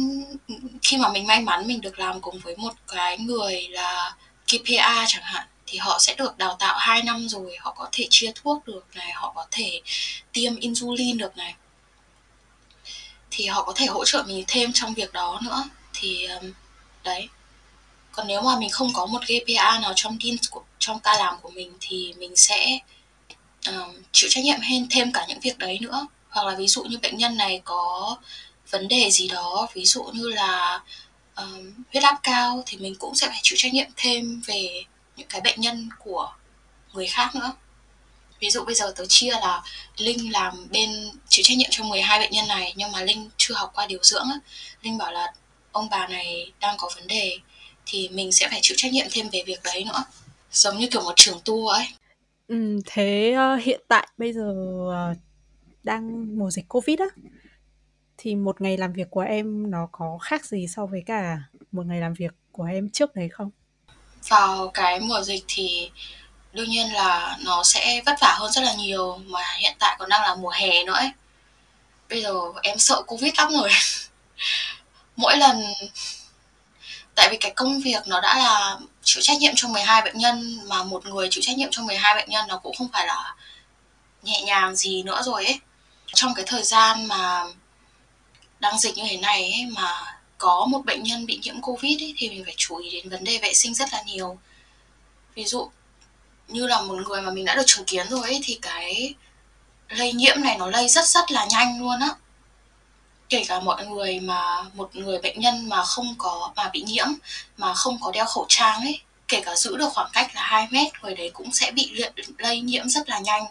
khi 0.82 0.98
mà 0.98 1.10
mình 1.10 1.28
may 1.28 1.42
mắn 1.42 1.68
mình 1.68 1.82
được 1.82 2.00
làm 2.00 2.22
cùng 2.22 2.40
với 2.40 2.56
một 2.58 2.74
cái 2.88 3.18
người 3.18 3.68
là 3.70 4.16
KPA 4.48 5.06
chẳng 5.08 5.24
hạn 5.24 5.48
thì 5.68 5.78
họ 5.78 6.00
sẽ 6.00 6.16
được 6.16 6.38
đào 6.38 6.56
tạo 6.60 6.78
2 6.78 7.04
năm 7.04 7.30
rồi 7.30 7.58
họ 7.60 7.74
có 7.78 7.90
thể 7.92 8.08
chia 8.10 8.32
thuốc 8.36 8.68
được 8.68 8.86
này 8.96 9.12
họ 9.12 9.34
có 9.36 9.46
thể 9.52 9.82
tiêm 10.34 10.56
insulin 10.56 11.18
được 11.18 11.38
này 11.38 11.56
thì 13.38 13.46
họ 13.46 13.64
có 13.64 13.74
thể 13.76 13.86
hỗ 13.86 14.06
trợ 14.06 14.24
mình 14.28 14.44
thêm 14.48 14.72
trong 14.74 14.94
việc 14.94 15.14
đó 15.14 15.40
nữa. 15.44 15.64
Thì 15.94 16.26
um, 16.26 16.52
đấy. 17.04 17.30
Còn 18.12 18.28
nếu 18.28 18.42
mà 18.42 18.60
mình 18.60 18.70
không 18.70 18.94
có 18.94 19.06
một 19.06 19.20
GPA 19.28 19.80
nào 19.80 19.94
trong 19.96 20.18
team 20.24 20.36
của 20.52 20.64
trong 20.80 21.00
ca 21.00 21.18
làm 21.18 21.36
của 21.42 21.50
mình 21.50 21.74
thì 21.80 22.14
mình 22.18 22.36
sẽ 22.36 22.80
um, 23.68 23.96
chịu 24.12 24.30
trách 24.30 24.44
nhiệm 24.44 24.60
hơn 24.60 24.88
thêm 24.92 25.12
cả 25.14 25.26
những 25.28 25.40
việc 25.40 25.58
đấy 25.58 25.78
nữa. 25.82 26.08
Hoặc 26.30 26.48
là 26.48 26.56
ví 26.56 26.68
dụ 26.68 26.84
như 26.84 26.98
bệnh 26.98 27.18
nhân 27.18 27.38
này 27.38 27.62
có 27.64 28.18
vấn 28.70 28.88
đề 28.88 29.10
gì 29.12 29.28
đó 29.28 29.68
ví 29.74 29.86
dụ 29.86 30.04
như 30.04 30.30
là 30.30 30.82
um, 31.36 31.74
huyết 31.94 32.04
áp 32.04 32.20
cao 32.24 32.64
thì 32.66 32.78
mình 32.78 32.96
cũng 33.00 33.16
sẽ 33.16 33.28
phải 33.28 33.40
chịu 33.44 33.58
trách 33.60 33.74
nhiệm 33.74 33.88
thêm 33.96 34.42
về 34.48 34.84
những 35.16 35.28
cái 35.28 35.42
bệnh 35.42 35.62
nhân 35.62 35.90
của 36.00 36.34
người 36.94 37.08
khác 37.08 37.36
nữa 37.36 37.52
ví 38.40 38.50
dụ 38.50 38.66
bây 38.66 38.76
giờ 38.76 38.94
tớ 38.96 39.06
chia 39.06 39.32
là 39.32 39.64
linh 39.98 40.32
làm 40.32 40.68
bên 40.72 40.90
chịu 41.30 41.44
trách 41.46 41.58
nhiệm 41.58 41.70
cho 41.72 41.84
12 41.84 42.20
bệnh 42.20 42.32
nhân 42.32 42.48
này 42.48 42.74
nhưng 42.76 42.92
mà 42.92 43.02
linh 43.02 43.30
chưa 43.38 43.54
học 43.54 43.72
qua 43.76 43.88
điều 43.88 44.00
dưỡng 44.02 44.26
á. 44.32 44.40
Linh 44.82 44.98
bảo 44.98 45.12
là 45.12 45.34
ông 45.72 45.90
bà 45.90 46.08
này 46.08 46.52
đang 46.60 46.76
có 46.78 46.90
vấn 46.96 47.08
đề 47.08 47.38
thì 47.86 48.10
mình 48.10 48.32
sẽ 48.32 48.48
phải 48.50 48.60
chịu 48.62 48.76
trách 48.78 48.94
nhiệm 48.94 49.06
thêm 49.12 49.30
về 49.32 49.44
việc 49.46 49.60
đấy 49.64 49.84
nữa. 49.84 50.04
Giống 50.52 50.78
như 50.78 50.88
kiểu 50.92 51.02
một 51.02 51.14
trường 51.16 51.40
tour 51.46 51.74
ấy. 51.74 51.86
Ừ, 52.48 52.80
thế 52.86 53.36
uh, 53.38 53.64
hiện 53.64 53.82
tại 53.88 54.08
bây 54.18 54.34
giờ 54.34 54.54
uh, 55.12 55.18
đang 55.84 56.38
mùa 56.40 56.52
dịch 56.52 56.66
covid 56.70 57.00
á 57.00 57.06
thì 58.18 58.36
một 58.36 58.62
ngày 58.62 58.78
làm 58.78 58.94
việc 58.94 59.08
của 59.10 59.22
em 59.22 59.72
nó 59.72 59.88
có 59.92 60.18
khác 60.22 60.46
gì 60.46 60.68
so 60.68 60.86
với 60.86 61.04
cả 61.06 61.38
một 61.72 61.86
ngày 61.86 62.00
làm 62.00 62.14
việc 62.14 62.34
của 62.52 62.64
em 62.64 62.90
trước 62.90 63.16
đấy 63.16 63.30
không? 63.30 63.50
Vào 64.30 64.72
cái 64.74 65.00
mùa 65.00 65.22
dịch 65.22 65.44
thì 65.48 65.92
đương 66.58 66.70
nhiên 66.70 66.94
là 66.94 67.38
nó 67.42 67.64
sẽ 67.64 68.02
vất 68.06 68.16
vả 68.22 68.36
hơn 68.40 68.52
rất 68.52 68.62
là 68.62 68.74
nhiều 68.74 69.18
mà 69.26 69.40
hiện 69.60 69.76
tại 69.80 69.96
còn 70.00 70.10
đang 70.10 70.22
là 70.22 70.36
mùa 70.36 70.50
hè 70.50 70.84
nữa 70.84 70.94
ấy. 70.94 71.12
Bây 72.10 72.22
giờ 72.22 72.34
em 72.64 72.80
sợ 72.80 73.02
covid 73.08 73.34
lắm 73.38 73.52
rồi. 73.52 73.70
Mỗi 75.16 75.38
lần 75.38 75.64
tại 77.16 77.30
vì 77.32 77.38
cái 77.38 77.52
công 77.56 77.82
việc 77.82 78.08
nó 78.08 78.22
đã 78.22 78.38
là 78.38 78.78
chịu 79.04 79.22
trách 79.24 79.38
nhiệm 79.38 79.54
cho 79.56 79.68
12 79.68 80.02
bệnh 80.02 80.18
nhân 80.18 80.60
mà 80.68 80.84
một 80.84 81.06
người 81.06 81.28
chịu 81.32 81.42
trách 81.44 81.58
nhiệm 81.58 81.70
cho 81.72 81.82
12 81.84 82.16
bệnh 82.16 82.30
nhân 82.30 82.48
nó 82.48 82.58
cũng 82.58 82.76
không 82.76 82.88
phải 82.94 83.08
là 83.08 83.36
nhẹ 84.24 84.42
nhàng 84.42 84.76
gì 84.76 85.04
nữa 85.04 85.22
rồi 85.24 85.46
ấy. 85.46 85.60
Trong 86.14 86.34
cái 86.34 86.46
thời 86.48 86.64
gian 86.64 87.06
mà 87.08 87.44
đang 88.60 88.80
dịch 88.80 88.98
như 88.98 89.04
thế 89.10 89.18
này 89.18 89.42
ấy, 89.42 89.66
mà 89.66 90.18
có 90.38 90.66
một 90.66 90.86
bệnh 90.86 91.04
nhân 91.04 91.26
bị 91.26 91.40
nhiễm 91.44 91.62
covid 91.62 92.02
ấy, 92.02 92.14
thì 92.18 92.30
mình 92.30 92.46
phải 92.46 92.54
chú 92.58 92.76
ý 92.78 92.92
đến 92.92 93.10
vấn 93.10 93.24
đề 93.24 93.38
vệ 93.38 93.54
sinh 93.54 93.74
rất 93.74 93.94
là 93.94 94.02
nhiều. 94.02 94.40
Ví 95.36 95.46
dụ 95.46 95.70
như 96.48 96.68
là 96.68 96.82
một 96.82 96.96
người 97.08 97.22
mà 97.22 97.32
mình 97.32 97.46
đã 97.46 97.56
được 97.56 97.64
chứng 97.66 97.86
kiến 97.86 98.08
rồi 98.10 98.22
ấy, 98.22 98.40
thì 98.44 98.60
cái 98.62 99.14
lây 99.90 100.14
nhiễm 100.14 100.42
này 100.42 100.58
nó 100.58 100.68
lây 100.68 100.90
rất 100.90 101.06
rất 101.06 101.32
là 101.32 101.46
nhanh 101.50 101.82
luôn 101.82 102.00
á. 102.00 102.10
Kể 103.30 103.46
cả 103.48 103.60
mọi 103.60 103.86
người 103.86 104.20
mà 104.20 104.64
một 104.74 104.96
người 104.96 105.20
bệnh 105.20 105.40
nhân 105.40 105.70
mà 105.70 105.84
không 105.84 106.16
có 106.18 106.52
mà 106.56 106.70
bị 106.74 106.82
nhiễm 106.82 107.08
mà 107.58 107.74
không 107.74 107.98
có 108.02 108.12
đeo 108.12 108.26
khẩu 108.26 108.46
trang 108.50 108.82
ấy 108.82 109.02
kể 109.28 109.42
cả 109.46 109.56
giữ 109.56 109.78
được 109.78 109.94
khoảng 109.94 110.10
cách 110.14 110.36
là 110.36 110.42
2 110.42 110.68
mét 110.72 110.88
người 111.02 111.16
đấy 111.16 111.30
cũng 111.34 111.52
sẽ 111.52 111.72
bị 111.72 112.04
lây 112.38 112.62
nhiễm 112.62 112.90
rất 112.90 113.10
là 113.10 113.20
nhanh. 113.20 113.46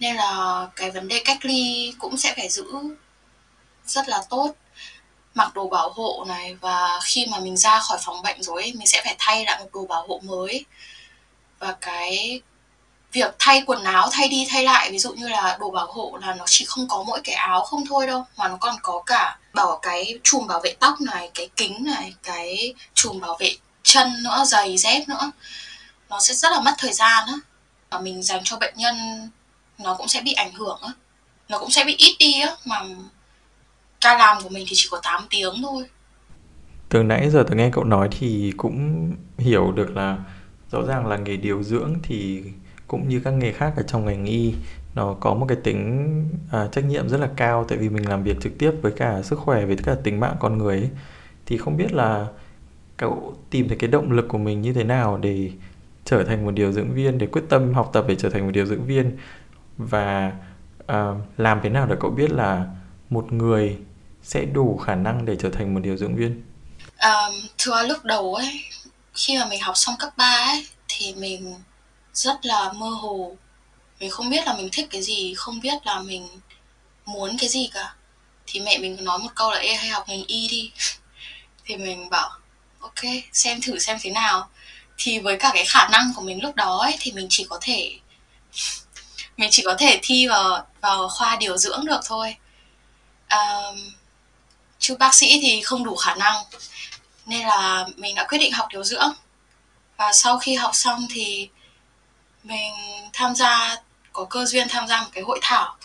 Nên 0.00 0.16
là 0.16 0.66
cái 0.76 0.90
vấn 0.90 1.08
đề 1.08 1.22
cách 1.24 1.38
ly 1.42 1.92
cũng 1.98 2.16
sẽ 2.16 2.34
phải 2.36 2.48
giữ 2.48 2.64
rất 3.86 4.08
là 4.08 4.22
tốt. 4.30 4.54
Mặc 5.34 5.54
đồ 5.54 5.68
bảo 5.68 5.90
hộ 5.90 6.24
này 6.28 6.54
và 6.54 7.00
khi 7.04 7.26
mà 7.30 7.38
mình 7.38 7.56
ra 7.56 7.80
khỏi 7.80 7.98
phòng 8.04 8.22
bệnh 8.22 8.42
rồi 8.42 8.62
ấy, 8.62 8.72
mình 8.72 8.86
sẽ 8.86 9.02
phải 9.04 9.16
thay 9.18 9.44
lại 9.44 9.58
một 9.60 9.68
đồ 9.72 9.86
bảo 9.86 10.06
hộ 10.08 10.20
mới 10.24 10.64
và 11.58 11.76
cái 11.80 12.40
việc 13.12 13.34
thay 13.38 13.62
quần 13.66 13.84
áo, 13.84 14.08
thay 14.12 14.28
đi 14.28 14.46
thay 14.50 14.64
lại, 14.64 14.90
ví 14.90 14.98
dụ 14.98 15.12
như 15.12 15.28
là 15.28 15.56
đồ 15.60 15.70
bảo 15.70 15.92
hộ 15.92 16.18
là 16.22 16.34
nó 16.34 16.44
chỉ 16.46 16.64
không 16.64 16.88
có 16.88 17.04
mỗi 17.06 17.20
cái 17.24 17.34
áo 17.34 17.64
không 17.64 17.86
thôi 17.88 18.06
đâu, 18.06 18.24
mà 18.36 18.48
nó 18.48 18.56
còn 18.60 18.74
có 18.82 19.02
cả 19.06 19.38
bảo 19.54 19.78
cái 19.82 20.18
chùm 20.24 20.46
bảo 20.46 20.60
vệ 20.60 20.76
tóc 20.80 21.00
này, 21.00 21.30
cái 21.34 21.48
kính 21.56 21.84
này, 21.84 22.14
cái 22.22 22.74
chùm 22.94 23.20
bảo 23.20 23.36
vệ 23.40 23.50
chân 23.82 24.22
nữa, 24.24 24.44
giày 24.46 24.76
dép 24.76 25.08
nữa. 25.08 25.32
Nó 26.10 26.20
sẽ 26.20 26.34
rất 26.34 26.52
là 26.52 26.60
mất 26.60 26.74
thời 26.78 26.92
gian 26.92 27.24
á. 27.26 27.34
Và 27.90 27.98
mình 27.98 28.22
dành 28.22 28.40
cho 28.44 28.56
bệnh 28.56 28.74
nhân, 28.76 28.96
nó 29.78 29.94
cũng 29.94 30.08
sẽ 30.08 30.20
bị 30.20 30.32
ảnh 30.32 30.52
hưởng 30.52 30.78
á. 30.82 30.92
Nó 31.48 31.58
cũng 31.58 31.70
sẽ 31.70 31.84
bị 31.84 31.96
ít 31.98 32.16
đi 32.18 32.40
á, 32.40 32.56
mà 32.64 32.80
ca 34.00 34.18
làm 34.18 34.42
của 34.42 34.48
mình 34.48 34.64
thì 34.68 34.72
chỉ 34.76 34.88
có 34.90 35.00
8 35.02 35.26
tiếng 35.30 35.62
thôi. 35.62 35.84
Từ 36.88 37.02
nãy 37.02 37.30
giờ 37.30 37.44
tôi 37.48 37.56
nghe 37.56 37.70
cậu 37.72 37.84
nói 37.84 38.08
thì 38.18 38.52
cũng 38.56 39.10
hiểu 39.38 39.72
được 39.72 39.90
là 39.94 40.16
rõ 40.70 40.82
ràng 40.82 41.06
là 41.06 41.16
nghề 41.16 41.36
điều 41.36 41.62
dưỡng 41.62 41.94
thì 42.02 42.42
cũng 42.86 43.08
như 43.08 43.20
các 43.24 43.30
nghề 43.30 43.52
khác 43.52 43.72
ở 43.76 43.82
trong 43.82 44.04
ngành 44.04 44.24
y 44.24 44.54
nó 44.94 45.16
có 45.20 45.34
một 45.34 45.46
cái 45.48 45.58
tính 45.64 46.08
à, 46.52 46.68
trách 46.72 46.84
nhiệm 46.84 47.08
rất 47.08 47.20
là 47.20 47.28
cao. 47.36 47.64
Tại 47.68 47.78
vì 47.78 47.88
mình 47.88 48.08
làm 48.08 48.22
việc 48.22 48.40
trực 48.40 48.58
tiếp 48.58 48.72
với 48.82 48.92
cả 48.92 49.22
sức 49.22 49.38
khỏe 49.38 49.66
với 49.66 49.76
cả 49.76 49.96
tính 50.04 50.20
mạng 50.20 50.36
con 50.40 50.58
người 50.58 50.76
ấy. 50.76 50.90
thì 51.46 51.58
không 51.58 51.76
biết 51.76 51.92
là 51.92 52.26
cậu 52.96 53.36
tìm 53.50 53.68
thấy 53.68 53.76
cái 53.76 53.90
động 53.90 54.12
lực 54.12 54.28
của 54.28 54.38
mình 54.38 54.62
như 54.62 54.72
thế 54.72 54.84
nào 54.84 55.18
để 55.18 55.50
trở 56.04 56.24
thành 56.24 56.44
một 56.44 56.50
điều 56.50 56.72
dưỡng 56.72 56.94
viên 56.94 57.18
để 57.18 57.26
quyết 57.26 57.42
tâm 57.48 57.74
học 57.74 57.90
tập 57.92 58.04
để 58.08 58.14
trở 58.14 58.30
thành 58.30 58.46
một 58.46 58.52
điều 58.52 58.66
dưỡng 58.66 58.84
viên? 58.84 59.16
Và 59.78 60.32
uh, 60.82 61.16
làm 61.36 61.60
thế 61.62 61.68
nào 61.68 61.86
để 61.86 61.96
cậu 62.00 62.10
biết 62.10 62.30
là 62.30 62.66
một 63.10 63.32
người 63.32 63.78
sẽ 64.22 64.44
đủ 64.44 64.76
khả 64.76 64.94
năng 64.94 65.24
để 65.24 65.36
trở 65.36 65.50
thành 65.50 65.74
một 65.74 65.80
điều 65.82 65.96
dưỡng 65.96 66.16
viên? 66.16 66.42
Um, 67.02 67.34
thưa 67.58 67.86
lúc 67.88 67.98
đầu 68.04 68.34
ấy 68.34 68.60
khi 69.18 69.38
mà 69.38 69.44
mình 69.44 69.60
học 69.60 69.76
xong 69.76 69.96
cấp 69.98 70.16
3 70.16 70.24
ấy 70.24 70.66
thì 70.88 71.14
mình 71.14 71.62
rất 72.12 72.46
là 72.46 72.72
mơ 72.72 72.88
hồ. 72.88 73.36
Mình 74.00 74.10
không 74.10 74.30
biết 74.30 74.46
là 74.46 74.56
mình 74.56 74.68
thích 74.72 74.88
cái 74.90 75.02
gì 75.02 75.34
không 75.34 75.60
biết 75.60 75.86
là 75.86 76.00
mình 76.00 76.28
muốn 77.04 77.36
cái 77.38 77.48
gì 77.48 77.70
cả. 77.74 77.94
Thì 78.46 78.60
mẹ 78.60 78.78
mình 78.78 79.04
nói 79.04 79.18
một 79.18 79.28
câu 79.34 79.50
là 79.50 79.58
ê 79.58 79.74
hay 79.74 79.88
học 79.88 80.08
ngành 80.08 80.24
y 80.24 80.48
đi. 80.48 80.72
Thì 81.64 81.76
mình 81.76 82.10
bảo 82.10 82.30
ok 82.80 83.04
xem 83.32 83.60
thử 83.60 83.78
xem 83.78 83.98
thế 84.02 84.10
nào. 84.10 84.50
Thì 84.98 85.18
với 85.18 85.36
cả 85.36 85.50
cái 85.54 85.64
khả 85.64 85.88
năng 85.88 86.12
của 86.14 86.22
mình 86.22 86.42
lúc 86.42 86.54
đó 86.54 86.78
ấy 86.78 86.96
thì 87.00 87.12
mình 87.12 87.26
chỉ 87.30 87.46
có 87.48 87.58
thể 87.60 87.98
mình 89.36 89.48
chỉ 89.52 89.62
có 89.66 89.74
thể 89.78 90.00
thi 90.02 90.26
vào 90.28 90.66
vào 90.80 91.08
khoa 91.08 91.36
điều 91.36 91.56
dưỡng 91.56 91.84
được 91.84 92.00
thôi. 92.04 92.36
Um, 93.30 93.92
chứ 94.78 94.96
bác 94.96 95.14
sĩ 95.14 95.38
thì 95.42 95.62
không 95.62 95.84
đủ 95.84 95.96
khả 95.96 96.14
năng 96.14 96.44
nên 97.28 97.46
là 97.46 97.86
mình 97.96 98.14
đã 98.14 98.26
quyết 98.28 98.38
định 98.38 98.52
học 98.52 98.68
điều 98.70 98.84
dưỡng. 98.84 99.12
Và 99.96 100.12
sau 100.12 100.38
khi 100.38 100.54
học 100.54 100.70
xong 100.74 101.06
thì 101.10 101.48
mình 102.44 102.72
tham 103.12 103.34
gia 103.34 103.76
có 104.12 104.24
cơ 104.24 104.44
duyên 104.44 104.66
tham 104.70 104.88
gia 104.88 105.00
một 105.00 105.08
cái 105.12 105.24
hội 105.24 105.38
thảo 105.42 105.76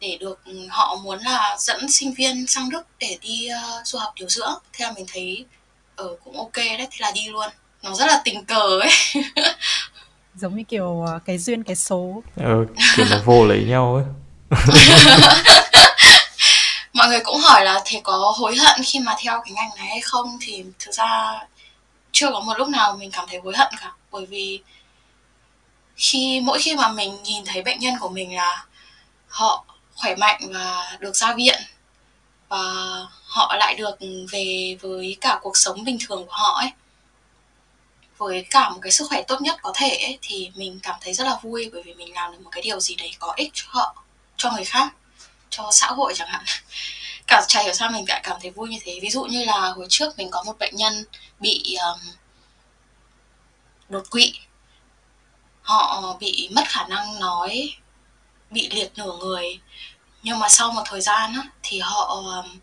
để 0.00 0.18
được 0.20 0.40
họ 0.68 0.96
muốn 1.02 1.18
là 1.18 1.56
dẫn 1.58 1.90
sinh 1.90 2.14
viên 2.14 2.46
sang 2.46 2.70
Đức 2.70 2.82
để 2.98 3.18
đi 3.20 3.48
uh, 3.80 3.86
du 3.86 3.98
học 3.98 4.12
điều 4.16 4.28
dưỡng. 4.28 4.54
Thế 4.72 4.84
là 4.84 4.92
mình 4.92 5.06
thấy 5.12 5.44
ở 5.96 6.06
uh, 6.06 6.20
cũng 6.24 6.38
ok 6.38 6.56
đấy 6.56 6.88
thế 6.90 6.96
là 6.98 7.12
đi 7.14 7.28
luôn. 7.28 7.48
Nó 7.82 7.94
rất 7.94 8.06
là 8.06 8.20
tình 8.24 8.44
cờ 8.44 8.80
ấy. 8.80 8.90
Giống 10.34 10.56
như 10.56 10.62
kiểu 10.68 11.04
ờ, 11.06 11.18
cái 11.24 11.38
duyên 11.38 11.62
cái 11.62 11.76
số. 11.76 12.22
Ừ, 12.36 12.66
kiểu 12.96 13.06
là 13.10 13.22
vô 13.24 13.46
lấy 13.46 13.64
nhau 13.64 13.94
ấy 13.94 14.04
mọi 16.94 17.08
người 17.08 17.20
cũng 17.24 17.40
hỏi 17.40 17.64
là 17.64 17.82
thầy 17.84 18.00
có 18.04 18.34
hối 18.36 18.56
hận 18.56 18.80
khi 18.84 19.00
mà 19.00 19.16
theo 19.18 19.42
cái 19.44 19.52
ngành 19.52 19.70
này 19.76 19.86
hay 19.86 20.00
không? 20.00 20.38
Thì 20.40 20.64
thực 20.78 20.94
ra 20.94 21.40
chưa 22.12 22.30
có 22.30 22.40
một 22.40 22.58
lúc 22.58 22.68
nào 22.68 22.96
mình 22.96 23.10
cảm 23.10 23.26
thấy 23.28 23.40
hối 23.44 23.56
hận 23.56 23.68
cả. 23.80 23.92
Bởi 24.10 24.26
vì 24.26 24.60
khi 25.96 26.40
mỗi 26.44 26.58
khi 26.62 26.76
mà 26.76 26.88
mình 26.88 27.22
nhìn 27.22 27.44
thấy 27.44 27.62
bệnh 27.62 27.78
nhân 27.78 27.94
của 28.00 28.08
mình 28.08 28.36
là 28.36 28.66
họ 29.28 29.64
khỏe 29.96 30.16
mạnh 30.16 30.40
và 30.52 30.96
được 31.00 31.16
ra 31.16 31.34
viện 31.34 31.60
và 32.48 32.58
họ 33.26 33.56
lại 33.58 33.74
được 33.74 33.98
về 34.32 34.76
với 34.80 35.16
cả 35.20 35.38
cuộc 35.42 35.56
sống 35.56 35.84
bình 35.84 35.98
thường 36.06 36.26
của 36.26 36.32
họ 36.32 36.60
ấy 36.60 36.70
với 38.18 38.46
cả 38.50 38.68
một 38.70 38.78
cái 38.82 38.92
sức 38.92 39.06
khỏe 39.08 39.22
tốt 39.22 39.40
nhất 39.40 39.56
có 39.62 39.72
thể 39.74 39.88
ấy, 39.88 40.18
thì 40.22 40.50
mình 40.54 40.80
cảm 40.82 40.96
thấy 41.00 41.14
rất 41.14 41.24
là 41.24 41.38
vui 41.42 41.70
bởi 41.72 41.82
vì 41.82 41.94
mình 41.94 42.14
làm 42.14 42.32
được 42.32 42.38
một 42.42 42.50
cái 42.52 42.62
điều 42.62 42.80
gì 42.80 42.94
đấy 42.94 43.10
có 43.18 43.32
ích 43.36 43.50
cho 43.54 43.64
họ 43.68 43.94
cho 44.36 44.52
người 44.52 44.64
khác 44.64 44.94
cho 45.56 45.70
xã 45.72 45.86
hội 45.86 46.12
chẳng 46.16 46.28
hạn. 46.28 46.44
Cả 47.26 47.44
chả 47.48 47.62
hiểu 47.62 47.74
sao 47.74 47.90
mình 47.90 48.04
lại 48.08 48.20
cảm 48.24 48.36
thấy 48.42 48.50
vui 48.50 48.68
như 48.68 48.78
thế. 48.82 48.98
Ví 49.02 49.10
dụ 49.10 49.24
như 49.24 49.44
là 49.44 49.60
hồi 49.60 49.86
trước 49.88 50.18
mình 50.18 50.30
có 50.30 50.42
một 50.42 50.58
bệnh 50.58 50.76
nhân 50.76 51.04
bị 51.40 51.76
um, 51.82 52.00
đột 53.88 54.10
quỵ. 54.10 54.32
Họ 55.62 56.00
ờ, 56.02 56.16
bị 56.20 56.48
mất 56.52 56.64
khả 56.68 56.86
năng 56.88 57.20
nói 57.20 57.74
bị 58.50 58.68
liệt 58.70 58.92
nửa 58.96 59.12
người. 59.18 59.60
Nhưng 60.22 60.38
mà 60.38 60.48
sau 60.48 60.72
một 60.72 60.82
thời 60.86 61.00
gian 61.00 61.34
á, 61.34 61.42
thì 61.62 61.80
họ 61.80 62.06
um, 62.06 62.58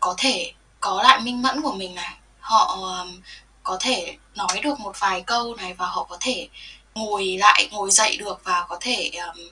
có 0.00 0.14
thể 0.18 0.52
có 0.80 1.02
lại 1.02 1.20
minh 1.20 1.42
mẫn 1.42 1.62
của 1.62 1.72
mình 1.72 1.94
này. 1.94 2.14
Họ 2.40 2.64
um, 2.64 3.20
có 3.62 3.76
thể 3.80 4.16
nói 4.34 4.60
được 4.62 4.80
một 4.80 4.96
vài 4.98 5.20
câu 5.20 5.54
này 5.54 5.74
và 5.74 5.86
họ 5.86 6.04
có 6.04 6.16
thể 6.20 6.48
ngồi 6.94 7.36
lại 7.40 7.68
ngồi 7.70 7.90
dậy 7.90 8.16
được 8.16 8.40
và 8.44 8.66
có 8.68 8.78
thể 8.80 9.10
um, 9.14 9.50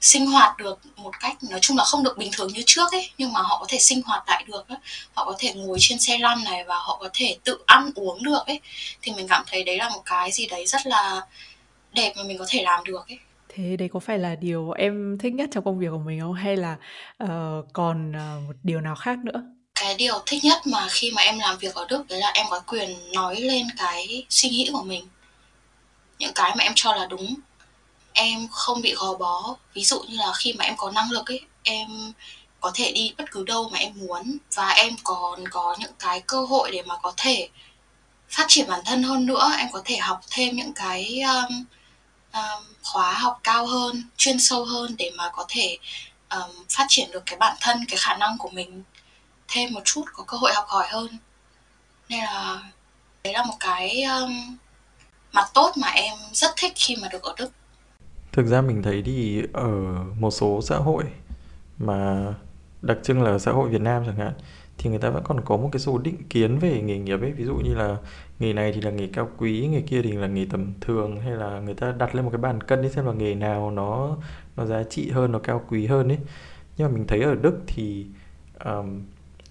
sinh 0.00 0.26
hoạt 0.26 0.56
được 0.56 0.78
một 0.96 1.20
cách 1.20 1.36
nói 1.50 1.60
chung 1.62 1.76
là 1.76 1.84
không 1.84 2.04
được 2.04 2.18
bình 2.18 2.30
thường 2.32 2.48
như 2.52 2.62
trước 2.66 2.92
ấy 2.92 3.10
nhưng 3.18 3.32
mà 3.32 3.40
họ 3.42 3.58
có 3.60 3.66
thể 3.68 3.78
sinh 3.78 4.02
hoạt 4.02 4.28
lại 4.28 4.44
được 4.48 4.68
ấy. 4.68 4.78
họ 5.14 5.24
có 5.24 5.34
thể 5.38 5.54
ngồi 5.54 5.78
trên 5.80 5.98
xe 5.98 6.18
lăn 6.18 6.44
này 6.44 6.64
và 6.64 6.74
họ 6.78 6.98
có 7.00 7.08
thể 7.12 7.36
tự 7.44 7.58
ăn 7.66 7.90
uống 7.94 8.22
được 8.22 8.46
ấy 8.46 8.60
thì 9.02 9.12
mình 9.12 9.28
cảm 9.28 9.44
thấy 9.46 9.64
đấy 9.64 9.76
là 9.76 9.88
một 9.88 10.02
cái 10.04 10.32
gì 10.32 10.46
đấy 10.46 10.66
rất 10.66 10.86
là 10.86 11.20
đẹp 11.92 12.12
mà 12.16 12.22
mình 12.22 12.38
có 12.38 12.44
thể 12.48 12.62
làm 12.62 12.84
được 12.84 13.08
ấy 13.08 13.18
Thế 13.48 13.76
đấy 13.76 13.88
có 13.92 14.00
phải 14.00 14.18
là 14.18 14.34
điều 14.34 14.70
em 14.70 15.18
thích 15.18 15.34
nhất 15.34 15.48
trong 15.52 15.64
công 15.64 15.78
việc 15.78 15.88
của 15.90 15.98
mình 15.98 16.20
không? 16.20 16.32
Hay 16.32 16.56
là 16.56 16.76
uh, 17.24 17.28
còn 17.72 18.10
uh, 18.10 18.46
một 18.46 18.54
điều 18.62 18.80
nào 18.80 18.94
khác 18.94 19.18
nữa? 19.18 19.42
cái 19.80 19.94
điều 19.94 20.22
thích 20.26 20.44
nhất 20.44 20.66
mà 20.66 20.86
khi 20.90 21.10
mà 21.10 21.22
em 21.22 21.38
làm 21.38 21.58
việc 21.58 21.74
ở 21.74 21.86
Đức 21.88 22.08
đấy 22.08 22.20
là 22.20 22.30
em 22.34 22.46
có 22.50 22.60
quyền 22.60 23.12
nói 23.12 23.40
lên 23.40 23.66
cái 23.78 24.24
suy 24.28 24.48
nghĩ 24.48 24.70
của 24.72 24.82
mình 24.82 25.08
những 26.18 26.32
cái 26.34 26.54
mà 26.58 26.64
em 26.64 26.72
cho 26.74 26.94
là 26.94 27.06
đúng 27.06 27.34
em 28.16 28.48
không 28.50 28.82
bị 28.82 28.94
gò 28.94 29.14
bó. 29.14 29.56
Ví 29.74 29.84
dụ 29.84 30.02
như 30.08 30.16
là 30.16 30.32
khi 30.38 30.52
mà 30.52 30.64
em 30.64 30.74
có 30.76 30.90
năng 30.90 31.10
lực 31.10 31.26
ấy 31.26 31.40
em 31.62 32.12
có 32.60 32.70
thể 32.74 32.92
đi 32.92 33.14
bất 33.18 33.24
cứ 33.30 33.44
đâu 33.44 33.68
mà 33.72 33.78
em 33.78 33.92
muốn 33.96 34.38
và 34.54 34.68
em 34.68 34.96
còn 35.04 35.48
có 35.48 35.76
những 35.78 35.92
cái 35.98 36.20
cơ 36.20 36.40
hội 36.44 36.70
để 36.72 36.82
mà 36.82 36.96
có 37.02 37.12
thể 37.16 37.48
phát 38.28 38.44
triển 38.48 38.68
bản 38.68 38.80
thân 38.84 39.02
hơn 39.02 39.26
nữa. 39.26 39.52
Em 39.58 39.68
có 39.72 39.82
thể 39.84 39.96
học 39.96 40.20
thêm 40.30 40.56
những 40.56 40.72
cái 40.74 41.20
um, 41.20 41.64
um, 42.32 42.64
khóa 42.82 43.12
học 43.12 43.40
cao 43.42 43.66
hơn 43.66 44.02
chuyên 44.16 44.40
sâu 44.40 44.64
hơn 44.64 44.94
để 44.98 45.10
mà 45.16 45.30
có 45.32 45.44
thể 45.48 45.78
um, 46.30 46.64
phát 46.68 46.86
triển 46.88 47.10
được 47.10 47.22
cái 47.26 47.36
bản 47.36 47.56
thân 47.60 47.84
cái 47.88 47.96
khả 47.98 48.16
năng 48.16 48.38
của 48.38 48.48
mình 48.48 48.82
thêm 49.48 49.72
một 49.72 49.80
chút 49.84 50.04
có 50.12 50.24
cơ 50.26 50.36
hội 50.36 50.52
học 50.54 50.64
hỏi 50.68 50.86
hơn. 50.90 51.18
Nên 52.08 52.24
là 52.24 52.62
đấy 53.24 53.32
là 53.32 53.44
một 53.44 53.56
cái 53.60 54.02
um, 54.02 54.56
mặt 55.32 55.50
tốt 55.54 55.72
mà 55.76 55.88
em 55.88 56.18
rất 56.32 56.52
thích 56.56 56.72
khi 56.76 56.96
mà 56.96 57.08
được 57.08 57.22
ở 57.22 57.34
Đức. 57.36 57.50
Thực 58.36 58.46
ra 58.46 58.60
mình 58.60 58.82
thấy 58.82 59.02
thì 59.02 59.42
ở 59.52 59.70
một 60.18 60.30
số 60.30 60.60
xã 60.62 60.76
hội 60.76 61.04
mà 61.78 62.26
đặc 62.82 62.98
trưng 63.02 63.22
là 63.22 63.38
xã 63.38 63.52
hội 63.52 63.68
Việt 63.68 63.80
Nam 63.80 64.02
chẳng 64.06 64.16
hạn 64.16 64.32
thì 64.78 64.90
người 64.90 64.98
ta 64.98 65.10
vẫn 65.10 65.22
còn 65.24 65.40
có 65.44 65.56
một 65.56 65.68
cái 65.72 65.80
số 65.80 65.98
định 65.98 66.16
kiến 66.30 66.58
về 66.58 66.82
nghề 66.82 66.98
nghiệp 66.98 67.20
ấy. 67.20 67.32
Ví 67.32 67.44
dụ 67.44 67.54
như 67.54 67.74
là 67.74 67.96
nghề 68.38 68.52
này 68.52 68.72
thì 68.72 68.80
là 68.80 68.90
nghề 68.90 69.06
cao 69.06 69.28
quý 69.38 69.66
nghề 69.66 69.80
kia 69.80 70.02
thì 70.02 70.12
là 70.12 70.26
nghề 70.26 70.46
tầm 70.50 70.72
thường 70.80 71.20
hay 71.20 71.32
là 71.32 71.60
người 71.60 71.74
ta 71.74 71.92
đặt 71.98 72.14
lên 72.14 72.24
một 72.24 72.30
cái 72.30 72.40
bàn 72.40 72.60
cân 72.60 72.82
đi 72.82 72.88
xem 72.88 73.06
là 73.06 73.12
nghề 73.12 73.34
nào 73.34 73.70
nó 73.70 74.16
nó 74.56 74.66
giá 74.66 74.82
trị 74.82 75.10
hơn 75.10 75.32
nó 75.32 75.38
cao 75.38 75.62
quý 75.68 75.86
hơn 75.86 76.08
ấy. 76.08 76.18
Nhưng 76.76 76.88
mà 76.88 76.94
mình 76.94 77.06
thấy 77.06 77.22
ở 77.22 77.34
Đức 77.34 77.60
thì 77.66 78.06
um, 78.64 79.02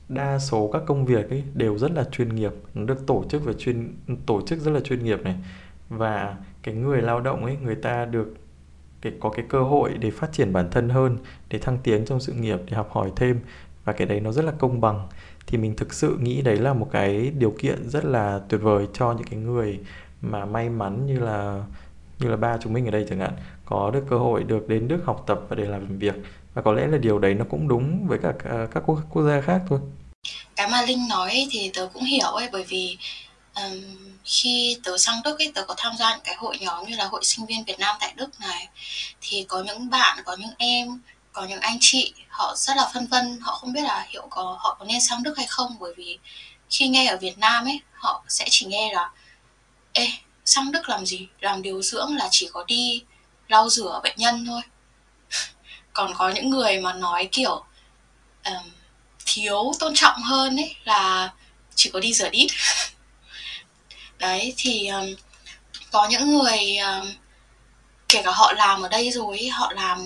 đa 0.10 0.39
số 0.39 0.69
các 0.74 0.82
công 0.86 1.06
việc 1.06 1.30
ấy 1.30 1.43
đều 1.54 1.78
rất 1.78 1.91
là 1.91 2.04
chuyên 2.04 2.36
nghiệp 2.36 2.52
nó 2.74 2.84
được 2.84 3.08
tổ 3.08 3.26
chức 3.30 3.45
và 3.45 3.54
chuyên 3.54 3.93
tổ 4.26 4.41
chức 4.48 4.60
rất 4.60 4.71
là 4.71 4.80
chuyên 4.80 5.04
nghiệp 5.04 5.21
này. 5.24 5.36
Và 5.89 6.36
cái 6.63 6.76
người 6.76 7.02
lao 7.02 7.19
động 7.19 7.45
ấy 7.45 7.58
người 7.63 7.76
ta 7.76 8.06
được 8.06 8.34
cái 9.06 9.13
có 9.20 9.30
cái 9.30 9.46
cơ 9.50 9.63
hội 9.63 9.94
để 10.00 10.12
phát 10.12 10.34
triển 10.34 10.54
bản 10.54 10.68
thân 10.72 10.89
hơn 10.89 11.18
để 11.50 11.60
thăng 11.60 11.78
tiến 11.84 12.06
trong 12.06 12.20
sự 12.20 12.34
nghiệp 12.34 12.60
để 12.65 12.78
học 12.78 12.89
hỏi 12.91 13.12
thêm. 13.15 13.39
Và 13.86 13.94
cái 13.94 14.08
đấy 14.08 14.20
nó 14.20 14.32
rất 14.32 14.46
là 14.46 14.52
công 14.52 14.82
bằng. 14.82 15.08
Thì 15.48 15.58
mình 15.58 15.76
thực 15.76 15.94
sự 15.94 16.18
nghĩ 16.22 16.41
đấy 16.41 16.58
là 16.58 16.74
một 16.74 16.88
cái 16.91 17.32
điều 17.38 17.56
kiện 17.60 17.89
rất 17.89 18.06
là 18.06 18.39
tuyệt 18.50 18.62
vời 18.62 18.88
cho 18.94 19.12
những 19.12 19.28
cái 19.28 19.39
người 19.39 19.80
mà 20.22 20.46
may 20.46 20.70
mắn 20.70 21.06
như 21.06 21.20
là 21.20 21.63
như 22.20 22.30
là 22.30 22.36
ba 22.36 22.58
chúng 22.62 22.74
mình 22.74 22.86
ở 22.86 22.91
đây 22.91 23.06
chẳng 23.10 23.20
hạn. 23.20 23.34
Có 23.65 23.91
được 23.91 24.04
cơ 24.10 24.18
hội 24.18 24.44
được 24.44 24.70
đến 24.70 24.88
Đức 24.88 25.00
học 25.06 25.24
tập 25.28 25.41
và 25.50 25.56
để 25.56 25.65
làm 25.65 25.98
việc. 25.98 26.15
Và 26.54 26.62
có 26.62 26.74
lẽ 26.74 26.88
là 26.88 26.98
điều 26.98 27.20
đấy 27.20 27.34
nó 27.34 27.46
cũng 27.50 27.68
đúng 27.68 28.08
với 28.08 28.18
cả 28.18 28.34
à, 28.44 28.68
các 28.72 28.84
quốc, 28.86 29.00
quốc 29.10 29.24
gia 29.24 29.41
khác 29.41 29.62
thôi. 29.68 29.80
Cái 30.56 30.70
mà 30.72 30.82
linh 30.88 31.08
nói 31.10 31.48
thì 31.52 31.72
tớ 31.76 31.89
cũng 31.94 32.04
hiểu 32.04 32.28
ấy 32.28 32.50
bởi 32.52 32.65
vì 32.68 32.98
um, 33.56 33.82
khi 34.24 34.78
tớ 34.84 34.98
sang 34.98 35.22
Đức 35.24 35.39
ấy 35.39 35.52
tớ 35.56 35.65
có 35.68 35.74
tham 35.78 35.94
gia 36.00 36.12
những 36.12 36.24
cái 36.24 36.36
hội 36.36 36.58
nhóm 36.60 36.86
như 36.88 36.96
là 36.96 37.06
hội 37.06 37.24
sinh 37.24 37.46
viên 37.46 37.63
Việt 37.65 37.80
Nam 37.80 37.96
tại 38.00 38.13
Đức 38.15 38.39
này. 38.39 38.68
Thì 39.22 39.46
có 39.48 39.63
những 39.63 39.89
bạn 39.89 40.24
có 40.26 40.36
những 40.39 40.54
em 40.58 41.02
có 41.34 41.46
những 41.46 41.60
anh 41.60 41.78
chị 41.82 42.13
họ 42.30 42.54
rất 42.58 42.78
là 42.78 42.89
phân 42.94 43.08
vân 43.08 43.39
họ 43.41 43.56
không 43.56 43.74
biết 43.74 43.82
là 43.82 44.06
hiệu 44.10 44.28
có 44.30 44.58
họ 44.60 44.76
có 44.80 44.86
nên 44.86 45.02
sang 45.02 45.24
Đức 45.24 45.38
hay 45.38 45.46
không. 45.50 45.76
Bởi 45.80 45.94
vì 45.98 46.20
khi 46.70 46.88
nghe 46.88 47.08
ở 47.08 47.18
Việt 47.18 47.38
Nam 47.38 47.65
ấy 47.65 47.80
họ 47.94 48.24
sẽ 48.28 48.46
chỉ 48.50 48.65
nghe 48.65 48.94
là 48.94 49.12
ê 49.94 50.08
sang 50.46 50.72
Đức 50.72 50.89
làm 50.89 51.06
gì? 51.06 51.28
Làm 51.39 51.62
điều 51.62 51.82
dưỡng 51.82 52.15
là 52.15 52.28
chỉ 52.32 52.50
có 52.54 52.63
đi 52.68 53.04
lau 53.48 53.70
rửa 53.70 54.00
bệnh 54.04 54.15
nhân 54.18 54.46
thôi. 54.46 54.62
Còn 55.94 56.13
có 56.18 56.30
những 56.30 56.50
người 56.50 56.80
mà 56.80 56.94
nói 56.94 57.30
kiểu 57.32 57.63
um, 58.46 58.72
thiếu 59.26 59.74
tôn 59.80 59.94
trọng 59.96 60.22
hơn 60.22 60.58
ấy 60.58 60.76
là 60.84 61.34
chỉ 61.76 61.89
có 61.94 62.00
đi 62.00 62.13
rửa 62.13 62.30
đít. 62.30 62.52
đấy 64.19 64.54
thì 64.58 64.88
um, 64.88 65.15
có 65.91 66.08
những 66.08 66.38
người 66.38 66.78
um, 66.78 67.08
kể 68.10 68.21
cả 68.23 68.32
họ 68.32 68.54
làm 68.54 68.82
ở 68.82 68.89
đây 68.89 69.12
rồi 69.12 69.49
họ 69.49 69.71
làm 69.75 69.99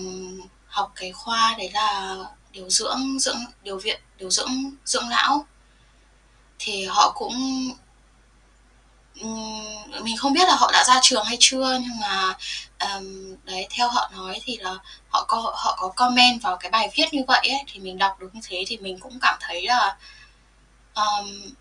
học 0.66 0.92
cái 0.94 1.12
khoa 1.12 1.54
đấy 1.58 1.70
là 1.74 2.16
điều 2.52 2.70
dưỡng 2.70 3.18
dưỡng 3.20 3.38
điều 3.62 3.78
viện 3.78 4.00
điều 4.18 4.30
dưỡng 4.30 4.50
dưỡng 4.84 5.08
lão. 5.08 5.46
Thì 6.58 6.86
họ 6.86 7.12
cũng 7.14 7.34
mình 10.02 10.16
không 10.16 10.32
biết 10.32 10.48
là 10.48 10.54
họ 10.54 10.70
đã 10.72 10.84
ra 10.84 10.98
trường 11.02 11.24
hay 11.24 11.36
chưa 11.40 11.78
nhưng 11.80 12.00
mà 12.00 12.34
um, 12.80 13.36
đấy 13.44 13.66
theo 13.70 13.88
họ 13.88 14.10
nói 14.16 14.40
thì 14.44 14.56
là 14.56 14.74
họ 15.08 15.24
có 15.28 15.52
họ 15.56 15.76
có 15.80 15.88
comment 15.88 16.42
vào 16.42 16.56
cái 16.56 16.70
bài 16.70 16.90
viết 16.94 17.06
như 17.12 17.22
vậy 17.28 17.48
ấy 17.48 17.64
thì 17.66 17.80
mình 17.80 17.98
đọc 17.98 18.20
được 18.20 18.34
như 18.34 18.40
thế 18.48 18.64
thì 18.66 18.76
mình 18.78 18.98
cũng 19.00 19.18
cảm 19.22 19.38
thấy 19.40 19.66
là 19.66 19.96
um, 20.94 21.52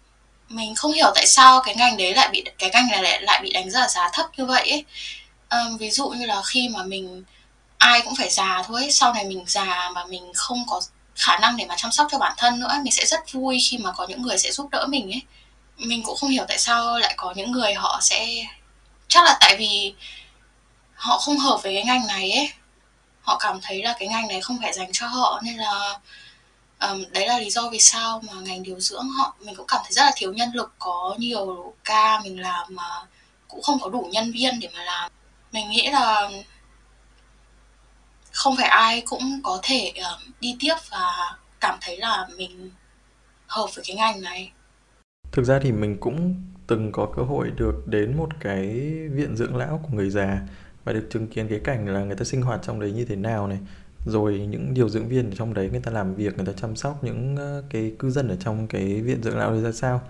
mình 0.50 0.76
không 0.76 0.92
hiểu 0.94 1.12
tại 1.16 1.28
sao 1.28 1.62
cái 1.66 1.76
ngành 1.76 1.98
đấy 1.98 2.14
lại 2.14 2.30
bị 2.32 2.44
cái 2.58 2.70
ngành 2.74 2.88
này 2.88 3.04
lại 3.04 3.22
lại 3.22 3.42
bị 3.44 3.54
đánh 3.54 3.72
giá 3.72 3.88
giá 3.88 4.10
thấp 4.14 4.26
như 4.38 4.46
vậy 4.46 4.70
ấy 4.70 4.86
um, 5.50 5.78
ví 5.78 5.92
dụ 5.92 6.10
như 6.10 6.26
là 6.26 6.42
khi 6.46 6.70
mà 6.70 6.84
mình 6.84 7.24
ai 7.78 8.02
cũng 8.02 8.16
phải 8.16 8.30
già 8.30 8.64
thôi 8.68 8.82
ấy. 8.82 8.92
sau 8.92 9.14
này 9.14 9.26
mình 9.26 9.44
già 9.48 9.90
mà 9.94 10.06
mình 10.06 10.32
không 10.36 10.66
có 10.68 10.82
khả 11.16 11.38
năng 11.38 11.58
để 11.58 11.66
mà 11.66 11.76
chăm 11.78 11.92
sóc 11.92 12.08
cho 12.12 12.18
bản 12.18 12.34
thân 12.38 12.60
nữa 12.60 12.80
mình 12.84 12.92
sẽ 12.92 13.06
rất 13.06 13.32
vui 13.32 13.58
khi 13.70 13.78
mà 13.78 13.92
có 13.92 14.06
những 14.10 14.22
người 14.22 14.38
sẽ 14.38 14.52
giúp 14.52 14.70
đỡ 14.72 14.86
mình 14.90 15.12
ấy 15.12 15.22
mình 15.78 16.04
cũng 16.04 16.18
không 16.18 16.30
hiểu 16.30 16.46
tại 16.48 16.60
sao 16.60 17.00
lại 17.00 17.14
có 17.18 17.34
những 17.36 17.52
người 17.52 17.74
họ 17.74 18.00
sẽ 18.02 18.46
chắc 19.08 19.26
là 19.26 19.38
tại 19.40 19.56
vì 19.58 19.94
họ 20.94 21.18
không 21.18 21.38
hợp 21.38 21.60
với 21.64 21.74
cái 21.74 21.84
ngành 21.84 22.08
này 22.08 22.32
ấy 22.32 22.50
họ 23.22 23.38
cảm 23.40 23.60
thấy 23.62 23.84
là 23.84 23.96
cái 24.00 24.08
ngành 24.08 24.28
này 24.28 24.42
không 24.42 24.58
phải 24.62 24.74
dành 24.74 24.90
cho 24.92 25.08
họ 25.08 25.40
nên 25.44 25.58
là 25.58 26.00
um, 26.82 27.04
đấy 27.12 27.28
là 27.28 27.40
lý 27.40 27.50
do 27.50 27.70
vì 27.70 27.80
sao 27.80 28.22
mà 28.28 28.34
ngành 28.42 28.64
điều 28.64 28.80
dưỡng 28.80 29.10
họ 29.10 29.36
mình 29.46 29.56
cũng 29.56 29.68
cảm 29.68 29.82
thấy 29.84 29.92
rất 29.92 30.04
là 30.04 30.12
thiếu 30.16 30.34
nhân 30.34 30.50
lực 30.54 30.74
có 30.80 31.16
nhiều 31.18 31.74
ca 31.84 32.20
mình 32.24 32.42
làm 32.42 32.68
mà 32.70 33.06
cũng 33.48 33.62
không 33.62 33.78
có 33.82 33.90
đủ 33.90 34.10
nhân 34.12 34.32
viên 34.32 34.60
để 34.60 34.70
mà 34.74 34.84
làm. 34.84 35.12
Mình 35.52 35.70
nghĩ 35.70 35.90
là 35.92 36.30
không 38.32 38.56
phải 38.58 38.68
ai 38.68 39.02
cũng 39.02 39.40
có 39.44 39.60
thể 39.64 39.94
um, 39.96 40.32
đi 40.42 40.56
tiếp 40.60 40.76
và 40.92 41.38
cảm 41.60 41.78
thấy 41.82 41.98
là 41.98 42.28
mình 42.38 42.72
hợp 43.48 43.68
với 43.76 43.84
cái 43.88 43.96
ngành 43.96 44.22
này. 44.22 44.52
Thực 45.32 45.44
ra 45.44 45.60
thì 45.64 45.72
mình 45.72 45.98
cũng 46.00 46.36
từng 46.68 46.92
có 46.92 47.08
cơ 47.16 47.22
hội 47.22 47.52
được 47.56 47.88
đến 47.88 48.18
một 48.18 48.30
cái 48.40 48.66
viện 49.12 49.36
dưỡng 49.36 49.56
lão 49.56 49.80
của 49.84 49.90
người 49.96 50.10
già 50.10 50.40
và 50.84 50.94
được 50.94 51.08
chứng 51.12 51.28
kiến 51.28 51.48
cái 51.50 51.60
cảnh 51.64 51.88
là 51.88 52.00
người 52.00 52.16
ta 52.16 52.26
sinh 52.26 52.42
hoạt 52.42 52.60
trong 52.64 52.80
đấy 52.80 52.92
như 52.92 53.06
thế 53.06 53.16
nào 53.16 53.48
này 53.48 53.58
rồi 54.10 54.48
những 54.52 54.74
điều 54.74 54.90
dưỡng 54.90 55.08
viên 55.08 55.30
ở 55.30 55.36
trong 55.36 55.54
đấy, 55.54 55.70
người 55.72 55.80
ta 55.80 55.92
làm 55.92 56.16
việc, 56.16 56.38
người 56.38 56.46
ta 56.46 56.54
chăm 56.62 56.76
sóc 56.76 57.04
những 57.04 57.36
ờ, 57.36 57.64
cái 57.70 57.94
cư 58.00 58.10
dân 58.10 58.28
ở 58.28 58.36
trong 58.40 58.68
cái 58.68 59.02
viện 59.02 59.24
dưỡng 59.24 59.38
lão 59.38 59.52
đấy 59.52 59.62
ra 59.62 59.72
sao? 59.72 60.02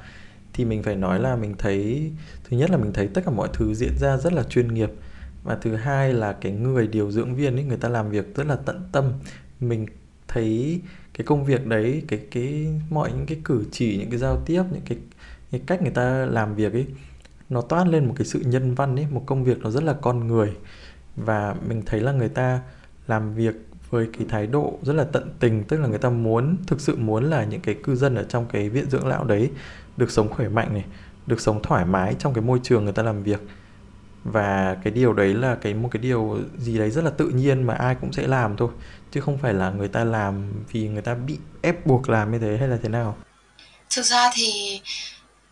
Thì 0.53 0.65
mình 0.65 0.83
phải 0.83 0.95
nói 0.95 1.19
là 1.19 1.35
mình 1.35 1.55
thấy, 1.57 2.11
thứ 2.43 2.57
nhất 2.57 2.69
là 2.69 2.77
mình 2.77 2.93
thấy 2.93 3.07
tất 3.07 3.21
cả 3.25 3.31
mọi 3.31 3.49
thứ 3.53 3.73
diễn 3.73 3.93
ra 3.99 4.17
rất 4.17 4.33
là 4.33 4.43
chuyên 4.43 4.73
nghiệp. 4.73 4.91
Và 5.43 5.55
thứ 5.61 5.75
hai 5.75 6.13
là 6.13 6.33
cái 6.33 6.51
người 6.51 6.87
điều 6.87 7.11
dưỡng 7.11 7.35
viên 7.35 7.55
ấy, 7.55 7.63
người 7.63 7.77
ta 7.77 7.89
làm 7.89 8.09
việc 8.09 8.35
rất 8.35 8.47
là 8.47 8.55
tận 8.55 8.81
tâm. 8.91 9.13
Mình 9.59 9.85
thấy 10.27 10.81
cái 11.13 11.25
công 11.25 11.45
việc 11.45 11.67
đấy, 11.67 12.03
cái 12.07 12.19
cái, 12.31 12.67
mọi 12.89 13.11
những 13.11 13.25
cái 13.25 13.37
cử 13.43 13.63
chỉ, 13.71 13.97
những 13.97 14.09
cái 14.09 14.19
giao 14.19 14.41
tiếp, 14.45 14.63
những 14.71 14.81
cái 14.85 14.97
cái 15.51 15.61
cách 15.65 15.81
người 15.81 15.91
ta 15.91 16.25
làm 16.25 16.55
việc 16.55 16.73
ấy, 16.73 16.85
nó 17.49 17.61
toát 17.61 17.87
lên 17.87 18.05
một 18.05 18.13
cái 18.17 18.25
sự 18.25 18.39
nhân 18.45 18.75
văn 18.75 18.95
ấy, 18.95 19.05
một 19.11 19.23
công 19.25 19.43
việc 19.43 19.59
nó 19.59 19.71
rất 19.71 19.83
là 19.83 19.93
con 19.93 20.27
người. 20.27 20.53
Và 21.15 21.55
mình 21.67 21.81
thấy 21.85 21.99
là 21.99 22.11
người 22.11 22.29
ta 22.29 22.61
làm 23.07 23.33
việc 23.33 23.55
với 23.89 24.07
cái 24.17 24.27
thái 24.29 24.47
độ 24.47 24.79
rất 24.83 24.93
là 24.93 25.03
tận 25.03 25.33
tình 25.39 25.63
tức 25.63 25.77
là 25.77 25.87
người 25.87 25.97
ta 25.97 26.09
muốn 26.09 26.57
thực 26.67 26.81
sự 26.81 26.95
muốn 26.95 27.29
là 27.29 27.43
những 27.43 27.61
cái 27.61 27.75
cư 27.83 27.95
dân 27.95 28.15
ở 28.15 28.23
trong 28.23 28.45
cái 28.45 28.69
viện 28.69 28.89
dưỡng 28.89 29.07
lão 29.07 29.23
đấy 29.23 29.49
được 29.97 30.11
sống 30.11 30.29
khỏe 30.29 30.47
mạnh 30.47 30.73
này 30.73 30.85
được 31.29 31.41
sống 31.41 31.61
thoải 31.63 31.85
mái 31.85 32.15
trong 32.19 32.33
cái 32.33 32.41
môi 32.41 32.59
trường 32.63 32.83
người 32.83 32.93
ta 32.93 33.03
làm 33.03 33.23
việc. 33.23 33.39
Và 34.23 34.77
cái 34.83 34.93
điều 34.93 35.13
đấy 35.13 35.33
là 35.33 35.55
cái 35.61 35.73
một 35.73 35.89
cái 35.91 36.01
điều 36.01 36.39
gì 36.57 36.77
đấy 36.77 36.91
rất 36.91 37.03
là 37.03 37.09
tự 37.09 37.29
nhiên 37.29 37.63
mà 37.63 37.73
ai 37.73 37.95
cũng 38.01 38.13
sẽ 38.13 38.27
làm 38.27 38.57
thôi 38.57 38.69
chứ 39.11 39.21
không 39.21 39.37
phải 39.37 39.53
là 39.53 39.69
người 39.69 39.87
ta 39.87 40.03
làm 40.03 40.53
vì 40.71 40.87
người 40.87 41.01
ta 41.01 41.13
bị 41.13 41.37
ép 41.61 41.85
buộc 41.85 42.09
làm 42.09 42.31
như 42.31 42.39
thế 42.39 42.57
hay 42.57 42.67
là 42.67 42.77
thế 42.83 42.89
nào. 42.89 43.15
Thực 43.89 44.05
ra 44.05 44.29
thì 44.33 44.81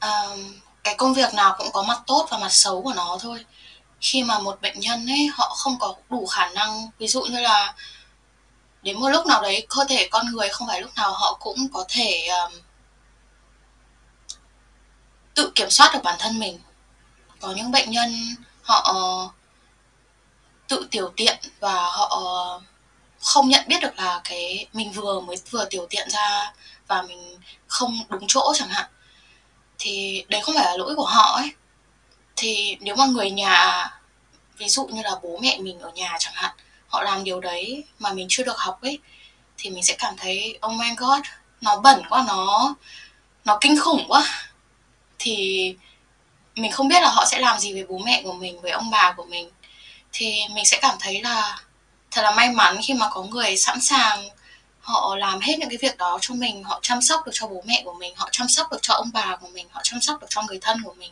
uh, 0.05 0.39
cái 0.83 0.95
công 0.97 1.13
việc 1.13 1.33
nào 1.33 1.55
cũng 1.57 1.67
có 1.73 1.83
mặt 1.83 1.97
tốt 2.07 2.27
và 2.31 2.37
mặt 2.37 2.51
xấu 2.51 2.81
của 2.81 2.93
nó 2.95 3.17
thôi. 3.21 3.45
Khi 4.01 4.23
mà 4.23 4.39
một 4.39 4.61
bệnh 4.61 4.79
nhân 4.79 5.07
ấy 5.07 5.29
họ 5.33 5.55
không 5.57 5.73
có 5.79 5.95
đủ 6.09 6.25
khả 6.25 6.49
năng 6.49 6.89
ví 6.99 7.07
dụ 7.07 7.21
như 7.21 7.39
là 7.39 7.73
đến 8.87 8.99
một 8.99 9.09
lúc 9.09 9.25
nào 9.25 9.41
đấy 9.41 9.67
cơ 9.69 9.85
thể 9.89 10.07
con 10.11 10.25
người 10.31 10.49
không 10.49 10.67
phải 10.67 10.81
lúc 10.81 10.91
nào 10.95 11.13
họ 11.13 11.37
cũng 11.39 11.67
có 11.73 11.85
thể 11.89 12.27
um, 12.27 12.53
tự 15.35 15.51
kiểm 15.55 15.69
soát 15.69 15.91
được 15.93 15.99
bản 16.03 16.15
thân 16.19 16.39
mình. 16.39 16.59
Có 17.39 17.53
những 17.55 17.71
bệnh 17.71 17.91
nhân 17.91 18.35
họ 18.61 18.95
tự 20.67 20.87
tiểu 20.91 21.13
tiện 21.15 21.37
và 21.59 21.73
họ 21.73 22.21
không 23.19 23.49
nhận 23.49 23.63
biết 23.67 23.77
được 23.81 23.97
là 23.97 24.21
cái 24.23 24.67
mình 24.73 24.91
vừa 24.91 25.19
mới 25.19 25.35
vừa 25.49 25.65
tiểu 25.65 25.87
tiện 25.89 26.09
ra 26.09 26.53
và 26.87 27.01
mình 27.01 27.39
không 27.67 27.99
đúng 28.09 28.25
chỗ 28.27 28.53
chẳng 28.55 28.69
hạn. 28.69 28.89
Thì 29.79 30.25
đấy 30.27 30.41
không 30.43 30.55
phải 30.55 30.65
là 30.65 30.77
lỗi 30.77 30.95
của 30.95 31.05
họ 31.05 31.35
ấy. 31.35 31.51
Thì 32.35 32.77
nếu 32.79 32.95
mà 32.95 33.05
người 33.05 33.31
nhà 33.31 33.87
ví 34.57 34.69
dụ 34.69 34.85
như 34.85 35.01
là 35.01 35.11
bố 35.23 35.37
mẹ 35.41 35.57
mình 35.59 35.79
ở 35.79 35.91
nhà 35.91 36.15
chẳng 36.19 36.33
hạn 36.35 36.55
họ 36.87 37.03
làm 37.03 37.23
điều 37.23 37.39
đấy 37.39 37.83
mà 37.99 38.13
mình 38.13 38.27
chưa 38.29 38.43
được 38.43 38.57
học 38.57 38.81
ấy, 38.81 38.99
thì 39.57 39.69
mình 39.69 39.83
sẽ 39.83 39.95
cảm 39.99 40.13
thấy 40.17 40.59
oh 40.67 40.73
my 40.73 40.87
god, 40.97 41.19
nó 41.61 41.79
bẩn 41.79 42.01
quá, 42.09 42.23
nó 42.27 42.75
nó 43.45 43.57
kinh 43.61 43.79
khủng 43.79 44.05
quá. 44.07 44.25
Thì 45.19 45.75
mình 46.55 46.71
không 46.71 46.87
biết 46.87 47.01
là 47.01 47.09
họ 47.09 47.25
sẽ 47.25 47.39
làm 47.39 47.59
gì 47.59 47.73
với 47.73 47.85
bố 47.85 47.97
mẹ 47.97 48.21
của 48.23 48.33
mình, 48.33 48.61
với 48.61 48.71
ông 48.71 48.89
bà 48.89 49.13
của 49.17 49.25
mình. 49.25 49.49
Thì 50.11 50.41
mình 50.55 50.65
sẽ 50.65 50.79
cảm 50.81 50.95
thấy 50.99 51.21
là 51.21 51.61
thật 52.11 52.21
là 52.21 52.31
may 52.31 52.49
mắn 52.49 52.77
khi 52.83 52.93
mà 52.93 53.09
có 53.11 53.23
người 53.23 53.57
sẵn 53.57 53.81
sàng 53.81 54.29
họ 54.79 55.15
làm 55.15 55.39
hết 55.39 55.59
những 55.59 55.69
cái 55.69 55.77
việc 55.81 55.97
đó 55.97 56.17
cho 56.21 56.35
mình, 56.35 56.63
họ 56.63 56.79
chăm 56.81 57.01
sóc 57.01 57.25
được 57.25 57.31
cho 57.35 57.47
bố 57.47 57.63
mẹ 57.65 57.81
của 57.85 57.93
mình, 57.93 58.13
họ 58.15 58.29
chăm 58.31 58.47
sóc 58.47 58.71
được 58.71 58.79
cho 58.81 58.93
ông 58.93 59.09
bà 59.13 59.35
của 59.35 59.47
mình, 59.47 59.67
họ 59.71 59.81
chăm 59.83 60.01
sóc 60.01 60.21
được 60.21 60.27
cho 60.29 60.41
người 60.41 60.59
thân 60.61 60.83
của 60.83 60.93
mình. 60.93 61.11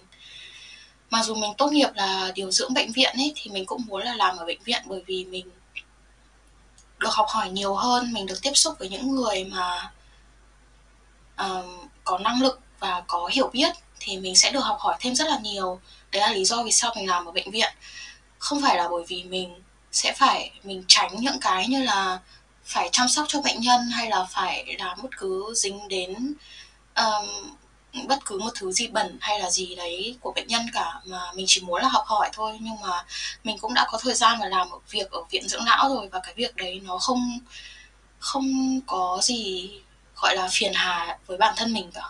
Mặc 1.09 1.23
dù 1.25 1.35
mình 1.35 1.53
tốt 1.57 1.71
nghiệp 1.71 1.89
là 1.95 2.31
điều 2.35 2.51
dưỡng 2.51 2.73
bệnh 2.73 2.91
viện 2.91 3.13
ấy, 3.17 3.33
thì 3.35 3.51
mình 3.51 3.65
cũng 3.65 3.81
muốn 3.87 4.01
là 4.03 4.15
làm 4.15 4.37
ở 4.37 4.45
bệnh 4.45 4.63
viện 4.63 4.81
bởi 4.85 5.01
vì 5.05 5.25
mình 5.25 5.49
được 6.97 7.13
học 7.13 7.25
hỏi 7.29 7.49
nhiều 7.49 7.75
hơn 7.75 8.13
mình 8.13 8.25
được 8.25 8.41
tiếp 8.41 8.51
xúc 8.53 8.75
với 8.79 8.89
những 8.89 9.15
người 9.15 9.43
mà 9.43 9.91
um, 11.37 11.87
có 12.03 12.17
năng 12.17 12.41
lực 12.41 12.59
và 12.79 13.03
có 13.07 13.29
hiểu 13.33 13.49
biết 13.53 13.75
thì 13.99 14.17
mình 14.17 14.35
sẽ 14.35 14.51
được 14.51 14.59
học 14.59 14.77
hỏi 14.79 14.95
thêm 14.99 15.15
rất 15.15 15.27
là 15.27 15.39
nhiều. 15.39 15.79
Đấy 16.11 16.21
là 16.21 16.31
lý 16.31 16.45
do 16.45 16.63
vì 16.63 16.71
sao 16.71 16.93
mình 16.95 17.09
làm 17.09 17.25
ở 17.25 17.31
bệnh 17.31 17.51
viện. 17.51 17.73
Không 18.39 18.61
phải 18.61 18.77
là 18.77 18.87
bởi 18.87 19.03
vì 19.07 19.23
mình 19.23 19.61
sẽ 19.91 20.13
phải 20.13 20.51
mình 20.63 20.83
tránh 20.87 21.15
những 21.19 21.39
cái 21.41 21.67
như 21.67 21.83
là 21.83 22.19
phải 22.65 22.89
chăm 22.91 23.07
sóc 23.07 23.25
cho 23.27 23.41
bệnh 23.41 23.61
nhân 23.61 23.89
hay 23.89 24.09
là 24.09 24.27
phải 24.31 24.75
làm 24.79 24.97
bất 25.01 25.09
cứ 25.17 25.53
dính 25.55 25.87
đến 25.87 26.33
um, 26.95 27.55
bất 28.07 28.25
cứ 28.25 28.39
một 28.39 28.51
thứ 28.55 28.71
gì 28.71 28.87
bẩn 28.87 29.17
hay 29.21 29.39
là 29.39 29.49
gì 29.49 29.75
đấy 29.75 30.17
của 30.21 30.31
bệnh 30.31 30.47
nhân 30.47 30.65
cả, 30.73 30.93
mà 31.05 31.31
mình 31.33 31.45
chỉ 31.49 31.61
muốn 31.61 31.81
là 31.81 31.89
học 31.89 32.03
hỏi 32.07 32.29
thôi. 32.33 32.57
Nhưng 32.61 32.81
mà 32.81 33.05
mình 33.43 33.57
cũng 33.57 33.73
đã 33.73 33.85
có 33.91 33.97
thời 33.97 34.13
gian 34.13 34.39
và 34.39 34.47
làm 34.47 34.67
việc 34.89 35.11
ở 35.11 35.23
viện 35.29 35.47
dưỡng 35.47 35.65
lão 35.65 35.89
rồi, 35.89 36.09
và 36.11 36.19
cái 36.23 36.33
việc 36.33 36.55
đấy 36.55 36.81
nó 36.83 36.97
không 36.97 37.39
không 38.19 38.79
có 38.87 39.19
gì 39.23 39.71
gọi 40.15 40.35
là 40.35 40.49
phiền 40.51 40.73
hà 40.75 41.17
với 41.25 41.37
bản 41.37 41.53
thân 41.57 41.73
mình 41.73 41.91
cả. 41.91 42.09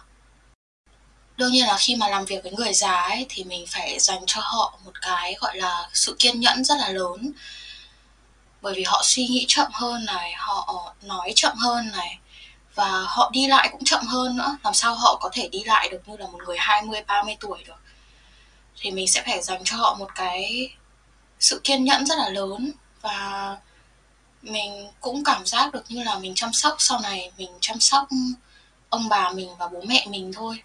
Đương 1.37 1.51
nhiên 1.51 1.67
là 1.67 1.77
khi 1.77 1.95
mà 1.95 2.07
làm 2.07 2.25
việc 2.25 2.43
với 2.43 2.51
người 2.51 2.73
già 2.73 3.01
ấy, 3.01 3.25
thì 3.29 3.43
mình 3.43 3.65
phải 3.67 3.99
dành 3.99 4.23
cho 4.27 4.41
họ 4.43 4.79
một 4.85 5.01
cái 5.01 5.35
gọi 5.39 5.57
là 5.57 5.89
sự 5.93 6.15
kiên 6.19 6.39
nhẫn 6.39 6.63
rất 6.63 6.75
là 6.77 6.89
lớn. 6.89 7.31
Bởi 8.61 8.73
vì 8.73 8.83
họ 8.83 9.01
suy 9.03 9.27
nghĩ 9.27 9.45
chậm 9.47 9.71
hơn 9.73 10.05
này, 10.05 10.33
họ 10.37 10.93
nói 11.01 11.33
chậm 11.35 11.57
hơn 11.57 11.91
này 11.91 12.19
và 12.75 12.89
họ 13.07 13.29
đi 13.33 13.47
lại 13.47 13.69
cũng 13.71 13.83
chậm 13.83 14.05
hơn 14.05 14.37
nữa. 14.37 14.57
Làm 14.63 14.73
sao 14.73 14.95
họ 14.95 15.17
có 15.21 15.29
thể 15.33 15.47
đi 15.47 15.63
lại 15.63 15.89
được 15.89 16.01
như 16.07 16.17
là 16.17 16.27
một 16.27 16.39
người 16.45 16.57
20 16.59 17.01
30 17.07 17.37
tuổi 17.39 17.63
được. 17.67 17.79
Thì 18.79 18.91
mình 18.91 19.07
sẽ 19.07 19.23
phải 19.25 19.41
dành 19.41 19.61
cho 19.63 19.77
họ 19.77 19.95
một 19.99 20.09
cái 20.15 20.69
sự 21.39 21.61
kiên 21.63 21.83
nhẫn 21.83 22.05
rất 22.05 22.17
là 22.17 22.29
lớn. 22.29 22.71
Và 23.01 23.57
mình 24.41 24.87
cũng 25.01 25.23
cảm 25.23 25.45
giác 25.45 25.73
được 25.73 25.83
như 25.89 26.03
là 26.03 26.19
mình 26.19 26.35
chăm 26.35 26.53
sóc 26.53 26.75
sau 26.79 26.99
này, 26.99 27.31
mình 27.37 27.51
chăm 27.61 27.79
sóc 27.79 28.07
ông 28.89 29.09
bà 29.09 29.29
mình 29.29 29.49
và 29.59 29.67
bố 29.67 29.81
mẹ 29.87 30.05
mình 30.09 30.31
thôi. 30.33 30.63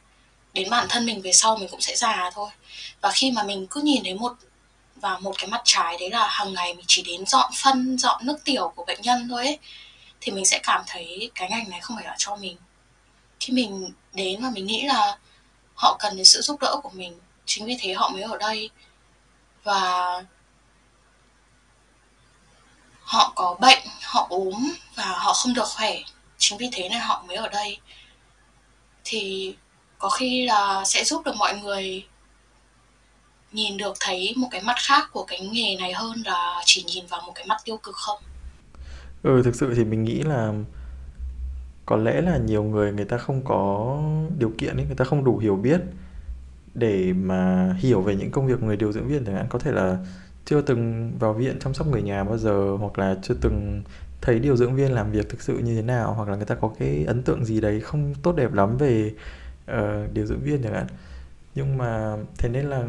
Đến 0.52 0.70
bản 0.70 0.86
thân 0.88 1.06
mình 1.06 1.22
về 1.22 1.32
sau 1.32 1.56
mình 1.56 1.68
cũng 1.68 1.80
sẽ 1.80 1.96
già 1.96 2.30
thôi. 2.34 2.50
Và 3.00 3.10
khi 3.10 3.30
mà 3.30 3.42
mình 3.42 3.66
cứ 3.70 3.80
nhìn 3.80 4.02
thấy 4.04 4.14
một 4.14 4.32
và 4.96 5.18
một 5.18 5.34
cái 5.38 5.46
mặt 5.46 5.60
trái 5.64 5.96
đấy 6.00 6.10
là 6.10 6.28
hàng 6.28 6.54
ngày 6.54 6.74
mình 6.74 6.84
chỉ 6.88 7.02
đến 7.02 7.26
dọn 7.26 7.50
phân, 7.62 7.98
dọn 7.98 8.26
nước 8.26 8.36
tiểu 8.44 8.72
của 8.76 8.84
bệnh 8.84 9.02
nhân 9.02 9.28
thôi 9.28 9.46
ấy 9.46 9.58
thì 10.20 10.32
mình 10.32 10.44
sẽ 10.44 10.60
cảm 10.62 10.82
thấy 10.86 11.30
cái 11.34 11.50
ngành 11.50 11.70
này 11.70 11.80
không 11.80 11.96
phải 11.96 12.06
là 12.06 12.14
cho 12.18 12.36
mình. 12.36 12.56
Khi 13.40 13.52
mình 13.52 13.92
đến 14.12 14.42
và 14.42 14.50
mình 14.50 14.66
nghĩ 14.66 14.82
là 14.86 15.18
họ 15.74 15.96
cần 16.00 16.16
đến 16.16 16.24
sự 16.24 16.40
giúp 16.40 16.60
đỡ 16.60 16.76
của 16.82 16.90
mình, 16.90 17.18
chính 17.46 17.66
vì 17.66 17.76
thế 17.80 17.92
họ 17.92 18.08
mới 18.08 18.22
ở 18.22 18.36
đây. 18.38 18.70
Và 19.64 20.24
họ 23.02 23.32
có 23.36 23.56
bệnh, 23.60 23.78
họ 24.02 24.26
ốm 24.30 24.72
và 24.94 25.04
họ 25.04 25.32
không 25.32 25.54
được 25.54 25.68
khỏe, 25.68 25.98
chính 26.38 26.58
vì 26.58 26.68
thế 26.72 26.88
nên 26.88 27.00
họ 27.00 27.24
mới 27.28 27.36
ở 27.36 27.48
đây. 27.48 27.78
Thì 29.04 29.54
có 29.98 30.08
khi 30.08 30.46
là 30.46 30.84
sẽ 30.84 31.04
giúp 31.04 31.22
được 31.24 31.36
mọi 31.36 31.58
người 31.58 32.06
nhìn 33.52 33.76
được, 33.76 33.96
thấy 34.00 34.32
một 34.36 34.48
cái 34.50 34.60
mặt 34.60 34.76
khác 34.78 35.08
của 35.12 35.24
cái 35.24 35.40
nghề 35.40 35.76
này 35.76 35.92
hơn 35.92 36.22
là 36.26 36.62
chỉ 36.64 36.82
nhìn 36.82 37.06
vào 37.06 37.20
một 37.20 37.32
cái 37.34 37.46
mặt 37.46 37.56
tiêu 37.64 37.76
cực 37.76 37.96
không? 37.96 38.22
Ừ 39.22 39.42
thực 39.42 39.54
sự 39.54 39.74
thì 39.74 39.84
mình 39.84 40.04
nghĩ 40.04 40.22
là 40.22 40.54
có 41.86 41.96
lẽ 41.96 42.20
là 42.20 42.36
nhiều 42.36 42.62
người 42.62 42.92
người 42.92 43.04
ta 43.04 43.18
không 43.18 43.44
có 43.44 43.98
điều 44.38 44.52
kiện 44.58 44.76
ấy 44.76 44.86
người 44.86 44.96
ta 44.96 45.04
không 45.04 45.24
đủ 45.24 45.38
hiểu 45.38 45.56
biết 45.56 45.80
để 46.74 47.12
mà 47.12 47.72
hiểu 47.78 48.00
về 48.00 48.16
những 48.16 48.30
công 48.30 48.46
việc 48.46 48.62
người 48.62 48.76
điều 48.76 48.92
dưỡng 48.92 49.08
viên 49.08 49.24
chẳng 49.24 49.34
hạn. 49.34 49.46
Có 49.48 49.58
thể 49.58 49.72
là 49.72 49.98
chưa 50.44 50.60
từng 50.60 51.12
vào 51.18 51.32
viện 51.32 51.58
chăm 51.60 51.74
sóc 51.74 51.86
người 51.86 52.02
nhà 52.02 52.24
bao 52.24 52.38
giờ 52.38 52.76
hoặc 52.80 52.98
là 52.98 53.16
chưa 53.22 53.34
từng 53.40 53.82
thấy 54.20 54.38
điều 54.38 54.56
dưỡng 54.56 54.74
viên 54.74 54.92
làm 54.92 55.12
việc 55.12 55.28
thực 55.28 55.42
sự 55.42 55.58
như 55.58 55.74
thế 55.76 55.82
nào 55.82 56.14
hoặc 56.14 56.28
là 56.28 56.36
người 56.36 56.46
ta 56.46 56.54
có 56.54 56.70
cái 56.78 57.04
ấn 57.04 57.22
tượng 57.22 57.44
gì 57.44 57.60
đấy 57.60 57.80
không 57.80 58.14
tốt 58.22 58.36
đẹp 58.36 58.52
lắm 58.52 58.76
về 58.76 59.12
uh, 59.72 60.12
điều 60.12 60.26
dưỡng 60.26 60.40
viên 60.40 60.62
chẳng 60.62 60.74
hạn. 60.74 60.86
Nhưng 61.54 61.78
mà 61.78 62.16
thế 62.38 62.48
nên 62.48 62.64
là 62.64 62.84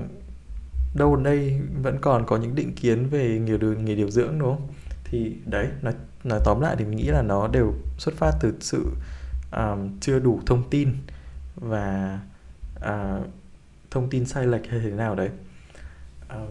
đâu 0.95 1.15
đây 1.15 1.59
vẫn 1.83 1.97
còn 2.01 2.25
có 2.25 2.37
những 2.37 2.55
định 2.55 2.75
kiến 2.75 3.09
về 3.09 3.39
nghề 3.39 3.57
điều, 3.57 3.73
nghề 3.73 3.95
điều 3.95 4.09
dưỡng 4.09 4.39
đúng 4.39 4.55
không? 4.55 4.67
Thì 5.03 5.35
đấy 5.45 5.67
nó 5.81 5.91
nói 6.23 6.39
tóm 6.43 6.61
lại 6.61 6.75
thì 6.79 6.85
mình 6.85 6.97
nghĩ 6.97 7.07
là 7.07 7.21
nó 7.21 7.47
đều 7.47 7.73
xuất 7.97 8.15
phát 8.15 8.31
từ 8.39 8.53
sự 8.59 8.85
um, 9.51 9.99
chưa 9.99 10.19
đủ 10.19 10.41
thông 10.45 10.69
tin 10.69 10.93
và 11.55 12.19
uh, 12.79 13.25
thông 13.91 14.09
tin 14.09 14.25
sai 14.25 14.47
lệch 14.47 14.69
hay 14.69 14.79
thế 14.79 14.89
nào 14.89 15.15
đấy 15.15 15.29
um, 16.29 16.47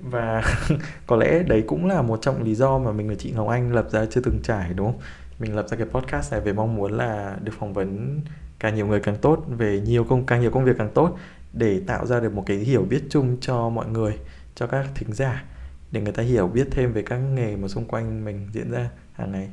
và 0.00 0.42
có 1.06 1.16
lẽ 1.16 1.42
đấy 1.42 1.64
cũng 1.66 1.86
là 1.86 2.02
một 2.02 2.18
trong 2.22 2.42
lý 2.42 2.54
do 2.54 2.78
mà 2.78 2.92
mình 2.92 3.08
và 3.08 3.14
chị 3.18 3.32
Ngọc 3.32 3.48
Anh 3.48 3.72
lập 3.72 3.86
ra 3.90 4.06
chưa 4.10 4.20
từng 4.20 4.40
trải 4.42 4.74
đúng 4.74 4.86
không? 4.86 5.00
Mình 5.38 5.56
lập 5.56 5.68
ra 5.68 5.76
cái 5.76 5.86
podcast 5.86 6.32
này 6.32 6.40
với 6.40 6.52
mong 6.52 6.76
muốn 6.76 6.92
là 6.92 7.36
được 7.42 7.52
phỏng 7.58 7.72
vấn 7.72 8.20
càng 8.58 8.74
nhiều 8.74 8.86
người 8.86 9.00
càng 9.00 9.16
tốt 9.16 9.44
về 9.48 9.80
nhiều 9.80 10.04
công 10.04 10.26
càng 10.26 10.40
nhiều 10.40 10.50
công 10.50 10.64
việc 10.64 10.76
càng 10.78 10.90
tốt 10.94 11.16
để 11.52 11.80
tạo 11.86 12.06
ra 12.06 12.20
được 12.20 12.32
một 12.32 12.44
cái 12.46 12.56
hiểu 12.56 12.86
biết 12.90 13.02
chung 13.10 13.36
cho 13.40 13.68
mọi 13.68 13.86
người, 13.88 14.18
cho 14.54 14.66
các 14.66 14.86
thính 14.94 15.12
giả 15.12 15.44
để 15.92 16.00
người 16.00 16.12
ta 16.12 16.22
hiểu 16.22 16.48
biết 16.48 16.68
thêm 16.70 16.92
về 16.92 17.02
các 17.02 17.18
nghề 17.18 17.56
mà 17.56 17.68
xung 17.68 17.84
quanh 17.84 18.24
mình 18.24 18.48
diễn 18.52 18.70
ra 18.70 18.90
hàng 19.12 19.32
ngày. 19.32 19.48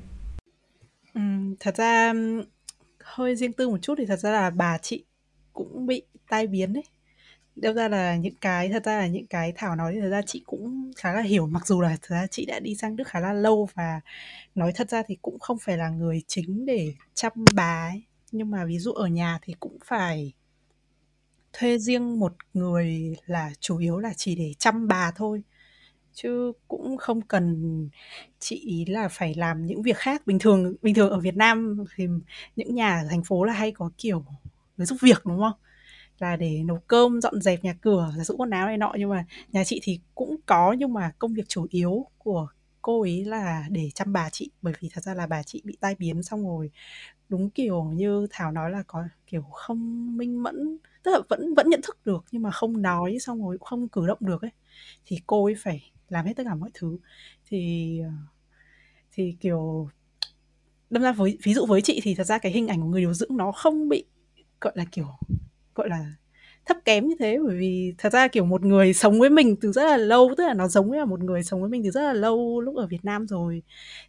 Ừ, 1.13 1.21
thật 1.59 1.75
ra 1.75 2.13
hơi 2.99 3.35
riêng 3.35 3.53
tư 3.53 3.69
một 3.69 3.77
chút 3.81 3.95
thì 3.97 4.05
thật 4.05 4.19
ra 4.19 4.31
là 4.31 4.49
bà 4.49 4.77
chị 4.77 5.05
cũng 5.53 5.85
bị 5.85 6.01
tai 6.29 6.47
biến 6.47 6.73
đấy. 6.73 6.83
Đâu 7.55 7.73
ra 7.73 7.87
là 7.87 8.15
những 8.15 8.35
cái 8.41 8.69
thật 8.69 8.83
ra 8.85 8.97
là 8.97 9.07
những 9.07 9.27
cái 9.27 9.53
thảo 9.55 9.75
nói 9.75 9.93
thì 9.93 10.01
thật 10.01 10.09
ra 10.09 10.21
chị 10.21 10.43
cũng 10.45 10.91
khá 10.97 11.13
là 11.13 11.21
hiểu 11.21 11.47
mặc 11.47 11.67
dù 11.67 11.81
là 11.81 11.89
thật 11.89 12.15
ra 12.15 12.27
chị 12.31 12.45
đã 12.45 12.59
đi 12.59 12.75
sang 12.75 12.95
đức 12.95 13.07
khá 13.07 13.19
là 13.19 13.33
lâu 13.33 13.69
và 13.73 14.01
nói 14.55 14.71
thật 14.75 14.89
ra 14.89 15.03
thì 15.07 15.17
cũng 15.21 15.39
không 15.39 15.57
phải 15.61 15.77
là 15.77 15.89
người 15.89 16.21
chính 16.27 16.65
để 16.65 16.93
chăm 17.13 17.31
bà 17.55 17.89
ấy. 17.91 18.03
Nhưng 18.31 18.51
mà 18.51 18.65
ví 18.65 18.79
dụ 18.79 18.91
ở 18.91 19.07
nhà 19.07 19.39
thì 19.41 19.53
cũng 19.59 19.77
phải 19.85 20.33
thuê 21.53 21.77
riêng 21.77 22.19
một 22.19 22.33
người 22.53 23.15
là 23.25 23.51
chủ 23.59 23.77
yếu 23.77 23.97
là 23.97 24.13
chỉ 24.17 24.35
để 24.35 24.53
chăm 24.59 24.87
bà 24.87 25.11
thôi 25.15 25.41
chứ 26.15 26.53
cũng 26.67 26.97
không 26.97 27.21
cần 27.21 27.89
chị 28.39 28.55
ý 28.55 28.85
là 28.85 29.07
phải 29.07 29.35
làm 29.35 29.65
những 29.65 29.81
việc 29.81 29.97
khác. 29.97 30.27
Bình 30.27 30.39
thường 30.39 30.75
bình 30.81 30.95
thường 30.95 31.09
ở 31.09 31.19
Việt 31.19 31.35
Nam 31.37 31.85
thì 31.95 32.07
những 32.55 32.75
nhà 32.75 32.99
ở 33.01 33.07
thành 33.09 33.23
phố 33.23 33.43
là 33.43 33.53
hay 33.53 33.71
có 33.71 33.91
kiểu 33.97 34.25
người 34.77 34.85
giúp 34.87 34.97
việc, 35.01 35.25
đúng 35.25 35.39
không? 35.39 35.53
Là 36.19 36.35
để 36.35 36.63
nấu 36.65 36.79
cơm, 36.87 37.21
dọn 37.21 37.41
dẹp 37.41 37.63
nhà 37.63 37.73
cửa 37.81 38.13
giặt 38.17 38.27
giũ 38.27 38.35
quần 38.37 38.49
áo 38.49 38.67
này 38.67 38.77
nọ. 38.77 38.93
Nhưng 38.99 39.09
mà 39.09 39.25
nhà 39.51 39.63
chị 39.63 39.79
thì 39.83 39.99
cũng 40.15 40.35
có, 40.45 40.73
nhưng 40.79 40.93
mà 40.93 41.11
công 41.19 41.33
việc 41.33 41.49
chủ 41.49 41.67
yếu 41.69 42.07
của 42.17 42.47
cô 42.81 43.01
ấy 43.01 43.25
là 43.25 43.65
để 43.69 43.89
chăm 43.95 44.13
bà 44.13 44.29
chị. 44.31 44.51
Bởi 44.61 44.73
vì 44.79 44.89
thật 44.93 45.03
ra 45.03 45.13
là 45.13 45.27
bà 45.27 45.43
chị 45.43 45.61
bị 45.65 45.77
tai 45.81 45.95
biến 45.99 46.23
xong 46.23 46.47
rồi, 46.47 46.71
đúng 47.29 47.49
kiểu 47.49 47.83
như 47.83 48.27
thảo 48.31 48.51
nói 48.51 48.71
là 48.71 48.83
có 48.87 49.03
kiểu 49.27 49.41
không 49.41 50.17
minh 50.17 50.43
mẫn, 50.43 50.77
tức 51.03 51.11
là 51.11 51.19
vẫn 51.29 51.53
vẫn 51.53 51.69
nhận 51.69 51.81
thức 51.83 51.97
được 52.05 52.25
nhưng 52.31 52.41
mà 52.43 52.51
không 52.51 52.81
nói, 52.81 53.17
xong 53.21 53.43
rồi 53.43 53.57
cũng 53.57 53.65
không 53.67 53.87
cử 53.89 54.07
động 54.07 54.17
được 54.21 54.41
ấy. 54.41 54.51
Thì 55.05 55.19
cô 55.27 55.45
ấy 55.45 55.55
phải 55.59 55.91
làm 56.09 56.25
hết 56.25 56.33
tất 56.35 56.43
cả 56.45 56.55
mọi 56.55 56.69
thứ. 56.73 56.97
Thì 57.49 57.99
ờ, 57.99 58.09
thì, 59.11 59.35
kiểu, 59.39 59.89
đâm 60.89 61.03
ra 61.03 61.11
với, 61.11 61.37
ví 61.43 61.53
dụ 61.53 61.65
với 61.65 61.81
chị 61.81 61.99
thì 62.03 62.15
thật 62.15 62.23
ra 62.23 62.37
cái 62.37 62.51
hình 62.51 62.67
ảnh 62.67 62.81
của 62.81 62.87
người 62.87 63.01
điều 63.01 63.13
dưỡng 63.13 63.37
nó 63.37 63.51
không 63.51 63.89
bị, 63.89 64.05
gọi 64.61 64.73
là, 64.75 64.85
kiểu, 64.91 65.07
gọi 65.75 65.89
là, 65.89 66.13
thấp 66.65 66.77
kém 66.85 67.07
như 67.07 67.15
thế. 67.19 67.37
Bởi 67.47 67.57
vì 67.57 67.93
thật 67.97 68.13
ra, 68.13 68.27
kiểu, 68.27 68.45
một 68.45 68.65
người 68.65 68.93
sống 68.93 69.19
với 69.19 69.29
mình 69.29 69.55
từ 69.61 69.71
rất 69.71 69.83
là 69.83 69.97
lâu, 69.97 70.33
tức 70.37 70.43
là 70.47 70.53
nó 70.53 70.67
giống 70.67 70.91
như 70.91 70.97
là 70.97 71.05
một 71.05 71.19
người 71.23 71.43
sống 71.43 71.61
với 71.61 71.69
mình 71.69 71.83
từ 71.83 71.91
rất 71.91 72.01
là 72.01 72.13
lâu 72.13 72.61
lúc 72.61 72.75
ở 72.75 72.87
Việt 72.87 73.05
Nam 73.05 73.27
rồi. 73.27 73.63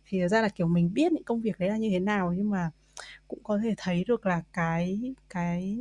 Thì 0.07 0.20
thật 0.20 0.28
ra 0.28 0.42
là, 0.42 0.49
kiểu, 0.49 0.66
mình 0.68 0.94
biết 0.94 1.12
những 1.12 1.24
công 1.24 1.40
việc 1.40 1.59
đấy 1.59 1.68
là 1.68 1.76
như 1.76 1.90
thế 1.90 2.01
nào, 2.01 2.32
nhưng 2.36 2.51
mà 2.51 2.70
cũng 3.28 3.40
có 3.42 3.59
thể 3.59 3.74
thấy 3.76 4.05
được 4.05 4.26
là 4.26 4.42
cái 4.53 5.14
cái 5.30 5.78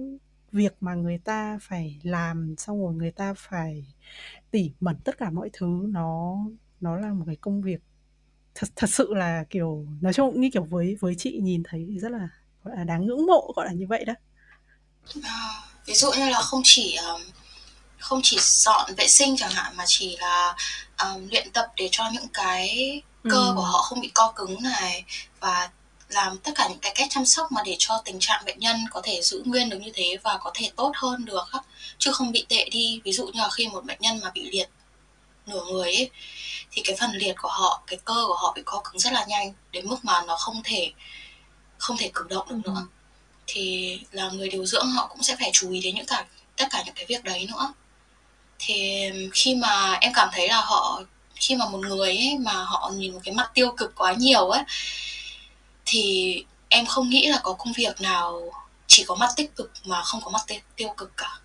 việc 0.51 0.76
mà 0.82 0.95
người 0.95 1.18
ta 1.18 1.59
phải 1.61 1.99
làm, 2.03 2.55
xong 2.57 2.82
rồi 2.82 2.93
người 2.93 3.11
ta 3.11 3.34
phải 3.34 3.86
tỉ 4.56 4.72
mẩn 4.80 4.97
tất 5.03 5.18
cả 5.18 5.30
mọi 5.30 5.49
thứ 5.53 5.86
nó 5.88 6.38
nó 6.82 6.95
là 6.95 7.14
một 7.14 7.24
cái 7.28 7.36
công 7.41 7.62
việc 7.62 7.80
thật 8.56 8.68
thật 8.76 8.89
sự 8.89 9.14
là 9.14 9.43
kiểu 9.49 9.86
nói 10.01 10.14
chung 10.14 10.41
như 10.41 10.49
kiểu 10.53 10.64
với 10.64 10.97
với 10.99 11.16
chị 11.18 11.39
nhìn 11.41 11.64
thấy 11.70 11.88
rất 12.01 12.12
là 12.12 12.30
gọi 12.64 12.78
là 12.78 12.84
đáng 12.84 13.06
ngưỡng 13.06 13.26
mộ 13.26 13.53
gọi 13.56 13.66
là 13.66 13.72
như 13.72 13.88
vậy 13.88 14.06
đó 14.06 14.14
à, 15.24 15.64
ví 15.86 15.93
dụ 15.93 16.12
như 16.12 16.30
là 16.30 16.41
không 16.41 16.62
chỉ 16.64 16.97
không 17.99 18.20
chỉ 18.24 18.38
dọn 18.41 18.91
vệ 18.97 19.08
sinh 19.08 19.36
chẳng 19.38 19.51
hạn 19.51 19.78
mà 19.78 19.84
chỉ 19.88 20.18
là 20.20 20.56
um, 21.03 21.28
luyện 21.32 21.51
tập 21.51 21.66
để 21.76 21.89
cho 21.91 22.10
những 22.14 22.28
cái 22.34 23.01
cơ 23.24 23.47
ừ. 23.47 23.53
của 23.56 23.62
họ 23.62 23.82
không 23.82 24.01
bị 24.01 24.12
co 24.14 24.34
cứng 24.36 24.64
này 24.64 25.06
và 25.39 25.70
làm 26.16 26.38
tất 26.38 26.51
cả 26.55 26.68
những 26.70 26.80
cái 26.80 26.93
cách 26.95 27.07
chăm 27.11 27.26
sóc 27.26 27.51
mà 27.51 27.61
để 27.66 27.76
cho 27.80 28.01
tình 28.05 28.18
trạng 28.20 28.45
bệnh 28.45 28.59
nhân 28.59 28.76
có 28.91 29.01
thể 29.03 29.22
giữ 29.22 29.41
nguyên 29.45 29.70
được 29.70 29.78
như 29.82 29.91
thế 29.93 30.18
và 30.24 30.38
có 30.38 30.51
thể 30.53 30.72
tốt 30.76 30.91
hơn 30.95 31.26
được 31.26 31.45
chứ 31.97 32.11
không 32.11 32.32
bị 32.32 32.45
tệ 32.49 32.70
đi. 32.72 33.01
Ví 33.03 33.11
dụ 33.11 33.26
như 33.28 33.39
là 33.41 33.49
khi 33.49 33.68
một 33.68 33.86
bệnh 33.86 33.97
nhân 33.99 34.20
mà 34.24 34.32
bị 34.34 34.49
liệt 34.51 34.70
nửa 35.47 35.66
người 35.72 35.93
ấy 35.93 36.09
thì 36.72 36.82
cái 36.86 36.95
phần 36.99 37.11
liệt 37.11 37.34
của 37.41 37.49
họ 37.49 37.84
cái 37.88 37.99
cơ 38.05 38.24
của 38.28 38.36
họ 38.36 38.53
bị 38.55 38.61
co 38.66 38.82
cứng 38.84 38.99
rất 38.99 39.13
là 39.13 39.26
nhanh 39.26 39.53
đến 39.72 39.89
mức 39.89 39.97
mà 40.05 40.22
nó 40.28 40.36
không 40.38 40.61
thể 40.63 40.91
không 41.78 41.97
thể 41.97 42.11
cử 42.13 42.26
động 42.30 42.47
được 42.49 42.55
nữa. 42.66 42.74
Ừ. 42.76 42.82
thì 43.47 43.99
là 44.11 44.30
người 44.30 44.49
điều 44.49 44.66
dưỡng 44.66 44.88
họ 44.89 45.07
cũng 45.07 45.24
sẽ 45.24 45.36
phải 45.39 45.49
chú 45.53 45.72
ý 45.72 45.82
đến 45.82 45.95
những 45.95 46.05
cả 46.05 46.26
tất 46.57 46.66
cả 46.72 46.84
những 46.86 46.95
cái 46.95 47.05
việc 47.05 47.24
đấy 47.24 47.47
nữa. 47.51 47.74
Thì 48.59 49.09
khi 49.34 49.55
mà 49.55 49.93
em 50.01 50.11
cảm 50.16 50.30
thấy 50.34 50.47
là 50.47 50.61
họ 50.61 51.01
khi 51.36 51.55
mà 51.55 51.70
một 51.70 51.80
người 51.80 52.07
ấy 52.09 52.38
mà 52.39 52.53
họ 52.53 52.91
nhìn 52.95 53.13
một 53.13 53.20
cái 53.24 53.34
mặt 53.36 53.51
tiêu 53.53 53.72
cực 53.78 53.95
quá 53.95 54.13
nhiều 54.13 54.49
ấy 54.49 54.63
thì 55.86 56.46
em 56.70 56.86
không 56.86 57.10
nghĩ 57.10 57.28
là 57.28 57.40
có 57.44 57.54
công 57.54 57.74
việc 57.74 58.02
nào 58.02 58.52
chỉ 58.88 59.04
có 59.08 59.16
mặt 59.16 59.30
tích 59.36 59.56
cực 59.56 59.72
mà 59.86 60.02
không 60.04 60.22
có 60.24 60.32
mặt 60.32 60.42
tiêu 60.76 60.90
cực 60.98 61.18
cả. 61.18 61.40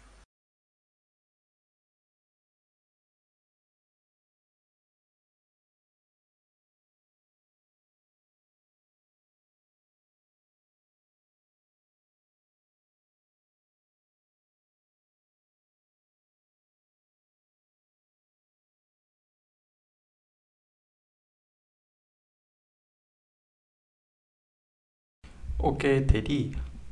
Ok, 25.63 25.83
thế 25.83 26.23
thì 26.25 26.47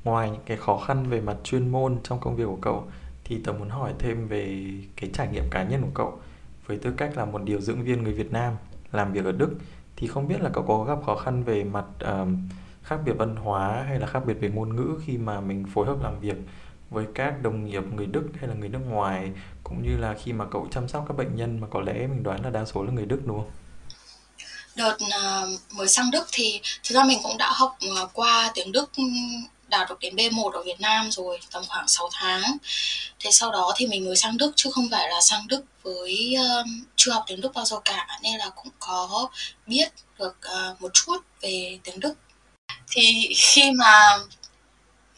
ngoài 0.04 0.30
những 0.30 0.42
cái 0.46 0.56
khó 0.56 0.78
khăn 0.78 1.04
về 1.08 1.20
mặt 1.20 1.36
chuyên 1.44 1.68
môn 1.68 1.96
trong 2.02 2.20
công 2.20 2.36
việc 2.36 2.44
của 2.44 2.58
cậu 2.62 2.84
thì 3.24 3.40
tớ 3.44 3.52
muốn 3.52 3.68
hỏi 3.68 3.92
thêm 3.98 4.28
về 4.28 4.64
cái 4.96 5.10
trải 5.12 5.28
nghiệm 5.28 5.44
cá 5.50 5.62
nhân 5.62 5.82
của 5.82 5.90
cậu 5.94 6.20
với 6.66 6.78
tư 6.78 6.92
cách 6.96 7.16
là 7.16 7.24
một 7.24 7.42
điều 7.44 7.60
dưỡng 7.60 7.82
viên 7.82 8.02
người 8.02 8.12
Việt 8.12 8.32
Nam 8.32 8.54
làm 8.92 9.12
việc 9.12 9.24
ở 9.24 9.32
Đức 9.32 9.54
thì 9.96 10.06
không 10.06 10.28
biết 10.28 10.40
là 10.40 10.50
cậu 10.52 10.64
có 10.64 10.84
gặp 10.84 10.98
khó 11.06 11.16
khăn 11.16 11.42
về 11.42 11.64
mặt 11.64 11.84
um, 12.00 12.48
khác 12.82 13.00
biệt 13.04 13.12
văn 13.12 13.36
hóa 13.36 13.82
hay 13.82 14.00
là 14.00 14.06
khác 14.06 14.22
biệt 14.26 14.34
về 14.40 14.50
ngôn 14.50 14.76
ngữ 14.76 15.00
khi 15.04 15.18
mà 15.18 15.40
mình 15.40 15.64
phối 15.74 15.86
hợp 15.86 16.02
làm 16.02 16.20
việc 16.20 16.36
với 16.90 17.06
các 17.14 17.42
đồng 17.42 17.64
nghiệp 17.64 17.82
người 17.96 18.06
Đức 18.06 18.28
hay 18.34 18.48
là 18.48 18.54
người 18.54 18.68
nước 18.68 18.86
ngoài 18.88 19.32
cũng 19.64 19.82
như 19.82 19.96
là 19.96 20.14
khi 20.14 20.32
mà 20.32 20.44
cậu 20.44 20.66
chăm 20.70 20.88
sóc 20.88 21.04
các 21.08 21.16
bệnh 21.16 21.36
nhân 21.36 21.60
mà 21.60 21.66
có 21.70 21.80
lẽ 21.80 22.06
mình 22.06 22.22
đoán 22.22 22.44
là 22.44 22.50
đa 22.50 22.64
số 22.64 22.84
là 22.84 22.92
người 22.92 23.06
Đức 23.06 23.20
đúng 23.26 23.38
không? 23.38 23.50
Đợt 24.78 24.96
à, 25.10 25.42
mới 25.70 25.88
sang 25.88 26.10
Đức 26.10 26.28
thì 26.32 26.60
thực 26.84 26.94
ra 26.94 27.04
mình 27.04 27.18
cũng 27.22 27.38
đã 27.38 27.52
học 27.52 27.76
à, 27.80 28.02
qua 28.12 28.50
tiếng 28.54 28.72
Đức 28.72 28.90
ừ, 28.96 29.02
đạt 29.68 29.88
được 29.88 29.98
đến 30.00 30.16
B1 30.16 30.50
ở 30.50 30.62
Việt 30.62 30.80
Nam 30.80 31.10
rồi 31.10 31.40
tầm 31.52 31.64
khoảng 31.68 31.88
6 31.88 32.08
tháng. 32.12 32.42
Thế 33.20 33.30
sau 33.30 33.50
đó 33.50 33.72
thì 33.76 33.86
mình 33.86 34.04
mới 34.04 34.16
sang 34.16 34.36
Đức 34.38 34.52
chứ 34.56 34.70
không 34.72 34.88
phải 34.90 35.08
là 35.08 35.20
sang 35.20 35.46
Đức 35.48 35.64
với 35.82 36.36
uh, 36.40 36.66
chưa 36.96 37.12
học 37.12 37.24
tiếng 37.26 37.40
Đức 37.40 37.54
bao 37.54 37.64
giờ 37.64 37.76
cả 37.84 38.06
nên 38.22 38.36
là 38.38 38.48
cũng 38.48 38.72
có 38.78 39.28
biết 39.66 39.88
được 40.18 40.36
uh, 40.70 40.82
một 40.82 40.90
chút 40.94 41.16
về 41.40 41.78
tiếng 41.84 42.00
Đức. 42.00 42.14
Thì 42.90 43.34
khi 43.36 43.70
mà 43.70 44.18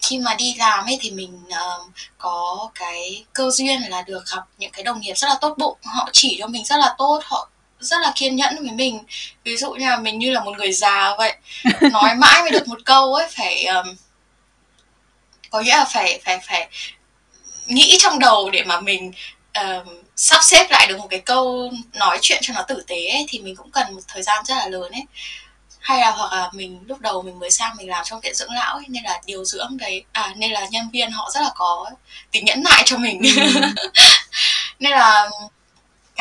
khi 0.02 0.18
mà 0.18 0.34
đi 0.34 0.54
làm 0.58 0.84
ấy 0.84 0.98
thì 1.00 1.11
mình 1.11 1.40
uh, 1.48 1.90
có 2.18 2.70
cái 2.74 3.24
cơ 3.32 3.50
duyên 3.50 3.80
là 3.88 4.02
được 4.02 4.22
gặp 4.34 4.42
những 4.58 4.70
cái 4.72 4.82
đồng 4.82 5.00
nghiệp 5.00 5.14
rất 5.14 5.28
là 5.28 5.38
tốt 5.40 5.54
bụng 5.58 5.78
họ 5.84 6.08
chỉ 6.12 6.36
cho 6.38 6.46
mình 6.46 6.64
rất 6.64 6.76
là 6.76 6.94
tốt 6.98 7.20
họ 7.24 7.48
rất 7.81 7.97
là 8.03 8.12
kiên 8.14 8.37
nhẫn 8.37 8.57
với 8.61 8.70
mình. 8.70 9.01
Ví 9.45 9.57
dụ 9.57 9.72
như 9.72 9.89
là 9.89 9.99
mình 9.99 10.18
như 10.18 10.31
là 10.31 10.41
một 10.41 10.59
người 10.59 10.72
già 10.72 11.14
vậy 11.18 11.37
nói 11.93 12.14
mãi 12.14 12.43
mới 12.43 12.51
được 12.51 12.68
một 12.68 12.78
câu 12.85 13.14
ấy 13.14 13.28
phải 13.31 13.64
um, 13.64 13.97
có 15.51 15.61
nghĩa 15.61 15.76
là 15.76 15.85
phải 15.85 16.20
phải 16.24 16.39
phải 16.47 16.68
nghĩ 17.66 17.97
trong 18.01 18.18
đầu 18.18 18.51
để 18.51 18.64
mà 18.64 18.81
mình 18.81 19.12
uh, 19.61 19.87
sắp 20.16 20.41
xếp 20.43 20.66
lại 20.70 20.87
được 20.87 20.99
một 20.99 21.07
cái 21.11 21.20
câu 21.20 21.72
nói 21.95 22.18
chuyện 22.22 22.39
cho 22.43 22.55
nó 22.55 22.62
tử 22.62 22.85
tế 22.87 23.09
ấy, 23.09 23.26
thì 23.28 23.39
mình 23.39 23.57
cũng 23.57 23.70
cần 23.70 23.95
một 23.95 24.01
thời 24.09 24.22
gian 24.22 24.45
rất 24.45 24.55
là 24.55 24.66
lớn 24.68 24.93
ấy. 24.93 25.05
Hay 25.81 25.99
là 26.01 26.11
hoặc 26.11 26.33
là 26.33 26.51
mình 26.53 26.81
lúc 26.87 27.01
đầu 27.01 27.22
mình 27.22 27.39
mới 27.39 27.51
sang 27.51 27.76
mình 27.76 27.89
làm 27.89 28.05
trong 28.05 28.20
viện 28.20 28.35
dưỡng 28.35 28.53
lão 28.53 28.74
ấy, 28.74 28.85
nên 28.89 29.03
là 29.03 29.20
điều 29.26 29.45
dưỡng 29.45 29.76
đấy 29.76 30.05
à 30.12 30.35
nên 30.37 30.51
là 30.51 30.66
nhân 30.70 30.91
viên 30.93 31.11
họ 31.11 31.31
rất 31.35 31.41
là 31.41 31.51
có 31.55 31.91
tính 32.31 32.45
nhẫn 32.45 32.62
nại 32.62 32.83
cho 32.87 32.97
mình. 32.97 33.20
Ừ. 33.37 33.61
nên 34.78 34.93
là 34.93 35.31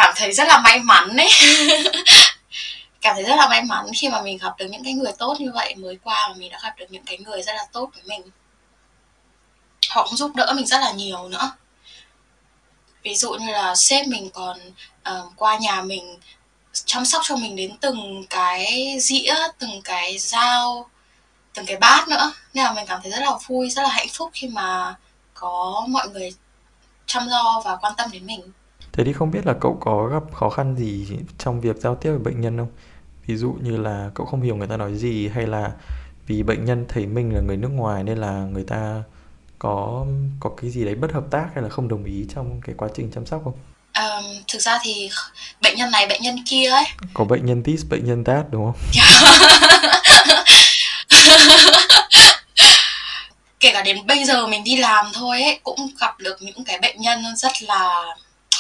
cảm 0.02 0.14
thấy 0.16 0.34
rất 0.34 0.48
là 0.48 0.60
may 0.60 0.80
mắn 0.80 1.16
đấy 1.16 1.30
cảm 3.02 3.16
thấy 3.16 3.24
rất 3.24 3.36
là 3.36 3.50
may 3.50 3.62
mắn 3.64 3.86
khi 3.96 4.10
mà 4.10 4.22
mình 4.22 4.38
gặp 4.38 4.58
được 4.58 4.66
những 4.70 4.84
cái 4.84 4.94
người 4.94 5.12
tốt 5.18 5.36
như 5.40 5.52
vậy 5.54 5.76
mới 5.76 5.98
qua 6.04 6.28
mà 6.28 6.36
mình 6.38 6.52
đã 6.52 6.60
gặp 6.64 6.74
được 6.78 6.86
những 6.90 7.04
cái 7.06 7.18
người 7.18 7.42
rất 7.42 7.54
là 7.54 7.66
tốt 7.72 7.90
với 7.94 8.04
mình. 8.06 8.22
Họ 9.90 10.04
cũng 10.04 10.18
giúp 10.18 10.36
đỡ 10.36 10.54
mình 10.56 10.66
rất 10.66 10.80
là 10.80 10.92
nhiều 10.92 11.28
nữa. 11.28 11.52
Ví 13.04 13.16
dụ 13.16 13.34
như 13.34 13.52
là 13.52 13.76
sếp 13.76 14.08
mình 14.08 14.30
còn 14.30 14.58
uh, 15.10 15.34
qua 15.36 15.58
nhà 15.58 15.82
mình 15.82 16.20
chăm 16.74 17.06
sóc 17.06 17.22
cho 17.26 17.36
mình 17.36 17.56
đến 17.56 17.78
từng 17.78 18.26
cái 18.30 18.98
dĩa 19.00 19.36
từng 19.60 19.82
cái 19.84 20.18
dao 20.18 20.90
từng 21.54 21.66
cái 21.66 21.78
bát 21.78 22.08
nữa. 22.08 22.32
Nên 22.54 22.66
là 22.66 22.74
mình 22.74 22.86
cảm 22.88 23.02
thấy 23.02 23.12
rất 23.12 23.20
là 23.22 23.32
vui 23.48 23.70
rất 23.70 23.82
là 23.82 23.90
hạnh 23.90 24.10
phúc 24.14 24.30
khi 24.34 24.48
mà 24.48 24.96
có 25.34 25.86
mọi 25.90 26.10
người 26.10 26.34
chăm 27.06 27.28
lo 27.28 27.62
và 27.66 27.76
quan 27.76 27.94
tâm 27.98 28.12
đến 28.12 28.26
mình. 28.26 28.52
Thế 29.00 29.06
thì 29.06 29.14
không 29.14 29.32
biết 29.32 29.46
là 29.46 29.54
cậu 29.62 29.78
có 29.82 30.08
gặp 30.08 30.24
khó 30.34 30.50
khăn 30.50 30.76
gì 30.76 31.08
trong 31.38 31.62
việc 31.62 31.76
giao 31.78 31.96
tiếp 31.96 32.10
với 32.10 32.20
bệnh 32.20 32.42
nhân 32.42 32.58
không? 32.58 32.68
Ví 33.26 33.36
dụ 33.36 33.56
như 33.62 33.78
là 33.78 34.10
cậu 34.16 34.26
không 34.26 34.42
hiểu 34.42 34.56
người 34.56 34.68
ta 34.68 34.78
nói 34.78 34.96
gì 34.96 35.28
hay 35.28 35.48
là 35.48 35.72
vì 36.28 36.44
bệnh 36.44 36.66
nhân 36.66 36.86
thấy 36.90 37.06
mình 37.06 37.36
là 37.36 37.42
người 37.42 37.58
nước 37.58 37.70
ngoài 37.70 38.04
nên 38.04 38.18
là 38.18 38.32
người 38.32 38.64
ta 38.64 39.04
có 39.60 40.06
có 40.40 40.50
cái 40.62 40.70
gì 40.70 40.86
đấy 40.86 40.96
bất 40.96 41.12
hợp 41.12 41.24
tác 41.32 41.48
hay 41.54 41.64
là 41.64 41.70
không 41.70 41.88
đồng 41.88 42.04
ý 42.04 42.26
trong 42.36 42.62
cái 42.62 42.76
quá 42.78 42.90
trình 42.96 43.12
chăm 43.16 43.26
sóc 43.26 43.42
không? 43.44 43.54
Um, 43.94 44.26
thực 44.48 44.62
ra 44.62 44.80
thì 44.84 45.10
bệnh 45.62 45.76
nhân 45.76 45.92
này 45.92 46.08
bệnh 46.08 46.22
nhân 46.22 46.36
kia 46.46 46.70
ấy 46.70 46.86
có 47.14 47.26
bệnh 47.26 47.46
nhân 47.46 47.64
this 47.64 47.86
bệnh 47.90 48.06
nhân 48.06 48.24
that 48.24 48.46
đúng 48.52 48.66
không? 48.66 48.76
kể 53.60 53.72
cả 53.74 53.82
đến 53.82 54.08
bây 54.08 54.26
giờ 54.26 54.48
mình 54.48 54.64
đi 54.64 54.78
làm 54.78 55.06
thôi 55.14 55.42
ấy 55.42 55.60
cũng 55.64 55.90
gặp 56.02 56.20
được 56.20 56.42
những 56.42 56.64
cái 56.64 56.80
bệnh 56.82 57.02
nhân 57.02 57.24
rất 57.38 57.52
là 57.64 58.06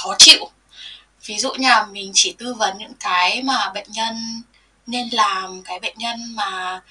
khó 0.03 0.15
chịu 0.17 0.49
ví 1.25 1.37
dụ 1.37 1.51
như 1.53 1.67
là 1.69 1.85
mình 1.85 2.11
chỉ 2.13 2.35
tư 2.37 2.53
vấn 2.53 2.77
những 2.77 2.93
cái 2.99 3.43
mà 3.43 3.71
bệnh 3.73 3.91
nhân 3.91 4.41
nên 4.87 5.09
làm 5.11 5.61
cái 5.63 5.79
bệnh 5.79 5.97
nhân 5.97 6.35
mà 6.35 6.81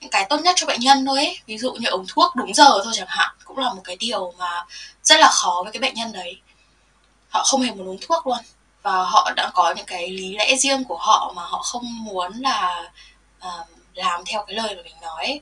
những 0.00 0.10
cái 0.10 0.26
tốt 0.28 0.40
nhất 0.40 0.54
cho 0.58 0.66
bệnh 0.66 0.80
nhân 0.80 1.06
thôi 1.06 1.18
ấy. 1.18 1.38
ví 1.46 1.58
dụ 1.58 1.72
như 1.72 1.88
uống 1.88 2.06
thuốc 2.08 2.36
đúng 2.36 2.54
giờ 2.54 2.80
thôi 2.84 2.92
chẳng 2.96 3.08
hạn 3.08 3.30
cũng 3.44 3.58
là 3.58 3.74
một 3.74 3.80
cái 3.84 3.96
điều 3.96 4.34
mà 4.38 4.64
rất 5.02 5.20
là 5.20 5.30
khó 5.32 5.60
với 5.64 5.72
cái 5.72 5.80
bệnh 5.80 5.94
nhân 5.94 6.12
đấy 6.12 6.40
họ 7.28 7.44
không 7.44 7.62
hề 7.62 7.70
muốn 7.70 7.88
uống 7.88 7.98
thuốc 8.00 8.26
luôn 8.26 8.38
và 8.82 9.04
họ 9.04 9.32
đã 9.36 9.50
có 9.54 9.74
những 9.76 9.86
cái 9.86 10.10
lý 10.10 10.36
lẽ 10.36 10.56
riêng 10.56 10.84
của 10.84 10.98
họ 10.98 11.32
mà 11.36 11.42
họ 11.42 11.62
không 11.62 12.04
muốn 12.04 12.32
là 12.40 12.90
uh, 13.46 13.68
làm 13.94 14.24
theo 14.26 14.44
cái 14.46 14.56
lời 14.56 14.74
mà 14.76 14.82
mình 14.82 14.96
nói 15.02 15.24
ấy. 15.24 15.40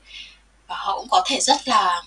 và 0.66 0.76
họ 0.76 0.96
cũng 0.96 1.08
có 1.08 1.22
thể 1.26 1.40
rất 1.40 1.68
là 1.68 2.02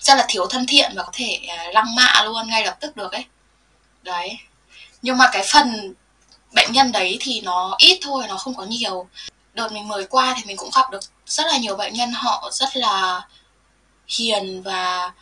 rất 0.00 0.14
là 0.14 0.24
thiếu 0.28 0.46
thân 0.46 0.66
thiện 0.66 0.92
và 0.94 1.02
có 1.02 1.10
thể 1.12 1.40
à, 1.48 1.64
lăng 1.72 1.94
mạ 1.94 2.22
luôn 2.24 2.48
ngay 2.48 2.64
lập 2.64 2.76
tức 2.80 2.96
được 2.96 3.12
ấy. 3.12 3.24
Đấy. 4.02 4.38
Nhưng 5.02 5.18
mà 5.18 5.28
cái 5.32 5.44
phần 5.52 5.94
bệnh 6.52 6.72
nhân 6.72 6.92
đấy 6.92 7.18
thì 7.20 7.40
nó 7.40 7.74
ít 7.78 7.98
thôi 8.02 8.24
nó 8.28 8.36
không 8.36 8.54
có 8.54 8.64
nhiều. 8.64 9.08
Đợt 9.54 9.72
mình 9.72 9.88
mới 9.88 10.04
qua 10.04 10.34
thì 10.36 10.42
mình 10.46 10.56
cũng 10.56 10.70
gặp 10.76 10.90
được 10.90 11.00
rất 11.26 11.46
là 11.46 11.56
nhiều 11.56 11.76
bệnh 11.76 11.94
nhân 11.94 12.12
họ 12.12 12.50
rất 12.52 12.76
là 12.76 13.22
hiền 14.08 14.62
và 14.62 15.12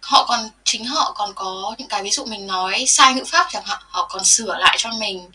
họ 0.00 0.24
còn 0.28 0.40
chính 0.64 0.84
họ 0.84 1.12
còn 1.16 1.34
có 1.34 1.74
những 1.78 1.88
cái 1.88 2.02
ví 2.02 2.10
dụ 2.10 2.24
mình 2.24 2.46
nói 2.46 2.84
sai 2.88 3.14
ngữ 3.14 3.24
pháp 3.26 3.46
chẳng 3.50 3.64
hạn 3.66 3.78
họ 3.88 4.08
còn 4.10 4.24
sửa 4.24 4.56
lại 4.58 4.76
cho 4.78 4.90
mình. 4.90 5.30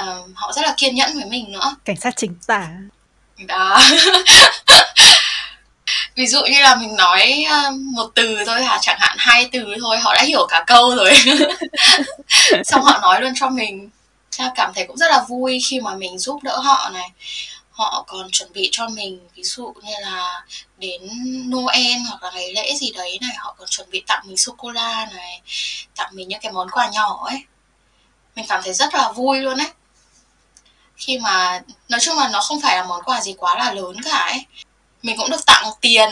Uh, 0.00 0.30
họ 0.34 0.52
rất 0.52 0.62
là 0.62 0.74
kiên 0.76 0.94
nhẫn 0.94 1.14
với 1.14 1.24
mình 1.24 1.52
nữa. 1.52 1.76
Cảnh 1.84 1.96
sát 1.96 2.14
chính 2.16 2.34
tả. 2.46 2.68
Đó 3.46 3.80
ví 6.16 6.26
dụ 6.26 6.44
như 6.44 6.60
là 6.62 6.74
mình 6.74 6.96
nói 6.96 7.44
ờ, 7.50 7.70
một 7.70 8.10
từ 8.14 8.44
thôi 8.46 8.64
hả? 8.64 8.78
Chẳng 8.82 8.98
hạn 9.00 9.16
hai 9.20 9.48
từ 9.52 9.74
thôi, 9.80 9.98
họ 9.98 10.14
đã 10.14 10.22
hiểu 10.22 10.46
cả 10.48 10.64
câu 10.66 10.96
rồi. 10.96 11.14
Xong 12.64 12.82
họ 12.82 12.98
nói 13.02 13.20
luôn 13.20 13.32
cho 13.36 13.48
mình. 13.48 13.90
Cha 14.30 14.52
cảm 14.54 14.72
thấy 14.74 14.84
cũng 14.86 14.96
rất 14.96 15.10
là 15.10 15.24
vui 15.28 15.58
khi 15.70 15.80
mà 15.80 15.94
mình 15.94 16.18
giúp 16.18 16.42
đỡ 16.42 16.58
họ 16.58 16.90
này. 16.94 17.10
Họ 17.70 18.04
còn 18.08 18.30
chuẩn 18.30 18.52
bị 18.52 18.68
cho 18.72 18.88
mình, 18.88 19.20
ví 19.34 19.42
dụ 19.42 19.74
như 19.82 19.94
là 20.00 20.44
đến 20.78 21.02
Noel 21.50 21.98
hoặc 22.08 22.22
là 22.22 22.30
ngày 22.30 22.52
lễ 22.52 22.74
gì 22.76 22.92
đấy 22.92 23.18
này, 23.20 23.36
họ 23.38 23.54
còn 23.58 23.68
chuẩn 23.68 23.90
bị 23.90 24.02
tặng 24.06 24.22
mình 24.26 24.36
sô 24.36 24.54
cô 24.58 24.70
la 24.70 25.08
này, 25.14 25.40
tặng 25.96 26.10
mình 26.12 26.28
những 26.28 26.40
cái 26.40 26.52
món 26.52 26.70
quà 26.70 26.88
nhỏ 26.88 27.26
ấy. 27.30 27.42
Mình 28.36 28.44
cảm 28.48 28.62
thấy 28.64 28.72
rất 28.74 28.94
là 28.94 29.12
vui 29.12 29.40
luôn 29.40 29.58
ấy. 29.58 29.68
Khi 30.96 31.18
mà, 31.18 31.62
nói 31.88 32.00
chung 32.00 32.18
là 32.18 32.28
nó 32.28 32.40
không 32.40 32.60
phải 32.60 32.76
là 32.76 32.84
món 32.84 33.02
quà 33.02 33.20
gì 33.20 33.34
quá 33.38 33.58
là 33.58 33.72
lớn 33.72 33.96
cả 34.04 34.16
ấy 34.18 34.46
mình 35.06 35.16
cũng 35.16 35.30
được 35.30 35.46
tặng 35.46 35.64
tiền 35.80 36.10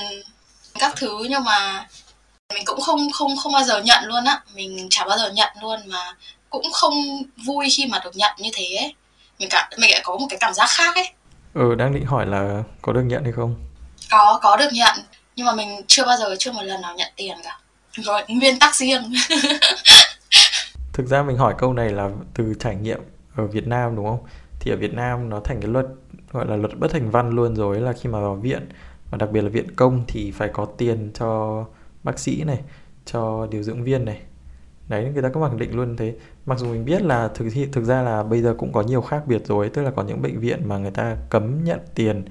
các 0.78 0.92
thứ 0.96 1.26
nhưng 1.30 1.44
mà 1.44 1.86
mình 2.54 2.62
cũng 2.66 2.80
không 2.80 3.12
không 3.12 3.36
không 3.36 3.52
bao 3.52 3.62
giờ 3.64 3.80
nhận 3.80 4.04
luôn 4.04 4.24
á. 4.24 4.40
Mình 4.54 4.86
chả 4.90 5.04
bao 5.04 5.18
giờ 5.18 5.30
nhận 5.30 5.48
luôn 5.62 5.80
mà 5.86 6.14
cũng 6.50 6.64
không 6.72 6.94
vui 7.46 7.68
khi 7.76 7.86
mà 7.86 8.00
được 8.04 8.16
nhận 8.16 8.32
như 8.38 8.50
thế 8.54 8.64
ấy. 8.64 8.94
Mình 9.38 9.48
cảm 9.50 9.68
mình 9.78 9.90
lại 9.90 10.00
có 10.04 10.16
một 10.16 10.26
cái 10.30 10.38
cảm 10.40 10.54
giác 10.54 10.66
khác 10.68 10.94
ấy. 10.94 11.08
Ừ 11.54 11.74
đang 11.74 11.94
định 11.94 12.06
hỏi 12.06 12.26
là 12.26 12.62
có 12.82 12.92
được 12.92 13.02
nhận 13.02 13.24
hay 13.24 13.32
không? 13.32 13.54
Có 14.10 14.38
có 14.42 14.56
được 14.56 14.72
nhận. 14.72 14.96
Nhưng 15.36 15.46
mà 15.46 15.52
mình 15.52 15.80
chưa 15.86 16.04
bao 16.04 16.16
giờ 16.16 16.36
chưa 16.38 16.52
một 16.52 16.62
lần 16.62 16.80
nào 16.80 16.94
nhận 16.94 17.12
tiền 17.16 17.36
cả. 17.44 17.58
Rồi 17.92 18.22
nguyên 18.28 18.58
tắc 18.58 18.74
riêng. 18.74 19.12
Thực 20.92 21.06
ra 21.06 21.22
mình 21.22 21.36
hỏi 21.36 21.54
câu 21.58 21.72
này 21.72 21.90
là 21.90 22.08
từ 22.34 22.54
trải 22.60 22.74
nghiệm 22.74 23.00
ở 23.36 23.46
Việt 23.46 23.66
Nam 23.66 23.96
đúng 23.96 24.06
không? 24.06 24.26
Thì 24.60 24.70
ở 24.70 24.76
Việt 24.76 24.94
Nam 24.94 25.30
nó 25.30 25.40
thành 25.44 25.60
cái 25.60 25.70
luật 25.70 25.86
gọi 26.34 26.46
là 26.46 26.56
luật 26.56 26.78
bất 26.78 26.90
thành 26.92 27.10
văn 27.10 27.30
luôn 27.30 27.56
rồi 27.56 27.80
là 27.80 27.92
khi 27.92 28.08
mà 28.08 28.20
vào 28.20 28.34
viện 28.34 28.68
và 29.14 29.18
đặc 29.18 29.30
biệt 29.30 29.40
là 29.42 29.48
viện 29.48 29.76
công 29.76 30.04
thì 30.08 30.30
phải 30.30 30.48
có 30.52 30.66
tiền 30.78 31.10
cho 31.18 31.64
bác 32.02 32.18
sĩ 32.18 32.44
này, 32.44 32.58
cho 33.06 33.46
điều 33.50 33.62
dưỡng 33.62 33.84
viên 33.84 34.04
này. 34.04 34.20
Đấy, 34.88 35.10
người 35.12 35.22
ta 35.22 35.28
có 35.34 35.40
mặc 35.40 35.54
định 35.54 35.76
luôn 35.76 35.96
thế. 35.96 36.14
Mặc 36.46 36.58
dù 36.58 36.66
mình 36.66 36.84
biết 36.84 37.02
là 37.02 37.28
thực 37.34 37.48
thực 37.72 37.84
ra 37.84 38.02
là 38.02 38.22
bây 38.22 38.42
giờ 38.42 38.54
cũng 38.58 38.72
có 38.72 38.82
nhiều 38.82 39.02
khác 39.02 39.22
biệt 39.26 39.46
rồi, 39.46 39.68
tức 39.68 39.82
là 39.82 39.90
có 39.96 40.02
những 40.02 40.22
bệnh 40.22 40.40
viện 40.40 40.68
mà 40.68 40.78
người 40.78 40.90
ta 40.90 41.16
cấm 41.30 41.64
nhận 41.64 41.78
tiền 41.94 42.24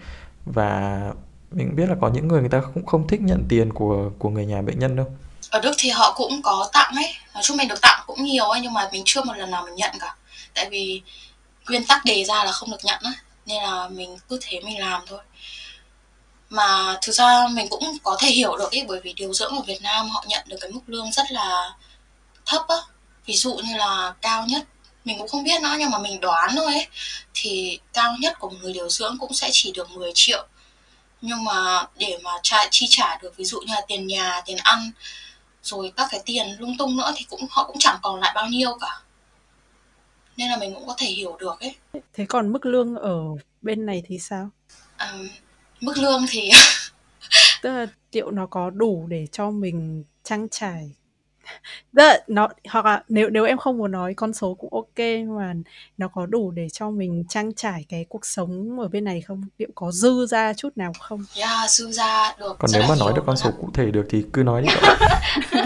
và 0.45 1.01
mình 1.51 1.75
biết 1.75 1.89
là 1.89 1.95
có 2.01 2.09
những 2.09 2.27
người 2.27 2.39
người 2.39 2.49
ta 2.49 2.61
cũng 2.73 2.85
không 2.85 3.07
thích 3.07 3.21
nhận 3.21 3.45
tiền 3.49 3.73
của 3.73 4.09
của 4.19 4.29
người 4.29 4.45
nhà 4.45 4.61
bệnh 4.61 4.79
nhân 4.79 4.95
đâu. 4.95 5.07
Ở 5.49 5.59
Đức 5.59 5.71
thì 5.77 5.89
họ 5.89 6.13
cũng 6.17 6.41
có 6.43 6.69
tặng 6.73 6.93
ấy. 6.95 7.13
Nói 7.33 7.43
chung 7.43 7.57
mình 7.57 7.67
được 7.67 7.81
tặng 7.81 8.03
cũng 8.07 8.23
nhiều 8.23 8.45
ấy, 8.45 8.61
nhưng 8.61 8.73
mà 8.73 8.89
mình 8.91 9.01
chưa 9.05 9.23
một 9.23 9.33
lần 9.37 9.51
nào 9.51 9.63
mình 9.65 9.75
nhận 9.75 9.91
cả. 9.99 10.15
Tại 10.55 10.69
vì 10.71 11.01
nguyên 11.69 11.85
tắc 11.87 12.05
đề 12.05 12.23
ra 12.23 12.43
là 12.43 12.51
không 12.51 12.71
được 12.71 12.83
nhận 12.83 12.99
á, 13.03 13.13
nên 13.45 13.63
là 13.63 13.89
mình 13.89 14.17
cứ 14.29 14.39
thế 14.41 14.59
mình 14.65 14.79
làm 14.79 15.01
thôi 15.07 15.19
mà 16.53 16.97
thực 17.01 17.11
ra 17.11 17.47
mình 17.51 17.67
cũng 17.69 17.83
có 18.03 18.17
thể 18.19 18.27
hiểu 18.27 18.57
được 18.57 18.71
ấy 18.71 18.85
bởi 18.87 18.99
vì 19.03 19.13
điều 19.13 19.33
dưỡng 19.33 19.55
ở 19.55 19.61
Việt 19.61 19.81
Nam 19.81 20.09
họ 20.09 20.25
nhận 20.27 20.43
được 20.47 20.57
cái 20.61 20.71
mức 20.71 20.81
lương 20.87 21.11
rất 21.11 21.31
là 21.31 21.73
thấp 22.45 22.61
á. 22.67 22.75
Ví 23.25 23.33
dụ 23.33 23.55
như 23.55 23.77
là 23.77 24.13
cao 24.21 24.45
nhất 24.47 24.63
mình 25.05 25.17
cũng 25.17 25.27
không 25.27 25.43
biết 25.43 25.61
nữa 25.61 25.75
nhưng 25.79 25.89
mà 25.89 25.97
mình 25.97 26.19
đoán 26.19 26.55
thôi 26.55 26.73
ấy 26.73 26.87
thì 27.33 27.79
cao 27.93 28.15
nhất 28.19 28.39
của 28.39 28.49
một 28.49 28.55
người 28.61 28.73
điều 28.73 28.89
dưỡng 28.89 29.17
cũng 29.19 29.33
sẽ 29.33 29.49
chỉ 29.51 29.71
được 29.71 29.91
10 29.91 30.11
triệu. 30.15 30.47
Nhưng 31.21 31.43
mà 31.43 31.85
để 31.97 32.17
mà 32.23 32.31
trả, 32.43 32.57
chi 32.71 32.85
trả 32.89 33.17
được 33.17 33.37
ví 33.37 33.45
dụ 33.45 33.59
như 33.59 33.73
là 33.73 33.81
tiền 33.87 34.07
nhà 34.07 34.41
tiền 34.45 34.57
ăn 34.57 34.91
rồi 35.63 35.93
các 35.97 36.07
cái 36.11 36.21
tiền 36.25 36.55
lung 36.59 36.77
tung 36.77 36.97
nữa 36.97 37.13
thì 37.15 37.25
cũng 37.29 37.45
họ 37.49 37.63
cũng 37.63 37.79
chẳng 37.79 37.99
còn 38.01 38.19
lại 38.19 38.31
bao 38.35 38.47
nhiêu 38.47 38.77
cả. 38.81 39.01
Nên 40.37 40.49
là 40.49 40.57
mình 40.57 40.73
cũng 40.73 40.87
có 40.87 40.95
thể 40.97 41.07
hiểu 41.07 41.37
được 41.39 41.59
ấy. 41.59 41.75
Thế 42.13 42.25
còn 42.29 42.51
mức 42.51 42.65
lương 42.65 42.95
ở 42.95 43.19
bên 43.61 43.85
này 43.85 44.03
thì 44.07 44.19
sao? 44.19 44.49
À, 44.97 45.13
mức 45.81 45.97
lương 45.97 46.25
thì 46.29 46.49
tức 47.61 47.69
là 47.69 47.87
liệu 48.11 48.31
nó 48.31 48.45
có 48.45 48.69
đủ 48.69 49.05
để 49.09 49.27
cho 49.31 49.51
mình 49.51 50.03
trang 50.23 50.47
trải 50.51 50.91
Tức 51.95 52.03
là 52.03 52.19
nó 52.27 52.47
hoặc 52.69 52.85
là 52.85 53.03
nếu 53.09 53.29
nếu 53.29 53.45
em 53.45 53.57
không 53.57 53.77
muốn 53.77 53.91
nói 53.91 54.13
con 54.13 54.33
số 54.33 54.53
cũng 54.53 54.73
ok 54.73 54.97
nhưng 54.97 55.37
mà 55.37 55.53
nó 55.97 56.07
có 56.07 56.25
đủ 56.25 56.51
để 56.51 56.69
cho 56.69 56.89
mình 56.89 57.23
trang 57.29 57.53
trải 57.53 57.85
cái 57.89 58.05
cuộc 58.09 58.25
sống 58.25 58.79
ở 58.79 58.87
bên 58.87 59.03
này 59.03 59.21
không? 59.21 59.43
Liệu 59.57 59.69
có 59.75 59.91
dư 59.91 60.25
ra 60.25 60.53
chút 60.53 60.77
nào 60.77 60.93
không? 60.99 61.25
Yeah, 61.35 61.69
dư 61.69 61.91
ra 61.91 62.35
được. 62.39 62.55
Còn 62.59 62.71
nếu 62.73 62.83
mà 62.89 62.95
nói 62.99 63.13
được 63.15 63.23
con 63.25 63.37
số 63.37 63.51
cụ 63.61 63.69
thể 63.73 63.91
được 63.91 64.05
thì 64.09 64.25
cứ 64.33 64.43
nói 64.43 64.61
đi. 64.61 64.67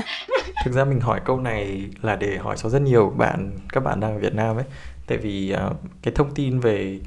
Thực 0.65 0.73
ra 0.73 0.85
mình 0.85 0.99
hỏi 0.99 1.21
câu 1.25 1.39
này 1.39 1.89
là 2.01 2.15
để 2.15 2.37
hỏi 2.37 2.55
cho 2.57 2.69
rất 2.69 2.81
nhiều 2.81 3.13
bạn 3.17 3.57
các 3.69 3.83
bạn 3.83 3.99
đang 3.99 4.13
ở 4.13 4.19
Việt 4.19 4.33
Nam 4.33 4.55
ấy. 4.55 4.65
Tại 5.07 5.17
vì 5.17 5.53
uh, 5.67 5.77
cái 6.01 6.13
thông 6.13 6.33
tin 6.35 6.59
về 6.59 6.99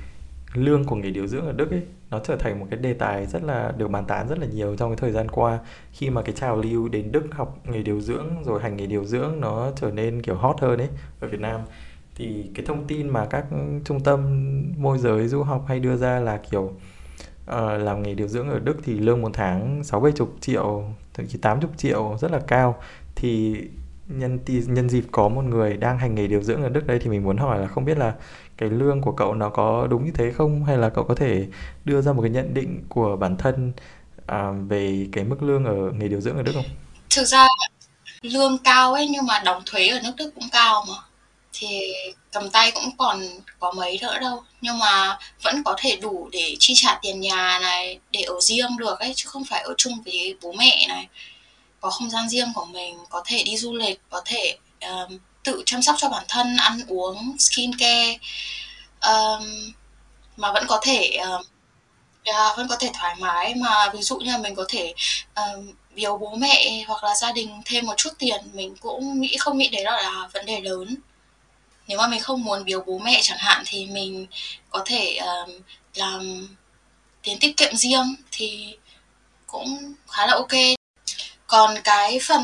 lương 0.54 0.84
của 0.84 0.96
người 0.96 1.10
điều 1.10 1.26
dưỡng 1.26 1.46
ở 1.46 1.52
Đức 1.52 1.70
ấy 1.70 1.82
nó 2.10 2.18
trở 2.24 2.36
thành 2.36 2.60
một 2.60 2.66
cái 2.70 2.78
đề 2.78 2.92
tài 2.92 3.26
rất 3.26 3.42
là 3.42 3.72
được 3.76 3.88
bàn 3.88 4.04
tán 4.04 4.28
rất 4.28 4.38
là 4.38 4.46
nhiều 4.46 4.76
trong 4.76 4.90
cái 4.90 4.96
thời 4.96 5.12
gian 5.12 5.28
qua. 5.28 5.58
Khi 5.92 6.10
mà 6.10 6.22
cái 6.22 6.34
trào 6.34 6.56
lưu 6.56 6.88
đến 6.88 7.12
Đức 7.12 7.24
học 7.30 7.58
nghề 7.64 7.82
điều 7.82 8.00
dưỡng 8.00 8.26
rồi 8.44 8.60
hành 8.62 8.76
nghề 8.76 8.86
điều 8.86 9.04
dưỡng 9.04 9.40
nó 9.40 9.70
trở 9.76 9.90
nên 9.90 10.22
kiểu 10.22 10.34
hot 10.34 10.56
hơn 10.60 10.78
ấy 10.78 10.88
ở 11.20 11.28
Việt 11.28 11.40
Nam 11.40 11.60
thì 12.14 12.50
cái 12.54 12.66
thông 12.66 12.86
tin 12.86 13.08
mà 13.08 13.26
các 13.26 13.44
trung 13.84 14.00
tâm 14.00 14.20
môi 14.78 14.98
giới 14.98 15.28
du 15.28 15.42
học 15.42 15.64
hay 15.68 15.80
đưa 15.80 15.96
ra 15.96 16.20
là 16.20 16.40
kiểu 16.50 16.62
uh, 16.62 16.72
làm 17.78 18.02
nghề 18.02 18.14
điều 18.14 18.28
dưỡng 18.28 18.48
ở 18.48 18.58
Đức 18.58 18.76
thì 18.84 18.98
lương 18.98 19.22
một 19.22 19.30
tháng 19.32 19.84
sáu 19.84 20.00
bảy 20.00 20.12
chục 20.12 20.34
triệu 20.40 20.84
thậm 21.14 21.26
chí 21.26 21.38
tám 21.38 21.60
chục 21.60 21.70
triệu 21.76 22.16
rất 22.20 22.30
là 22.30 22.40
cao. 22.46 22.76
Thì 23.16 23.56
nhân 24.08 24.38
nhân 24.46 24.88
dịp 24.88 25.04
có 25.12 25.28
một 25.28 25.42
người 25.42 25.76
đang 25.76 25.98
hành 25.98 26.14
nghề 26.14 26.26
điều 26.26 26.42
dưỡng 26.42 26.62
ở 26.62 26.68
Đức 26.68 26.86
đây 26.86 26.98
thì 26.98 27.10
mình 27.10 27.24
muốn 27.24 27.36
hỏi 27.36 27.58
là 27.58 27.66
không 27.66 27.84
biết 27.84 27.98
là 27.98 28.14
cái 28.60 28.70
lương 28.70 29.00
của 29.00 29.12
cậu 29.12 29.34
nó 29.34 29.48
có 29.48 29.86
đúng 29.90 30.04
như 30.04 30.12
thế 30.14 30.32
không? 30.32 30.64
Hay 30.64 30.78
là 30.78 30.88
cậu 30.88 31.04
có 31.04 31.14
thể 31.14 31.46
đưa 31.84 32.02
ra 32.02 32.12
một 32.12 32.22
cái 32.22 32.30
nhận 32.30 32.54
định 32.54 32.84
của 32.88 33.16
bản 33.16 33.36
thân 33.36 33.72
à, 34.26 34.50
về 34.68 35.06
cái 35.12 35.24
mức 35.24 35.42
lương 35.42 35.64
ở 35.64 35.90
nghề 35.94 36.08
điều 36.08 36.20
dưỡng 36.20 36.36
ở 36.36 36.42
Đức 36.42 36.52
không? 36.54 36.64
Thực 37.10 37.24
ra 37.24 37.46
lương 38.22 38.58
cao 38.58 38.94
ấy 38.94 39.08
nhưng 39.08 39.26
mà 39.26 39.38
đóng 39.44 39.62
thuế 39.66 39.88
ở 39.88 40.00
nước 40.00 40.12
Đức 40.16 40.30
cũng 40.34 40.48
cao 40.52 40.84
mà. 40.88 40.94
Thì 41.52 41.80
cầm 42.32 42.50
tay 42.50 42.70
cũng 42.74 42.96
còn 42.98 43.20
có 43.58 43.72
mấy 43.72 43.98
nữa 44.02 44.18
đâu. 44.20 44.42
Nhưng 44.60 44.78
mà 44.78 45.18
vẫn 45.42 45.62
có 45.64 45.74
thể 45.78 45.96
đủ 45.96 46.28
để 46.32 46.56
chi 46.58 46.72
trả 46.76 46.98
tiền 47.02 47.20
nhà 47.20 47.58
này 47.62 47.98
để 48.10 48.20
ở 48.22 48.34
riêng 48.40 48.76
được 48.78 48.98
ấy 48.98 49.12
chứ 49.16 49.28
không 49.28 49.44
phải 49.44 49.62
ở 49.62 49.74
chung 49.76 49.92
với 50.04 50.36
bố 50.42 50.52
mẹ 50.52 50.86
này. 50.88 51.08
Có 51.80 51.90
không 51.90 52.10
gian 52.10 52.28
riêng 52.28 52.48
của 52.54 52.64
mình 52.64 52.98
có 53.10 53.22
thể 53.26 53.42
đi 53.46 53.56
du 53.56 53.74
lịch 53.74 54.00
có 54.10 54.22
thể 54.24 54.56
um, 54.80 55.18
tự 55.44 55.62
chăm 55.66 55.82
sóc 55.82 55.96
cho 55.98 56.08
bản 56.08 56.24
thân 56.28 56.56
ăn 56.56 56.80
uống 56.88 57.36
skin 57.38 57.70
care 57.78 58.18
um, 59.00 59.72
mà 60.36 60.52
vẫn 60.52 60.64
có 60.68 60.80
thể 60.82 61.18
uh, 61.20 61.46
yeah, 62.24 62.36
dạ, 62.36 62.54
vẫn 62.56 62.68
có 62.68 62.76
thể 62.76 62.90
thoải 62.94 63.16
mái. 63.18 63.54
Mà 63.54 63.90
ví 63.92 64.02
dụ 64.02 64.18
như 64.18 64.32
là 64.32 64.38
mình 64.38 64.54
có 64.54 64.64
thể 64.68 64.94
um, 65.36 65.72
biếu 65.94 66.16
bố 66.18 66.34
mẹ 66.34 66.84
hoặc 66.88 67.04
là 67.04 67.14
gia 67.14 67.32
đình 67.32 67.62
thêm 67.64 67.86
một 67.86 67.94
chút 67.96 68.10
tiền 68.18 68.40
mình 68.52 68.76
cũng 68.80 69.20
nghĩ 69.20 69.36
không 69.38 69.58
nghĩ 69.58 69.68
đấy 69.68 69.84
là 69.84 70.28
vấn 70.32 70.46
đề 70.46 70.60
lớn. 70.60 70.96
Nếu 71.86 71.98
mà 71.98 72.06
mình 72.08 72.20
không 72.20 72.44
muốn 72.44 72.64
biếu 72.64 72.80
bố 72.86 72.98
mẹ 72.98 73.20
chẳng 73.22 73.38
hạn 73.38 73.62
thì 73.66 73.86
mình 73.86 74.26
có 74.70 74.82
thể 74.86 75.16
um, 75.16 75.50
làm 75.94 76.48
tiền 77.22 77.38
tiết 77.40 77.56
kiệm 77.56 77.76
riêng 77.76 78.14
thì 78.32 78.76
cũng 79.46 79.94
khá 80.08 80.26
là 80.26 80.34
ok 80.34 80.79
còn 81.50 81.74
cái 81.84 82.18
phần 82.22 82.42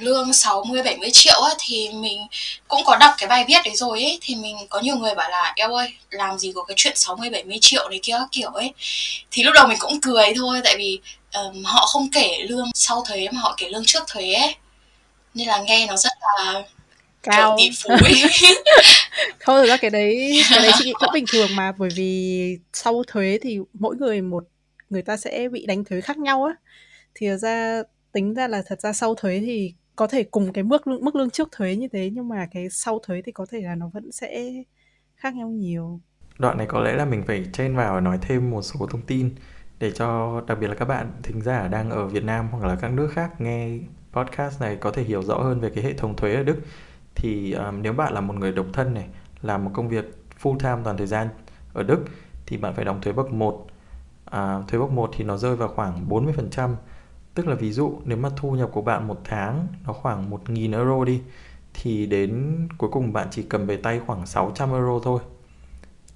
lương 0.00 0.32
60 0.32 0.82
70 0.82 1.10
triệu 1.12 1.40
ấy 1.40 1.54
thì 1.58 1.88
mình 1.94 2.18
cũng 2.68 2.80
có 2.84 2.96
đọc 2.96 3.14
cái 3.18 3.28
bài 3.28 3.44
viết 3.48 3.58
đấy 3.64 3.74
rồi 3.76 4.02
ấy 4.02 4.18
thì 4.20 4.34
mình 4.34 4.56
có 4.68 4.80
nhiều 4.80 4.96
người 4.96 5.14
bảo 5.14 5.30
là 5.30 5.52
eo 5.56 5.74
ơi 5.74 5.92
làm 6.10 6.38
gì 6.38 6.52
có 6.54 6.64
cái 6.64 6.74
chuyện 6.76 6.92
60 6.96 7.30
70 7.30 7.58
triệu 7.60 7.88
này 7.88 8.00
kia 8.02 8.18
kiểu 8.32 8.50
ấy. 8.50 8.72
Thì 9.30 9.42
lúc 9.42 9.54
đầu 9.54 9.66
mình 9.68 9.76
cũng 9.80 10.00
cười 10.00 10.26
thôi 10.36 10.60
tại 10.64 10.76
vì 10.78 11.00
um, 11.34 11.62
họ 11.64 11.86
không 11.86 12.10
kể 12.12 12.38
lương 12.48 12.70
sau 12.74 13.04
thuế 13.08 13.28
mà 13.32 13.40
họ 13.40 13.54
kể 13.56 13.68
lương 13.68 13.84
trước 13.86 14.02
thuế 14.06 14.32
ấy. 14.32 14.54
Nên 15.34 15.48
là 15.48 15.58
nghe 15.58 15.86
nó 15.86 15.96
rất 15.96 16.12
là 16.20 16.62
cao. 17.22 17.56
tỷ 17.58 17.70
phú 17.82 17.90
không 19.40 19.56
thực 19.56 19.66
ra 19.66 19.76
cái 19.76 19.90
đấy 19.90 20.42
cái 20.50 20.62
đấy 20.62 20.72
chị 20.78 20.84
nghĩ 20.84 20.92
cũng 20.98 21.10
bình 21.14 21.24
thường 21.32 21.56
mà 21.56 21.72
bởi 21.78 21.90
vì 21.96 22.56
sau 22.72 23.02
thuế 23.06 23.38
thì 23.42 23.58
mỗi 23.72 23.96
người 23.96 24.22
một 24.22 24.44
người 24.90 25.02
ta 25.02 25.16
sẽ 25.16 25.48
bị 25.52 25.66
đánh 25.66 25.84
thuế 25.84 26.00
khác 26.00 26.18
nhau 26.18 26.44
á. 26.44 26.54
Thì 27.14 27.26
ra 27.40 27.82
tính 28.12 28.34
ra 28.34 28.48
là 28.48 28.62
thật 28.66 28.80
ra 28.80 28.92
sau 28.92 29.14
thuế 29.14 29.40
thì 29.40 29.74
có 29.96 30.06
thể 30.06 30.22
cùng 30.22 30.52
cái 30.52 30.64
mức 30.64 30.86
mức 30.86 31.16
lương 31.16 31.30
trước 31.30 31.48
thuế 31.52 31.76
như 31.76 31.88
thế 31.92 32.10
nhưng 32.12 32.28
mà 32.28 32.46
cái 32.50 32.70
sau 32.70 32.98
thuế 32.98 33.22
thì 33.22 33.32
có 33.32 33.46
thể 33.50 33.60
là 33.60 33.74
nó 33.74 33.90
vẫn 33.94 34.12
sẽ 34.12 34.52
khác 35.16 35.34
nhau 35.34 35.48
nhiều. 35.48 36.00
Đoạn 36.38 36.58
này 36.58 36.66
có 36.66 36.80
lẽ 36.80 36.92
là 36.92 37.04
mình 37.04 37.22
phải 37.26 37.46
chen 37.52 37.76
vào 37.76 38.00
nói 38.00 38.18
thêm 38.22 38.50
một 38.50 38.62
số 38.62 38.86
thông 38.86 39.02
tin 39.02 39.30
để 39.78 39.90
cho 39.90 40.40
đặc 40.46 40.58
biệt 40.60 40.66
là 40.66 40.74
các 40.74 40.84
bạn 40.84 41.12
thính 41.22 41.42
giả 41.42 41.68
đang 41.68 41.90
ở 41.90 42.06
Việt 42.06 42.24
Nam 42.24 42.48
hoặc 42.50 42.64
là 42.68 42.76
các 42.76 42.92
nước 42.92 43.10
khác 43.12 43.40
nghe 43.40 43.78
podcast 44.12 44.60
này 44.60 44.76
có 44.76 44.90
thể 44.90 45.02
hiểu 45.02 45.22
rõ 45.22 45.38
hơn 45.38 45.60
về 45.60 45.70
cái 45.70 45.84
hệ 45.84 45.92
thống 45.92 46.16
thuế 46.16 46.34
ở 46.34 46.42
Đức. 46.42 46.56
Thì 47.14 47.52
um, 47.52 47.82
nếu 47.82 47.92
bạn 47.92 48.12
là 48.12 48.20
một 48.20 48.34
người 48.34 48.52
độc 48.52 48.66
thân 48.72 48.94
này 48.94 49.06
làm 49.42 49.64
một 49.64 49.70
công 49.74 49.88
việc 49.88 50.04
full 50.42 50.58
time 50.58 50.82
toàn 50.84 50.96
thời 50.96 51.06
gian 51.06 51.28
ở 51.72 51.82
Đức 51.82 52.04
thì 52.46 52.56
bạn 52.56 52.74
phải 52.74 52.84
đóng 52.84 53.00
thuế 53.00 53.12
bậc 53.12 53.32
1 53.32 53.66
à, 54.24 54.62
thuế 54.68 54.80
bậc 54.80 54.90
1 54.90 55.10
thì 55.16 55.24
nó 55.24 55.36
rơi 55.36 55.56
vào 55.56 55.68
khoảng 55.68 56.08
40% 56.08 56.74
Tức 57.34 57.46
là 57.46 57.54
ví 57.54 57.72
dụ 57.72 58.00
nếu 58.04 58.18
mà 58.18 58.28
thu 58.36 58.52
nhập 58.52 58.70
của 58.72 58.82
bạn 58.82 59.08
một 59.08 59.20
tháng 59.24 59.66
nó 59.86 59.92
khoảng 59.92 60.30
1.000 60.30 60.72
euro 60.72 61.04
đi 61.04 61.20
thì 61.74 62.06
đến 62.06 62.56
cuối 62.78 62.90
cùng 62.92 63.12
bạn 63.12 63.28
chỉ 63.30 63.42
cầm 63.42 63.66
về 63.66 63.76
tay 63.76 64.00
khoảng 64.06 64.26
600 64.26 64.72
euro 64.72 65.00
thôi 65.02 65.20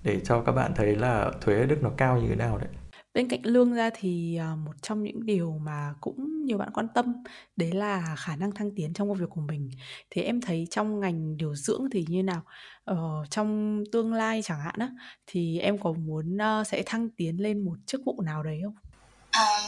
để 0.02 0.20
cho 0.24 0.40
các 0.40 0.52
bạn 0.52 0.72
thấy 0.76 0.96
là 0.96 1.32
thuế 1.40 1.60
ở 1.60 1.66
Đức 1.66 1.82
nó 1.82 1.90
cao 1.96 2.20
như 2.20 2.28
thế 2.28 2.36
nào 2.36 2.58
đấy. 2.58 2.68
Bên 3.14 3.28
cạnh 3.28 3.40
lương 3.42 3.74
ra 3.74 3.90
thì 3.94 4.36
à, 4.36 4.56
một 4.64 4.72
trong 4.82 5.02
những 5.02 5.26
điều 5.26 5.58
mà 5.58 5.94
cũng 6.00 6.44
nhiều 6.44 6.58
bạn 6.58 6.70
quan 6.74 6.88
tâm 6.94 7.12
đấy 7.56 7.72
là 7.72 8.16
khả 8.18 8.36
năng 8.36 8.52
thăng 8.52 8.70
tiến 8.76 8.92
trong 8.92 9.08
công 9.08 9.18
việc 9.18 9.30
của 9.30 9.40
mình. 9.40 9.70
Thì 10.10 10.22
em 10.22 10.40
thấy 10.40 10.66
trong 10.70 11.00
ngành 11.00 11.36
điều 11.36 11.54
dưỡng 11.54 11.82
thì 11.92 12.04
như 12.08 12.22
nào? 12.22 12.42
Ờ, 12.84 13.24
trong 13.30 13.82
tương 13.92 14.12
lai 14.12 14.42
chẳng 14.42 14.60
hạn 14.60 14.74
á 14.78 14.90
thì 15.26 15.58
em 15.58 15.78
có 15.78 15.92
muốn 15.92 16.36
uh, 16.36 16.66
sẽ 16.66 16.82
thăng 16.86 17.10
tiến 17.10 17.42
lên 17.42 17.64
một 17.64 17.76
chức 17.86 18.00
vụ 18.06 18.20
nào 18.20 18.42
đấy 18.42 18.60
không? 18.64 18.74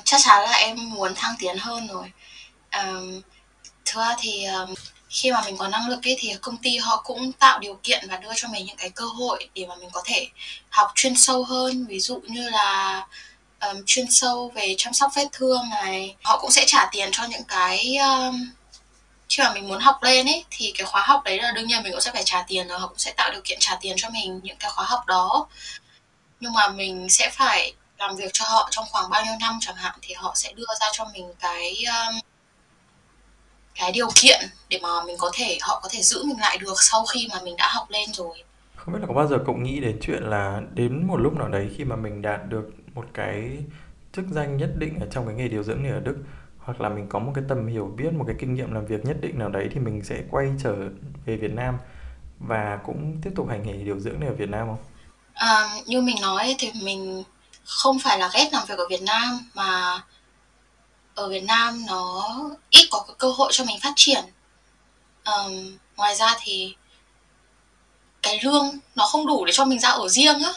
Chắc 0.04 0.20
chắn 0.24 0.42
là 0.42 0.52
em 0.52 0.90
muốn 0.90 1.14
thăng 1.14 1.34
tiến 1.38 1.58
hơn 1.58 1.86
rồi. 1.86 2.12
Ờm, 2.70 3.20
thực 3.84 4.00
ra 4.00 4.16
thì, 4.18 4.44
ờm, 4.44 4.74
khi 5.08 5.32
mà 5.32 5.42
mình 5.46 5.56
có 5.56 5.68
năng 5.68 5.88
lực 5.88 6.06
ấy 6.06 6.16
thì 6.18 6.34
công 6.40 6.56
ty 6.56 6.76
họ 6.76 7.02
cũng 7.04 7.32
tạo 7.32 7.58
điều 7.58 7.78
kiện 7.82 8.08
và 8.08 8.16
đưa 8.16 8.32
cho 8.36 8.48
mình 8.48 8.66
những 8.66 8.76
cái 8.76 8.90
cơ 8.90 9.04
hội 9.04 9.48
để 9.54 9.66
mà 9.66 9.74
mình 9.76 9.90
có 9.92 10.02
thể 10.04 10.28
học 10.70 10.92
chuyên 10.94 11.16
sâu 11.16 11.44
hơn. 11.44 11.86
Ví 11.86 12.00
dụ 12.00 12.20
như 12.24 12.50
là 12.50 13.06
um, 13.60 13.82
chuyên 13.86 14.06
sâu 14.10 14.52
về 14.54 14.74
chăm 14.78 14.92
sóc 14.92 15.12
vết 15.16 15.28
thương 15.32 15.70
này. 15.70 16.16
Họ 16.22 16.38
cũng 16.38 16.50
sẽ 16.50 16.64
trả 16.66 16.88
tiền 16.92 17.08
cho 17.12 17.24
những 17.24 17.44
cái 17.48 17.96
um, 17.96 18.50
khi 19.28 19.42
mà 19.42 19.52
mình 19.54 19.68
muốn 19.68 19.80
học 19.80 20.02
lên 20.02 20.26
ấy 20.26 20.44
thì 20.50 20.72
cái 20.78 20.86
khóa 20.86 21.02
học 21.06 21.24
đấy 21.24 21.38
là 21.42 21.52
đương 21.52 21.66
nhiên 21.66 21.82
mình 21.82 21.92
cũng 21.92 22.00
sẽ 22.00 22.12
phải 22.12 22.22
trả 22.24 22.44
tiền 22.48 22.68
rồi. 22.68 22.78
Họ 22.78 22.86
cũng 22.86 22.98
sẽ 22.98 23.12
tạo 23.12 23.30
điều 23.30 23.40
kiện 23.44 23.58
trả 23.60 23.76
tiền 23.80 23.94
cho 23.98 24.10
mình 24.10 24.40
những 24.42 24.56
cái 24.56 24.70
khóa 24.70 24.84
học 24.84 25.06
đó. 25.06 25.46
Nhưng 26.40 26.52
mà 26.52 26.68
mình 26.68 27.06
sẽ 27.10 27.30
phải 27.30 27.72
làm 27.98 28.16
việc 28.16 28.30
cho 28.32 28.44
họ 28.48 28.68
trong 28.70 28.84
khoảng 28.92 29.10
bao 29.10 29.24
nhiêu 29.24 29.34
năm 29.40 29.58
chẳng 29.60 29.76
hạn 29.76 29.98
thì 30.02 30.14
họ 30.14 30.32
sẽ 30.34 30.52
đưa 30.52 30.66
ra 30.80 30.86
cho 30.92 31.04
mình 31.14 31.32
cái 31.40 31.74
um, 31.86 32.20
cái 33.74 33.92
điều 33.92 34.08
kiện 34.14 34.40
để 34.68 34.78
mà 34.82 35.04
mình 35.06 35.16
có 35.18 35.30
thể 35.34 35.58
họ 35.60 35.80
có 35.82 35.88
thể 35.92 36.02
giữ 36.02 36.24
mình 36.24 36.40
lại 36.40 36.58
được 36.58 36.74
sau 36.76 37.04
khi 37.06 37.28
mà 37.32 37.40
mình 37.44 37.56
đã 37.56 37.68
học 37.70 37.86
lên 37.90 38.12
rồi 38.12 38.44
không 38.76 38.94
biết 38.94 39.00
là 39.00 39.06
có 39.06 39.14
bao 39.14 39.26
giờ 39.26 39.38
cậu 39.46 39.56
nghĩ 39.56 39.80
đến 39.80 39.98
chuyện 40.02 40.22
là 40.22 40.60
đến 40.74 41.06
một 41.06 41.16
lúc 41.16 41.34
nào 41.34 41.48
đấy 41.48 41.70
khi 41.76 41.84
mà 41.84 41.96
mình 41.96 42.22
đạt 42.22 42.40
được 42.48 42.70
một 42.94 43.06
cái 43.14 43.58
chức 44.12 44.24
danh 44.30 44.56
nhất 44.56 44.70
định 44.78 45.00
ở 45.00 45.06
trong 45.10 45.26
cái 45.26 45.34
nghề 45.34 45.48
điều 45.48 45.62
dưỡng 45.62 45.82
này 45.82 45.92
ở 45.92 46.00
Đức 46.00 46.16
hoặc 46.58 46.80
là 46.80 46.88
mình 46.88 47.06
có 47.08 47.18
một 47.18 47.32
cái 47.34 47.44
tầm 47.48 47.66
hiểu 47.66 47.94
biết 47.96 48.12
một 48.12 48.24
cái 48.26 48.36
kinh 48.38 48.54
nghiệm 48.54 48.72
làm 48.72 48.86
việc 48.86 49.04
nhất 49.04 49.16
định 49.20 49.38
nào 49.38 49.48
đấy 49.48 49.68
thì 49.72 49.80
mình 49.80 50.04
sẽ 50.04 50.22
quay 50.30 50.48
trở 50.62 50.74
về 51.24 51.36
Việt 51.36 51.52
Nam 51.52 51.78
và 52.38 52.78
cũng 52.84 53.16
tiếp 53.22 53.30
tục 53.36 53.48
hành 53.48 53.62
nghề 53.62 53.72
điều 53.72 54.00
dưỡng 54.00 54.20
này 54.20 54.28
ở 54.28 54.34
Việt 54.34 54.48
Nam 54.48 54.66
không? 54.66 54.78
À, 55.34 55.68
như 55.86 56.00
mình 56.00 56.16
nói 56.22 56.56
thì 56.58 56.72
mình 56.82 57.22
không 57.66 57.98
phải 57.98 58.18
là 58.18 58.30
ghét 58.34 58.48
làm 58.52 58.66
việc 58.66 58.78
ở 58.78 58.86
Việt 58.88 59.02
Nam 59.02 59.50
mà 59.54 60.00
ở 61.14 61.28
Việt 61.28 61.44
Nam 61.44 61.86
nó 61.86 62.30
ít 62.70 62.88
có 62.90 63.06
cơ 63.18 63.30
hội 63.30 63.52
cho 63.52 63.64
mình 63.64 63.80
phát 63.80 63.92
triển. 63.96 64.24
Um, 65.24 65.76
ngoài 65.96 66.14
ra 66.14 66.34
thì 66.40 66.74
cái 68.22 68.40
lương 68.42 68.78
nó 68.94 69.06
không 69.06 69.26
đủ 69.26 69.44
để 69.44 69.52
cho 69.52 69.64
mình 69.64 69.80
ra 69.80 69.88
ở 69.88 70.08
riêng 70.08 70.42
á. 70.42 70.52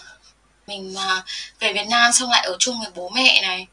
Mình 0.67 0.93
mà 0.93 1.23
về 1.59 1.73
Việt 1.73 1.87
Nam 1.89 2.11
xong 2.13 2.29
lại 2.29 2.45
ở 2.45 2.55
chung 2.59 2.79
với 2.79 2.91
bố 2.95 3.09
mẹ 3.09 3.41
này. 3.41 3.67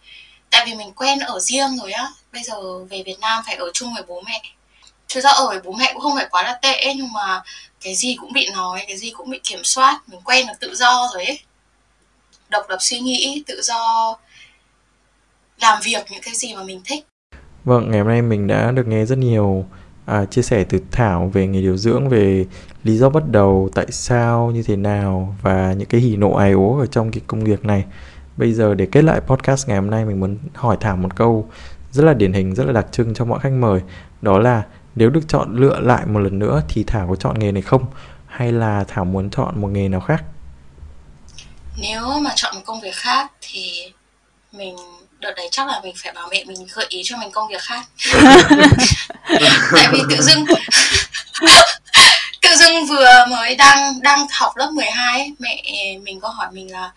Tại 0.50 0.66
vì 0.66 0.74
mình 0.74 0.92
quen 0.92 1.18
ở 1.18 1.40
riêng 1.40 1.78
rồi 1.78 1.92
á. 1.92 2.08
Bây 2.32 2.42
giờ 2.42 2.84
về 2.90 3.02
Việt 3.06 3.18
Nam 3.20 3.42
phải 3.46 3.54
ở 3.54 3.70
chung 3.74 3.94
với 3.94 4.02
bố 4.02 4.20
mẹ. 4.20 4.42
Thực 5.08 5.20
ra 5.20 5.30
ở 5.30 5.46
với 5.46 5.60
bố 5.60 5.72
mẹ 5.72 5.92
cũng 5.92 6.02
không 6.02 6.16
phải 6.16 6.26
quá 6.30 6.42
là 6.42 6.58
tệ 6.62 6.94
nhưng 6.96 7.12
mà 7.12 7.42
cái 7.80 7.94
gì 7.94 8.16
cũng 8.20 8.32
bị 8.32 8.48
nói 8.48 8.84
cái 8.88 8.96
gì 8.96 9.10
cũng 9.10 9.30
bị 9.30 9.40
kiểm 9.44 9.64
soát. 9.64 10.00
Mình 10.06 10.20
quen 10.24 10.46
được 10.46 10.54
tự 10.60 10.74
do 10.74 11.08
rồi 11.14 11.24
ấy 11.24 11.40
độc 12.50 12.62
lập 12.68 12.76
suy 12.80 12.98
nghĩ 12.98 13.44
tự 13.46 13.60
do 13.62 14.16
làm 15.60 15.78
việc 15.84 16.06
những 16.10 16.22
cái 16.22 16.34
gì 16.34 16.54
mà 16.54 16.62
mình 16.62 16.80
thích. 16.84 17.06
Vâng 17.64 17.90
ngày 17.90 18.00
hôm 18.00 18.08
nay 18.08 18.22
mình 18.22 18.46
đã 18.46 18.70
được 18.70 18.86
nghe 18.86 19.06
rất 19.06 19.18
nhiều 19.18 19.66
à, 20.06 20.24
chia 20.24 20.42
sẻ 20.42 20.64
từ 20.64 20.78
Thảo 20.90 21.30
về 21.34 21.46
nghề 21.46 21.60
điều 21.60 21.76
dưỡng 21.76 22.08
về 22.08 22.46
lý 22.84 22.96
do 22.96 23.10
bắt 23.10 23.22
đầu 23.30 23.68
tại 23.74 23.86
sao 23.90 24.50
như 24.50 24.62
thế 24.62 24.76
nào 24.76 25.36
và 25.42 25.72
những 25.72 25.88
cái 25.88 26.00
hỉ 26.00 26.16
nộ 26.16 26.32
ai 26.32 26.52
ố 26.52 26.78
ở 26.78 26.86
trong 26.86 27.10
cái 27.10 27.20
công 27.26 27.44
việc 27.44 27.64
này. 27.64 27.84
Bây 28.36 28.52
giờ 28.52 28.74
để 28.74 28.86
kết 28.92 29.04
lại 29.04 29.20
podcast 29.20 29.68
ngày 29.68 29.76
hôm 29.76 29.90
nay 29.90 30.04
mình 30.04 30.20
muốn 30.20 30.38
hỏi 30.54 30.76
Thảo 30.80 30.96
một 30.96 31.16
câu 31.16 31.48
rất 31.90 32.04
là 32.04 32.14
điển 32.14 32.32
hình 32.32 32.54
rất 32.54 32.64
là 32.64 32.72
đặc 32.72 32.86
trưng 32.92 33.14
cho 33.14 33.24
mọi 33.24 33.40
khách 33.40 33.52
mời. 33.52 33.80
Đó 34.22 34.38
là 34.38 34.62
nếu 34.94 35.10
được 35.10 35.28
chọn 35.28 35.56
lựa 35.56 35.80
lại 35.80 36.06
một 36.06 36.20
lần 36.20 36.38
nữa 36.38 36.62
thì 36.68 36.84
Thảo 36.84 37.08
có 37.08 37.16
chọn 37.16 37.38
nghề 37.38 37.52
này 37.52 37.62
không? 37.62 37.86
Hay 38.26 38.52
là 38.52 38.84
Thảo 38.88 39.04
muốn 39.04 39.30
chọn 39.30 39.60
một 39.60 39.68
nghề 39.68 39.88
nào 39.88 40.00
khác? 40.00 40.24
Nếu 41.76 42.18
mà 42.20 42.30
chọn 42.36 42.54
một 42.54 42.62
công 42.64 42.80
việc 42.80 42.94
khác 42.94 43.32
thì 43.40 43.92
mình 44.52 44.76
đợt 45.18 45.32
đấy 45.36 45.48
chắc 45.50 45.66
là 45.66 45.80
mình 45.84 45.94
phải 46.02 46.12
bảo 46.12 46.28
mẹ 46.30 46.44
mình 46.44 46.66
gợi 46.74 46.86
ý 46.88 47.02
cho 47.04 47.16
mình 47.16 47.30
công 47.30 47.48
việc 47.48 47.62
khác. 47.62 47.84
Tại 49.72 49.88
vì 49.92 50.00
tự 50.10 50.22
dưng 50.22 50.44
tự 52.42 52.56
dưng 52.56 52.86
vừa 52.86 53.26
mới 53.30 53.56
đang 53.56 54.00
đang 54.00 54.26
học 54.30 54.56
lớp 54.56 54.70
12 54.72 55.18
ấy, 55.18 55.34
mẹ 55.38 55.62
mình 56.02 56.20
có 56.20 56.28
hỏi 56.28 56.48
mình 56.52 56.72
là 56.72 56.92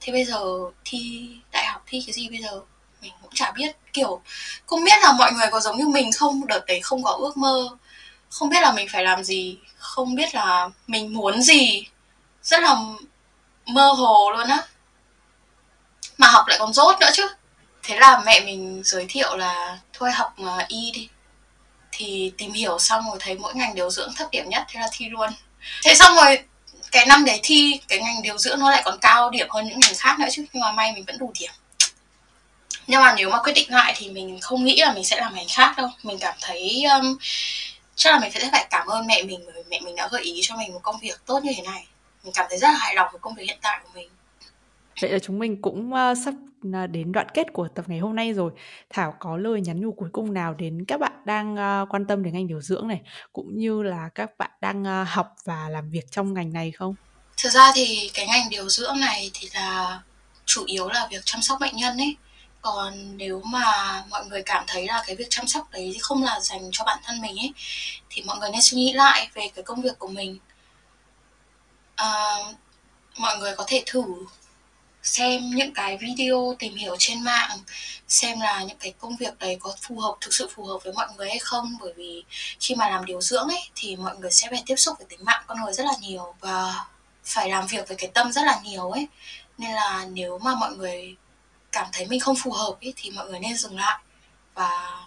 thế 0.00 0.12
bây 0.12 0.24
giờ 0.24 0.40
thi 0.84 1.28
đại 1.52 1.66
học 1.66 1.82
thi 1.86 2.02
cái 2.06 2.12
gì 2.12 2.28
bây 2.28 2.38
giờ? 2.42 2.60
Mình 3.02 3.12
cũng 3.22 3.30
chả 3.34 3.50
biết 3.50 3.76
kiểu 3.92 4.20
không 4.66 4.84
biết 4.84 5.02
là 5.02 5.12
mọi 5.12 5.32
người 5.32 5.46
có 5.50 5.60
giống 5.60 5.78
như 5.78 5.88
mình 5.88 6.10
không? 6.12 6.46
Đợt 6.46 6.66
đấy 6.66 6.80
không 6.80 7.02
có 7.02 7.10
ước 7.10 7.36
mơ 7.36 7.68
không 8.30 8.48
biết 8.48 8.60
là 8.60 8.72
mình 8.72 8.88
phải 8.92 9.02
làm 9.04 9.24
gì 9.24 9.56
không 9.78 10.14
biết 10.14 10.34
là 10.34 10.68
mình 10.86 11.14
muốn 11.14 11.42
gì. 11.42 11.84
Rất 12.42 12.62
là 12.62 12.76
mơ 13.66 13.92
hồ 13.92 14.30
luôn 14.36 14.48
á. 14.48 14.58
Mà 16.18 16.28
học 16.28 16.44
lại 16.48 16.58
còn 16.58 16.72
dốt 16.72 16.96
nữa 17.00 17.10
chứ. 17.14 17.28
Thế 17.82 17.98
là 17.98 18.22
mẹ 18.26 18.40
mình 18.40 18.82
giới 18.84 19.06
thiệu 19.08 19.36
là 19.36 19.78
thôi 19.92 20.10
học 20.10 20.34
ờ, 20.44 20.64
y 20.68 20.90
đi. 20.94 21.08
Thì 21.92 22.32
tìm 22.38 22.52
hiểu 22.52 22.78
xong 22.78 23.04
rồi 23.08 23.16
thấy 23.20 23.38
mỗi 23.38 23.54
ngành 23.54 23.74
điều 23.74 23.90
dưỡng 23.90 24.14
thấp 24.16 24.28
điểm 24.30 24.48
nhất 24.48 24.64
thế 24.68 24.80
là 24.80 24.88
thi 24.92 25.08
luôn. 25.08 25.30
Thế 25.84 25.94
xong 25.94 26.16
rồi 26.16 26.38
cái 26.92 27.06
năm 27.06 27.24
đấy 27.24 27.40
thi 27.42 27.80
cái 27.88 27.98
ngành 27.98 28.22
điều 28.22 28.38
dưỡng 28.38 28.60
nó 28.60 28.70
lại 28.70 28.82
còn 28.84 28.98
cao 29.00 29.30
điểm 29.30 29.46
hơn 29.50 29.68
những 29.68 29.80
ngành 29.80 29.94
khác 29.98 30.18
nữa 30.18 30.28
chứ 30.30 30.44
nhưng 30.52 30.60
mà 30.60 30.72
may 30.72 30.92
mình 30.92 31.04
vẫn 31.04 31.18
đủ 31.18 31.32
điểm. 31.40 31.50
Nhưng 32.86 33.00
mà 33.00 33.14
nếu 33.16 33.30
mà 33.30 33.38
quyết 33.42 33.52
định 33.52 33.70
lại 33.70 33.94
thì 33.96 34.10
mình 34.10 34.40
không 34.40 34.64
nghĩ 34.64 34.80
là 34.80 34.92
mình 34.92 35.04
sẽ 35.04 35.16
làm 35.20 35.34
ngành 35.34 35.46
khác 35.48 35.74
đâu. 35.76 35.90
Mình 36.02 36.18
cảm 36.18 36.34
thấy 36.40 36.84
um, 36.84 37.18
chắc 37.94 38.12
là 38.12 38.18
mình 38.18 38.32
sẽ 38.32 38.48
phải 38.52 38.66
cảm 38.70 38.86
ơn 38.86 39.06
mẹ 39.06 39.22
mình 39.22 39.40
bởi 39.46 39.64
mẹ 39.70 39.80
mình 39.80 39.96
đã 39.96 40.08
gợi 40.08 40.22
ý 40.22 40.40
cho 40.42 40.56
mình 40.56 40.72
một 40.72 40.80
công 40.82 40.98
việc 40.98 41.20
tốt 41.26 41.40
như 41.44 41.52
thế 41.56 41.62
này 41.62 41.86
mình 42.26 42.34
cảm 42.34 42.46
thấy 42.48 42.58
rất 42.58 42.68
là 42.68 42.78
hài 42.78 42.94
lòng 42.94 43.08
với 43.12 43.18
công 43.20 43.34
việc 43.34 43.44
hiện 43.46 43.58
tại 43.62 43.80
của 43.84 43.90
mình 43.94 44.08
Vậy 45.00 45.10
là 45.10 45.18
chúng 45.18 45.38
mình 45.38 45.62
cũng 45.62 45.92
uh, 45.92 46.18
sắp 46.24 46.34
đến 46.90 47.12
đoạn 47.12 47.26
kết 47.34 47.52
của 47.52 47.68
tập 47.68 47.84
ngày 47.88 47.98
hôm 47.98 48.16
nay 48.16 48.32
rồi. 48.32 48.52
Thảo 48.90 49.14
có 49.18 49.36
lời 49.36 49.60
nhắn 49.60 49.80
nhủ 49.80 49.92
cuối 49.92 50.08
cùng 50.12 50.34
nào 50.34 50.54
đến 50.54 50.84
các 50.88 51.00
bạn 51.00 51.12
đang 51.24 51.54
uh, 51.54 51.88
quan 51.90 52.06
tâm 52.06 52.22
đến 52.22 52.34
ngành 52.34 52.46
điều 52.46 52.60
dưỡng 52.60 52.88
này, 52.88 53.00
cũng 53.32 53.58
như 53.58 53.82
là 53.82 54.08
các 54.14 54.38
bạn 54.38 54.50
đang 54.60 54.82
uh, 54.82 55.08
học 55.08 55.34
và 55.44 55.68
làm 55.68 55.90
việc 55.90 56.10
trong 56.10 56.34
ngành 56.34 56.52
này 56.52 56.70
không? 56.70 56.94
Thực 57.42 57.52
ra 57.52 57.72
thì 57.74 58.10
cái 58.14 58.26
ngành 58.26 58.50
điều 58.50 58.68
dưỡng 58.68 59.00
này 59.00 59.30
thì 59.34 59.48
là 59.54 60.00
chủ 60.46 60.64
yếu 60.66 60.88
là 60.88 61.08
việc 61.10 61.20
chăm 61.24 61.42
sóc 61.42 61.58
bệnh 61.60 61.76
nhân 61.76 61.96
ấy. 61.96 62.16
Còn 62.62 63.16
nếu 63.16 63.42
mà 63.44 63.64
mọi 64.10 64.26
người 64.26 64.42
cảm 64.42 64.64
thấy 64.66 64.86
là 64.86 65.02
cái 65.06 65.16
việc 65.16 65.26
chăm 65.30 65.46
sóc 65.46 65.70
đấy 65.70 65.96
không 66.00 66.22
là 66.24 66.40
dành 66.40 66.68
cho 66.72 66.84
bản 66.84 66.98
thân 67.04 67.20
mình 67.20 67.38
ấy 67.38 67.52
thì 68.10 68.22
mọi 68.26 68.38
người 68.38 68.50
nên 68.52 68.62
suy 68.62 68.76
nghĩ 68.76 68.92
lại 68.92 69.28
về 69.34 69.50
cái 69.54 69.62
công 69.62 69.82
việc 69.82 69.98
của 69.98 70.08
mình 70.08 70.38
uh, 72.02 72.54
mọi 73.16 73.38
người 73.38 73.54
có 73.56 73.64
thể 73.68 73.82
thử 73.86 74.04
xem 75.02 75.50
những 75.50 75.74
cái 75.74 75.96
video 75.96 76.56
tìm 76.58 76.74
hiểu 76.74 76.96
trên 76.98 77.24
mạng 77.24 77.58
xem 78.08 78.40
là 78.40 78.62
những 78.62 78.78
cái 78.78 78.94
công 78.98 79.16
việc 79.16 79.38
đấy 79.38 79.56
có 79.60 79.74
phù 79.82 79.98
hợp 79.98 80.16
thực 80.20 80.34
sự 80.34 80.48
phù 80.54 80.64
hợp 80.64 80.78
với 80.84 80.92
mọi 80.92 81.06
người 81.16 81.28
hay 81.28 81.38
không. 81.38 81.76
Bởi 81.80 81.92
vì 81.96 82.24
khi 82.60 82.74
mà 82.74 82.88
làm 82.88 83.04
điều 83.04 83.20
dưỡng 83.20 83.48
ấy 83.48 83.70
thì 83.74 83.96
mọi 83.96 84.16
người 84.16 84.30
sẽ 84.30 84.48
phải 84.50 84.62
tiếp 84.66 84.76
xúc 84.76 84.98
với 84.98 85.06
tính 85.10 85.24
mạng 85.24 85.42
con 85.46 85.58
người 85.64 85.72
rất 85.72 85.84
là 85.86 85.92
nhiều 86.00 86.34
và 86.40 86.84
phải 87.24 87.50
làm 87.50 87.66
việc 87.66 87.88
với 87.88 87.96
cái 87.96 88.10
tâm 88.14 88.32
rất 88.32 88.44
là 88.44 88.60
nhiều 88.64 88.90
ấy. 88.90 89.08
Nên 89.58 89.72
là 89.72 90.06
nếu 90.10 90.38
mà 90.38 90.54
mọi 90.54 90.76
người 90.76 91.16
cảm 91.72 91.86
thấy 91.92 92.06
mình 92.06 92.20
không 92.20 92.36
phù 92.36 92.52
hợp 92.52 92.74
ấy 92.80 92.92
thì 92.96 93.10
mọi 93.10 93.26
người 93.30 93.40
nên 93.40 93.56
dừng 93.56 93.76
lại 93.76 93.98
và 94.54 95.00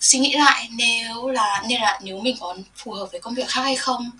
suy 0.00 0.18
nghĩ 0.18 0.34
lại 0.36 0.68
nếu 0.72 1.28
là 1.28 1.62
nên 1.68 1.80
là 1.80 2.00
nếu 2.02 2.20
mình 2.20 2.36
có 2.40 2.56
phù 2.76 2.92
hợp 2.92 3.08
với 3.12 3.20
công 3.20 3.34
việc 3.34 3.48
khác 3.48 3.62
hay 3.62 3.76
không 3.76 4.10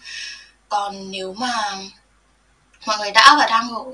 còn 0.68 1.10
nếu 1.10 1.34
mà 1.34 1.76
mọi 2.86 2.98
người 2.98 3.10
đã 3.10 3.34
và 3.38 3.46
đang 3.46 3.68
ở 3.74 3.84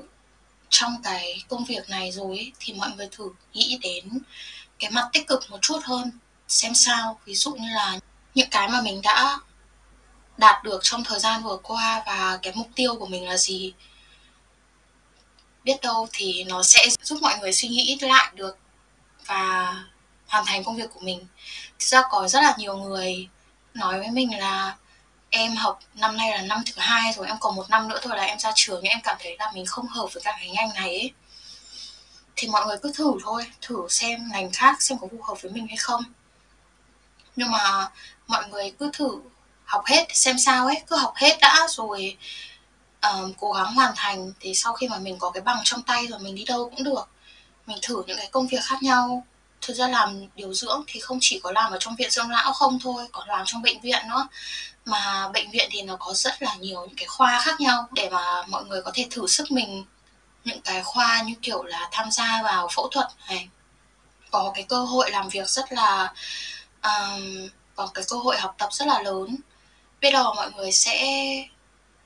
trong 0.69 1.01
cái 1.03 1.43
công 1.49 1.65
việc 1.65 1.89
này 1.89 2.11
rồi 2.11 2.37
ấy, 2.37 2.51
thì 2.59 2.73
mọi 2.73 2.91
người 2.95 3.07
thử 3.11 3.29
nghĩ 3.53 3.77
đến 3.81 4.19
cái 4.79 4.91
mặt 4.91 5.09
tích 5.13 5.27
cực 5.27 5.43
một 5.49 5.57
chút 5.61 5.79
hơn 5.83 6.11
xem 6.47 6.73
sao. 6.75 7.19
Ví 7.25 7.35
dụ 7.35 7.55
như 7.55 7.67
là 7.75 7.99
những 8.35 8.49
cái 8.49 8.67
mà 8.67 8.81
mình 8.81 9.01
đã 9.01 9.39
đạt 10.37 10.63
được 10.63 10.79
trong 10.83 11.03
thời 11.03 11.19
gian 11.19 11.43
vừa 11.43 11.57
qua 11.57 12.03
và 12.05 12.39
cái 12.41 12.53
mục 12.55 12.67
tiêu 12.75 12.95
của 12.95 13.05
mình 13.05 13.27
là 13.27 13.37
gì 13.37 13.73
biết 15.63 15.81
đâu 15.81 16.07
thì 16.13 16.43
nó 16.43 16.63
sẽ 16.63 16.87
giúp 17.01 17.19
mọi 17.21 17.37
người 17.39 17.53
suy 17.53 17.67
nghĩ 17.67 17.97
lại 18.01 18.31
được 18.35 18.57
và 19.25 19.73
hoàn 20.27 20.45
thành 20.45 20.63
công 20.63 20.75
việc 20.75 20.89
của 20.93 20.99
mình. 20.99 21.27
Thực 21.79 21.85
ra 21.85 22.01
có 22.09 22.27
rất 22.27 22.43
là 22.43 22.55
nhiều 22.57 22.77
người 22.77 23.27
nói 23.73 23.99
với 23.99 24.11
mình 24.11 24.39
là 24.39 24.75
em 25.35 25.55
học 25.55 25.79
năm 25.95 26.17
nay 26.17 26.31
là 26.31 26.41
năm 26.41 26.63
thứ 26.65 26.73
hai 26.77 27.13
rồi 27.13 27.27
em 27.27 27.37
còn 27.39 27.55
một 27.55 27.69
năm 27.69 27.87
nữa 27.87 27.99
thôi 28.01 28.17
là 28.17 28.23
em 28.23 28.39
ra 28.39 28.51
trường 28.55 28.79
nhưng 28.83 28.91
em 28.91 28.99
cảm 29.03 29.17
thấy 29.19 29.35
là 29.39 29.51
mình 29.53 29.65
không 29.65 29.87
hợp 29.87 30.07
với 30.13 30.23
cả 30.23 30.35
cái 30.39 30.49
ngành 30.49 30.73
này 30.73 30.89
ấy. 30.89 31.11
Thì 32.35 32.47
mọi 32.47 32.65
người 32.65 32.77
cứ 32.83 32.93
thử 32.95 33.13
thôi 33.23 33.45
thử 33.61 33.87
xem 33.89 34.29
ngành 34.31 34.51
khác 34.51 34.81
xem 34.81 34.97
có 34.97 35.07
phù 35.11 35.21
hợp 35.21 35.41
với 35.41 35.51
mình 35.51 35.67
hay 35.67 35.77
không. 35.77 36.03
Nhưng 37.35 37.51
mà 37.51 37.89
mọi 38.27 38.47
người 38.49 38.71
cứ 38.79 38.89
thử 38.93 39.19
học 39.65 39.85
hết 39.85 40.07
xem 40.13 40.39
sao 40.39 40.65
ấy 40.65 40.81
cứ 40.87 40.95
học 40.95 41.13
hết 41.15 41.37
đã 41.41 41.67
rồi 41.69 42.17
uh, 43.07 43.31
cố 43.39 43.51
gắng 43.51 43.73
hoàn 43.73 43.93
thành 43.95 44.31
thì 44.39 44.53
sau 44.55 44.73
khi 44.73 44.87
mà 44.87 44.97
mình 44.97 45.19
có 45.19 45.31
cái 45.31 45.41
bằng 45.41 45.61
trong 45.63 45.81
tay 45.81 46.07
rồi 46.07 46.19
mình 46.19 46.35
đi 46.35 46.43
đâu 46.43 46.69
cũng 46.69 46.83
được. 46.83 47.09
Mình 47.65 47.77
thử 47.81 48.03
những 48.07 48.17
cái 48.17 48.29
công 48.31 48.47
việc 48.47 48.63
khác 48.63 48.83
nhau. 48.83 49.25
Thực 49.61 49.73
ra 49.73 49.87
làm 49.87 50.25
điều 50.35 50.53
dưỡng 50.53 50.83
thì 50.87 50.99
không 50.99 51.17
chỉ 51.21 51.39
có 51.43 51.51
làm 51.51 51.71
ở 51.71 51.77
trong 51.79 51.95
viện 51.95 52.09
dưỡng 52.11 52.29
lão 52.29 52.53
không 52.53 52.79
thôi 52.79 53.07
còn 53.11 53.27
làm 53.27 53.43
trong 53.45 53.61
bệnh 53.61 53.81
viện 53.81 54.07
nữa 54.09 54.27
mà 54.85 55.29
bệnh 55.33 55.51
viện 55.51 55.69
thì 55.71 55.81
nó 55.81 55.95
có 55.99 56.13
rất 56.13 56.41
là 56.41 56.55
nhiều 56.55 56.85
những 56.87 56.95
cái 56.97 57.07
khoa 57.07 57.41
khác 57.45 57.61
nhau 57.61 57.87
để 57.91 58.09
mà 58.09 58.43
mọi 58.47 58.65
người 58.65 58.81
có 58.81 58.91
thể 58.93 59.07
thử 59.11 59.27
sức 59.27 59.51
mình. 59.51 59.85
Những 60.43 60.61
cái 60.61 60.83
khoa 60.83 61.21
như 61.21 61.33
kiểu 61.41 61.63
là 61.63 61.89
tham 61.91 62.11
gia 62.11 62.41
vào 62.43 62.67
phẫu 62.75 62.87
thuật 62.87 63.07
này. 63.29 63.49
Có 64.31 64.51
cái 64.55 64.63
cơ 64.69 64.85
hội 64.85 65.11
làm 65.11 65.29
việc 65.29 65.49
rất 65.49 65.71
là 65.71 66.13
um, 66.83 67.49
có 67.75 67.89
cái 67.93 68.03
cơ 68.09 68.17
hội 68.17 68.37
học 68.37 68.55
tập 68.57 68.69
rất 68.73 68.87
là 68.87 69.01
lớn. 69.01 69.35
Biết 70.01 70.11
đâu 70.11 70.33
mọi 70.35 70.51
người 70.51 70.71
sẽ 70.71 71.05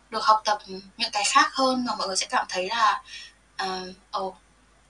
được 0.09 0.23
học 0.23 0.41
tập 0.45 0.57
những 0.97 1.11
cái 1.11 1.23
khác 1.27 1.53
hơn 1.53 1.85
và 1.89 1.95
mọi 1.95 2.07
người 2.07 2.17
sẽ 2.17 2.25
cảm 2.29 2.45
thấy 2.49 2.67
là 2.67 3.03
uh, 3.63 4.19
oh, 4.19 4.35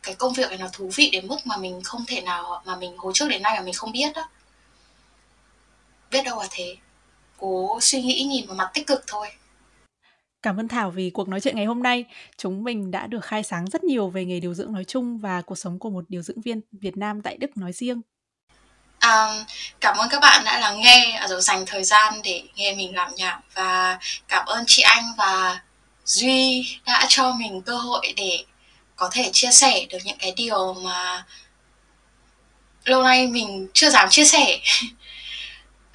cái 0.04 0.16
công 0.16 0.34
việc 0.34 0.50
này 0.50 0.58
nó 0.58 0.68
thú 0.74 0.92
vị 0.96 1.10
đến 1.10 1.28
mức 1.28 1.38
mà 1.46 1.58
mình 1.58 1.82
không 1.84 2.06
thể 2.06 2.22
nào 2.22 2.62
mà 2.66 2.76
mình 2.76 2.98
hồi 2.98 3.12
trước 3.16 3.30
đến 3.30 3.42
nay 3.42 3.54
mà 3.58 3.64
mình 3.64 3.74
không 3.74 3.92
biết 3.92 4.14
đó 4.16 4.30
biết 6.12 6.24
đâu 6.24 6.40
là 6.40 6.48
thế 6.52 6.76
cố 7.38 7.80
suy 7.82 8.02
nghĩ 8.02 8.24
nhìn 8.24 8.48
vào 8.48 8.56
mặt 8.56 8.72
tích 8.74 8.88
cực 8.88 9.04
thôi 9.08 9.28
Cảm 10.42 10.60
ơn 10.60 10.68
Thảo 10.68 10.92
vì 10.92 11.10
cuộc 11.10 11.28
nói 11.28 11.42
chuyện 11.42 11.56
ngày 11.56 11.66
hôm 11.66 11.84
nay. 11.84 12.06
Chúng 12.38 12.64
mình 12.64 12.92
đã 12.92 13.08
được 13.08 13.26
khai 13.26 13.44
sáng 13.44 13.70
rất 13.70 13.84
nhiều 13.84 14.10
về 14.10 14.26
nghề 14.26 14.40
điều 14.40 14.54
dưỡng 14.54 14.74
nói 14.74 14.84
chung 14.84 15.18
và 15.18 15.42
cuộc 15.42 15.58
sống 15.58 15.80
của 15.80 15.90
một 15.90 16.04
điều 16.08 16.22
dưỡng 16.22 16.42
viên 16.42 16.62
Việt 16.72 16.98
Nam 16.98 17.22
tại 17.22 17.38
Đức 17.38 17.58
nói 17.58 17.74
riêng. 17.74 18.02
À, 19.00 19.46
cảm 19.80 19.98
ơn 19.98 20.10
các 20.10 20.20
bạn 20.20 20.46
đã 20.46 20.60
lắng 20.60 20.82
nghe 20.82 21.22
rồi 21.30 21.42
dành 21.42 21.66
thời 21.66 21.84
gian 21.84 22.14
để 22.24 22.44
nghe 22.56 22.76
mình 22.76 22.96
làm 22.96 23.12
nhảm 23.16 23.42
và 23.54 24.00
cảm 24.28 24.46
ơn 24.46 24.64
chị 24.68 24.82
Anh 24.82 25.04
và 25.18 25.62
Duy 26.06 26.68
đã 26.86 27.06
cho 27.10 27.32
mình 27.40 27.62
cơ 27.62 27.78
hội 27.78 28.14
để 28.18 28.46
có 28.96 29.10
thể 29.12 29.30
chia 29.34 29.52
sẻ 29.52 29.86
được 29.90 29.98
những 30.04 30.18
cái 30.20 30.34
điều 30.38 30.74
mà 30.74 31.26
lâu 32.84 33.04
nay 33.04 33.28
mình 33.28 33.68
chưa 33.74 33.90
dám 33.90 34.10
chia 34.10 34.26
sẻ. 34.26 34.60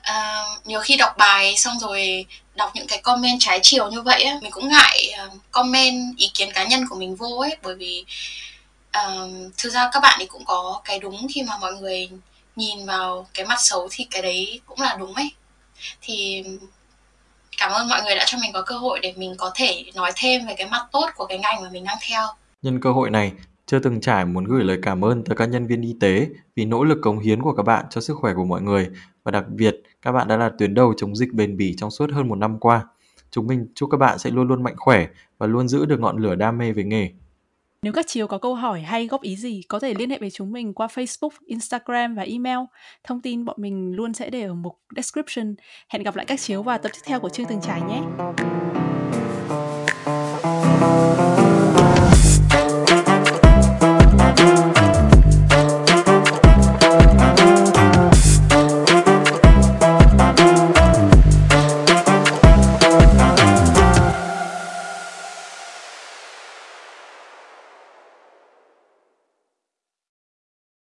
À, 0.02 0.44
nhiều 0.64 0.80
khi 0.80 0.96
đọc 0.96 1.14
bài 1.18 1.56
xong 1.56 1.78
rồi 1.78 2.26
đọc 2.54 2.70
những 2.74 2.86
cái 2.86 3.00
comment 3.02 3.36
trái 3.40 3.60
chiều 3.62 3.90
như 3.90 4.02
vậy 4.02 4.22
ấy, 4.22 4.38
mình 4.42 4.50
cũng 4.50 4.68
ngại 4.68 5.14
uh, 5.26 5.40
comment 5.50 6.16
ý 6.16 6.30
kiến 6.34 6.48
cá 6.54 6.64
nhân 6.64 6.84
của 6.90 6.96
mình 6.96 7.16
vô 7.16 7.38
ấy 7.40 7.56
bởi 7.62 7.74
vì 7.74 8.04
uh, 8.98 9.52
thực 9.58 9.70
ra 9.70 9.90
các 9.92 10.00
bạn 10.00 10.20
ấy 10.20 10.26
cũng 10.26 10.44
có 10.44 10.80
cái 10.84 10.98
đúng 10.98 11.26
khi 11.34 11.42
mà 11.42 11.56
mọi 11.60 11.72
người 11.74 12.08
nhìn 12.56 12.86
vào 12.86 13.26
cái 13.34 13.46
mặt 13.46 13.58
xấu 13.58 13.88
thì 13.90 14.06
cái 14.10 14.22
đấy 14.22 14.60
cũng 14.66 14.80
là 14.80 14.96
đúng 14.98 15.14
ấy. 15.14 15.32
Thì 16.00 16.44
cảm 17.58 17.72
ơn 17.72 17.88
mọi 17.88 18.02
người 18.02 18.16
đã 18.16 18.24
cho 18.26 18.38
mình 18.38 18.52
có 18.52 18.62
cơ 18.62 18.78
hội 18.78 19.00
để 19.02 19.14
mình 19.16 19.34
có 19.38 19.50
thể 19.54 19.84
nói 19.94 20.12
thêm 20.16 20.46
về 20.46 20.54
cái 20.54 20.66
mặt 20.66 20.86
tốt 20.92 21.06
của 21.16 21.26
cái 21.26 21.38
ngành 21.38 21.62
mà 21.62 21.68
mình 21.72 21.84
đang 21.84 21.96
theo. 22.08 22.26
Nhân 22.62 22.80
cơ 22.80 22.92
hội 22.92 23.10
này 23.10 23.32
chưa 23.66 23.78
từng 23.78 24.00
trải 24.00 24.24
muốn 24.24 24.44
gửi 24.44 24.64
lời 24.64 24.78
cảm 24.82 25.04
ơn 25.04 25.24
tới 25.24 25.36
các 25.36 25.48
nhân 25.48 25.66
viên 25.66 25.82
y 25.82 25.94
tế 26.00 26.26
vì 26.56 26.64
nỗ 26.64 26.84
lực 26.84 26.98
cống 27.02 27.18
hiến 27.18 27.42
của 27.42 27.52
các 27.52 27.62
bạn 27.62 27.84
cho 27.90 28.00
sức 28.00 28.14
khỏe 28.20 28.32
của 28.36 28.44
mọi 28.44 28.62
người 28.62 28.88
và 29.24 29.32
đặc 29.32 29.44
biệt 29.48 29.82
các 30.02 30.12
bạn 30.12 30.28
đã 30.28 30.36
là 30.36 30.48
tuyến 30.48 30.74
đầu 30.74 30.94
chống 30.96 31.16
dịch 31.16 31.32
bền 31.32 31.56
bỉ 31.56 31.74
trong 31.76 31.90
suốt 31.90 32.10
hơn 32.12 32.28
một 32.28 32.34
năm 32.34 32.58
qua. 32.58 32.86
Chúng 33.30 33.46
mình 33.46 33.66
chúc 33.74 33.90
các 33.90 33.96
bạn 33.96 34.18
sẽ 34.18 34.30
luôn 34.30 34.48
luôn 34.48 34.62
mạnh 34.62 34.74
khỏe 34.76 35.06
và 35.38 35.46
luôn 35.46 35.68
giữ 35.68 35.86
được 35.86 36.00
ngọn 36.00 36.18
lửa 36.18 36.34
đam 36.34 36.58
mê 36.58 36.72
về 36.72 36.84
nghề. 36.84 37.10
Nếu 37.82 37.92
các 37.92 38.06
chiếu 38.06 38.26
có 38.26 38.38
câu 38.38 38.54
hỏi 38.54 38.80
hay 38.80 39.06
góp 39.06 39.22
ý 39.22 39.36
gì, 39.36 39.62
có 39.68 39.78
thể 39.78 39.94
liên 39.94 40.10
hệ 40.10 40.18
với 40.18 40.30
chúng 40.30 40.52
mình 40.52 40.74
qua 40.74 40.86
Facebook, 40.86 41.30
Instagram 41.46 42.14
và 42.14 42.22
email. 42.22 42.58
Thông 43.04 43.20
tin 43.20 43.44
bọn 43.44 43.56
mình 43.58 43.92
luôn 43.96 44.14
sẽ 44.14 44.30
để 44.30 44.42
ở 44.42 44.54
mục 44.54 44.78
description. 44.96 45.54
Hẹn 45.88 46.02
gặp 46.02 46.16
lại 46.16 46.26
các 46.26 46.40
chiếu 46.40 46.62
vào 46.62 46.78
tập 46.78 46.90
tiếp 46.94 47.00
theo 47.04 47.20
của 47.20 47.28
chương 47.28 47.46
từng 47.46 47.60
trải 47.60 47.80
nhé. 47.82 48.02